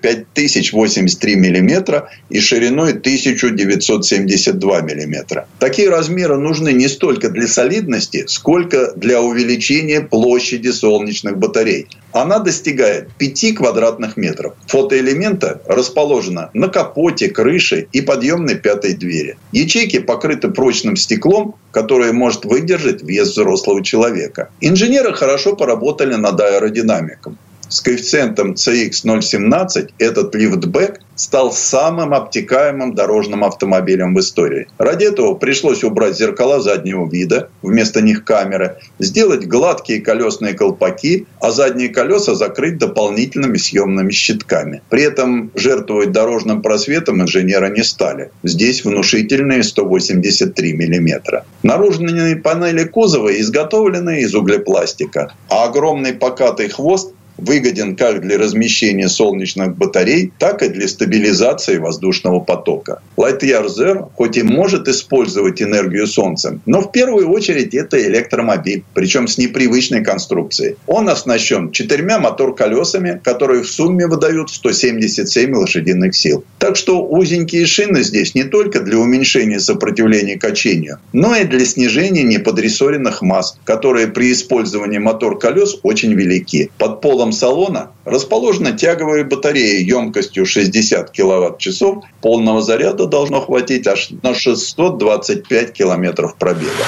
5083 0.43 1.37
мм 1.37 2.09
и 2.31 2.41
шириной 2.41 2.93
1972 2.93 4.81
мм. 4.81 5.45
Такие 5.59 5.89
размеры 5.89 6.37
нужны 6.37 6.73
не 6.73 6.89
столько 6.89 7.29
для 7.29 7.47
солидности, 7.47 8.25
сколько 8.27 8.93
для 8.97 9.21
увеличения 9.21 10.01
площади 10.01 10.69
солнечных 10.69 11.39
батарей. 11.39 11.87
Она 12.13 12.41
достигает 12.41 13.09
5 13.19 13.55
квадратных 13.55 14.17
метров. 14.17 14.55
Фотоэлемента 14.67 15.63
расположена 15.67 16.51
на 16.55 16.69
капоте, 16.69 17.29
крыше 17.29 17.87
и 17.93 18.01
подъемной 18.01 18.57
пятой 18.57 18.95
двери. 18.95 19.37
Ячейки 19.53 19.99
покрыты 19.99 20.49
прочным 20.49 20.97
стеклом, 20.97 21.55
которое 21.71 22.13
может 22.13 22.45
выдержать 22.45 23.03
вес 23.03 23.29
взрослого 23.29 23.83
человека. 23.83 24.51
Инженеры 24.61 25.15
хорошо 25.15 25.57
поработали 25.57 26.17
над 26.17 26.41
аэродинамиком 26.41 27.39
с 27.73 27.81
коэффициентом 27.81 28.53
CX017 28.53 29.93
этот 29.99 30.35
лифтбэк 30.35 31.01
стал 31.15 31.53
самым 31.53 32.13
обтекаемым 32.13 32.95
дорожным 32.95 33.45
автомобилем 33.45 34.15
в 34.15 34.21
истории. 34.21 34.67
Ради 34.77 35.05
этого 35.05 35.35
пришлось 35.35 35.83
убрать 35.83 36.19
зеркала 36.19 36.61
заднего 36.61 37.09
вида, 37.09 37.49
вместо 37.63 38.03
них 38.03 38.25
камеры, 38.25 38.77
сделать 38.99 39.47
гладкие 39.47 40.01
колесные 40.01 40.53
колпаки, 40.53 41.27
а 41.41 41.51
задние 41.51 41.89
колеса 41.89 42.35
закрыть 42.35 42.79
дополнительными 42.79 43.57
съемными 43.57 44.11
щитками. 44.11 44.83
При 44.91 45.05
этом 45.05 45.51
жертвовать 45.55 46.13
дорожным 46.13 46.61
просветом 46.61 47.23
инженеры 47.23 47.71
не 47.71 47.85
стали. 47.85 48.31
Здесь 48.43 48.85
внушительные 48.85 49.63
183 49.63 50.73
мм. 50.75 51.45
Наружные 51.63 52.37
панели 52.37 52.85
кузова 52.85 53.31
изготовлены 53.41 54.21
из 54.21 54.35
углепластика, 54.35 55.33
а 55.49 55.65
огромный 55.65 56.13
покатый 56.13 56.69
хвост 56.69 57.13
выгоден 57.43 57.97
как 57.97 58.21
для 58.21 58.39
размещения 58.39 59.09
солнечных 59.09 59.77
батарей, 59.77 60.33
так 60.39 60.63
и 60.63 60.69
для 60.69 60.89
стабилизации 60.89 61.79
воздушного 61.79 62.41
потока. 62.41 63.01
Lightyear 63.17 63.67
Zero 63.67 64.11
хоть 64.15 64.37
и 64.37 64.43
может 64.43 64.89
использовать 64.89 65.61
энергию 65.61 66.07
Солнца, 66.07 66.59
но 66.67 66.81
в 66.81 66.93
первую 66.93 67.31
очередь 67.31 67.75
это 67.75 68.03
электромобиль, 68.03 68.85
причем 68.95 69.29
с 69.29 69.39
непривычной 69.39 70.05
конструкцией. 70.05 70.77
Он 70.87 71.09
оснащен 71.09 71.73
четырьмя 71.73 72.19
мотор-колесами, 72.19 73.21
которые 73.23 73.63
в 73.63 73.71
сумме 73.71 74.07
выдают 74.07 74.51
177 74.51 75.55
лошадиных 75.55 76.15
сил. 76.15 76.45
Так 76.59 76.77
что 76.77 77.05
узенькие 77.05 77.67
шины 77.67 78.03
здесь 78.03 78.35
не 78.35 78.45
только 78.45 78.81
для 78.81 78.99
уменьшения 78.99 79.61
сопротивления 79.61 80.39
качению, 80.39 80.99
но 81.13 81.35
и 81.35 81.45
для 81.45 81.65
снижения 81.65 82.23
неподрессоренных 82.23 83.23
масс, 83.23 83.59
которые 83.65 84.09
при 84.09 84.33
использовании 84.33 84.99
мотор-колес 84.99 85.79
очень 85.83 86.15
велики. 86.15 86.71
Под 86.79 87.01
полом 87.01 87.32
салона 87.33 87.91
расположена 88.05 88.73
тяговая 88.73 89.25
батарея 89.25 89.81
емкостью 89.81 90.47
60 90.47 91.11
киловатт-часов. 91.11 92.05
Полного 92.21 92.63
заряда 92.63 93.07
должно 93.07 93.41
хватить 93.41 93.87
аж 93.87 94.11
на 94.23 94.35
625 94.35 95.73
километров 95.73 96.37
пробега. 96.37 96.85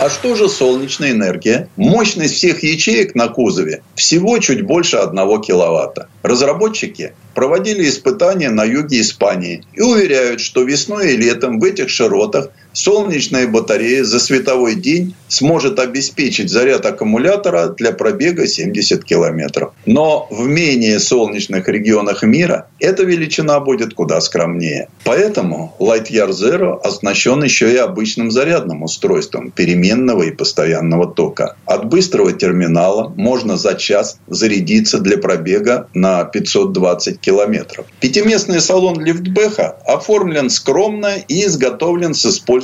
А 0.00 0.08
что 0.08 0.34
же 0.34 0.48
солнечная 0.48 1.10
энергия? 1.10 1.68
Мощность 1.76 2.34
всех 2.36 2.62
ячеек 2.62 3.14
на 3.14 3.28
кузове 3.28 3.82
всего 3.94 4.38
чуть 4.38 4.62
больше 4.62 4.96
1 4.96 5.42
киловатта. 5.42 6.08
Разработчики 6.22 7.12
проводили 7.34 7.86
испытания 7.86 8.48
на 8.48 8.64
юге 8.64 9.02
Испании 9.02 9.62
и 9.74 9.82
уверяют, 9.82 10.40
что 10.40 10.62
весной 10.62 11.12
и 11.12 11.16
летом 11.18 11.60
в 11.60 11.64
этих 11.64 11.90
широтах 11.90 12.48
солнечная 12.72 13.46
батарея 13.46 14.04
за 14.04 14.20
световой 14.20 14.74
день 14.74 15.14
сможет 15.28 15.78
обеспечить 15.78 16.50
заряд 16.50 16.86
аккумулятора 16.86 17.68
для 17.68 17.92
пробега 17.92 18.46
70 18.46 19.04
километров. 19.04 19.72
Но 19.86 20.26
в 20.30 20.46
менее 20.46 21.00
солнечных 21.00 21.68
регионах 21.68 22.22
мира 22.22 22.68
эта 22.78 23.04
величина 23.04 23.60
будет 23.60 23.94
куда 23.94 24.20
скромнее. 24.20 24.88
Поэтому 25.04 25.74
Lightyear 25.78 26.30
Zero 26.30 26.80
оснащен 26.80 27.42
еще 27.42 27.72
и 27.72 27.76
обычным 27.76 28.30
зарядным 28.30 28.82
устройством 28.82 29.50
переменного 29.50 30.24
и 30.24 30.30
постоянного 30.30 31.06
тока. 31.06 31.56
От 31.66 31.86
быстрого 31.86 32.32
терминала 32.32 33.12
можно 33.16 33.56
за 33.56 33.74
час 33.74 34.18
зарядиться 34.28 34.98
для 34.98 35.18
пробега 35.18 35.88
на 35.94 36.24
520 36.24 37.20
километров. 37.20 37.86
Пятиместный 38.00 38.60
салон 38.60 39.00
лифтбеха 39.00 39.76
оформлен 39.86 40.50
скромно 40.50 41.16
и 41.28 41.44
изготовлен 41.44 42.14
с 42.14 42.26
использованием 42.26 42.59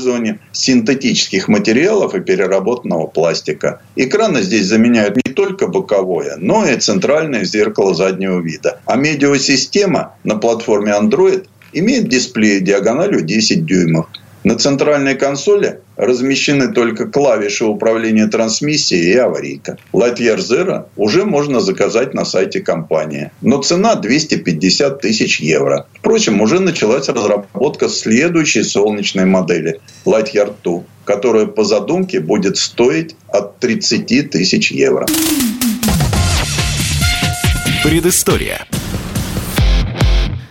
синтетических 0.53 1.49
материалов 1.49 2.15
и 2.15 2.21
переработанного 2.21 3.07
пластика. 3.07 3.81
Экраны 3.97 4.43
здесь 4.43 4.67
заменяют 4.67 5.17
не 5.17 5.33
только 5.33 5.67
боковое, 5.67 6.37
но 6.39 6.67
и 6.67 6.77
центральное 6.77 7.45
зеркало 7.45 7.95
заднего 7.95 8.41
вида. 8.41 8.81
А 8.87 8.97
медиасистема 8.97 10.15
на 10.25 10.37
платформе 10.37 10.93
Android 10.93 11.47
имеет 11.73 12.09
дисплей 12.09 12.61
диагональю 12.61 13.23
10 13.23 13.65
дюймов. 13.65 14.07
На 14.47 14.55
центральной 14.55 15.17
консоли 15.17 15.81
размещены 15.97 16.73
только 16.73 17.07
клавиши 17.09 17.65
управления 17.65 18.29
трансмиссией 18.29 19.15
и 19.15 19.17
аварийка. 19.17 19.77
Lightyear 19.93 20.37
Zero 20.37 20.85
уже 20.95 21.25
можно 21.25 21.59
заказать 21.59 22.15
на 22.15 22.25
сайте 22.25 22.61
компании. 22.61 23.33
Но 23.41 23.61
цена 23.61 23.97
250 23.97 25.01
тысяч 25.01 25.41
евро. 25.41 25.89
Впрочем, 25.95 26.41
уже 26.41 26.61
началась 26.61 27.09
разработка 27.09 27.89
следующей 27.89 28.63
солнечной 28.63 29.25
модели 29.25 29.81
Lightyear 30.05 30.55
2, 30.63 30.83
которая 31.05 31.47
по 31.47 31.65
задумке 31.65 32.21
будет 32.21 32.57
стоить 32.57 33.17
от 33.27 33.59
30 33.59 34.31
тысяч 34.31 34.71
евро. 34.71 35.09
Предыстория. 37.83 38.65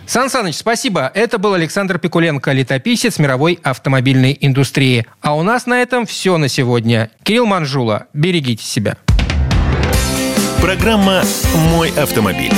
Сан 0.06 0.30
Саныч, 0.30 0.54
спасибо. 0.56 1.10
Это 1.14 1.38
был 1.38 1.54
Александр 1.54 1.98
Пикуленко, 1.98 2.52
летописец 2.52 3.18
мировой 3.18 3.58
автомобильной 3.62 4.36
индустрии. 4.40 5.06
А 5.20 5.36
у 5.36 5.42
нас 5.42 5.66
на 5.66 5.82
этом 5.82 6.06
все 6.06 6.38
на 6.38 6.48
сегодня. 6.48 7.10
Кирилл 7.22 7.46
Манжула, 7.46 8.06
берегите 8.12 8.64
себя. 8.64 8.96
Программа 10.60 11.22
«Мой 11.70 11.90
автомобиль». 11.90 12.52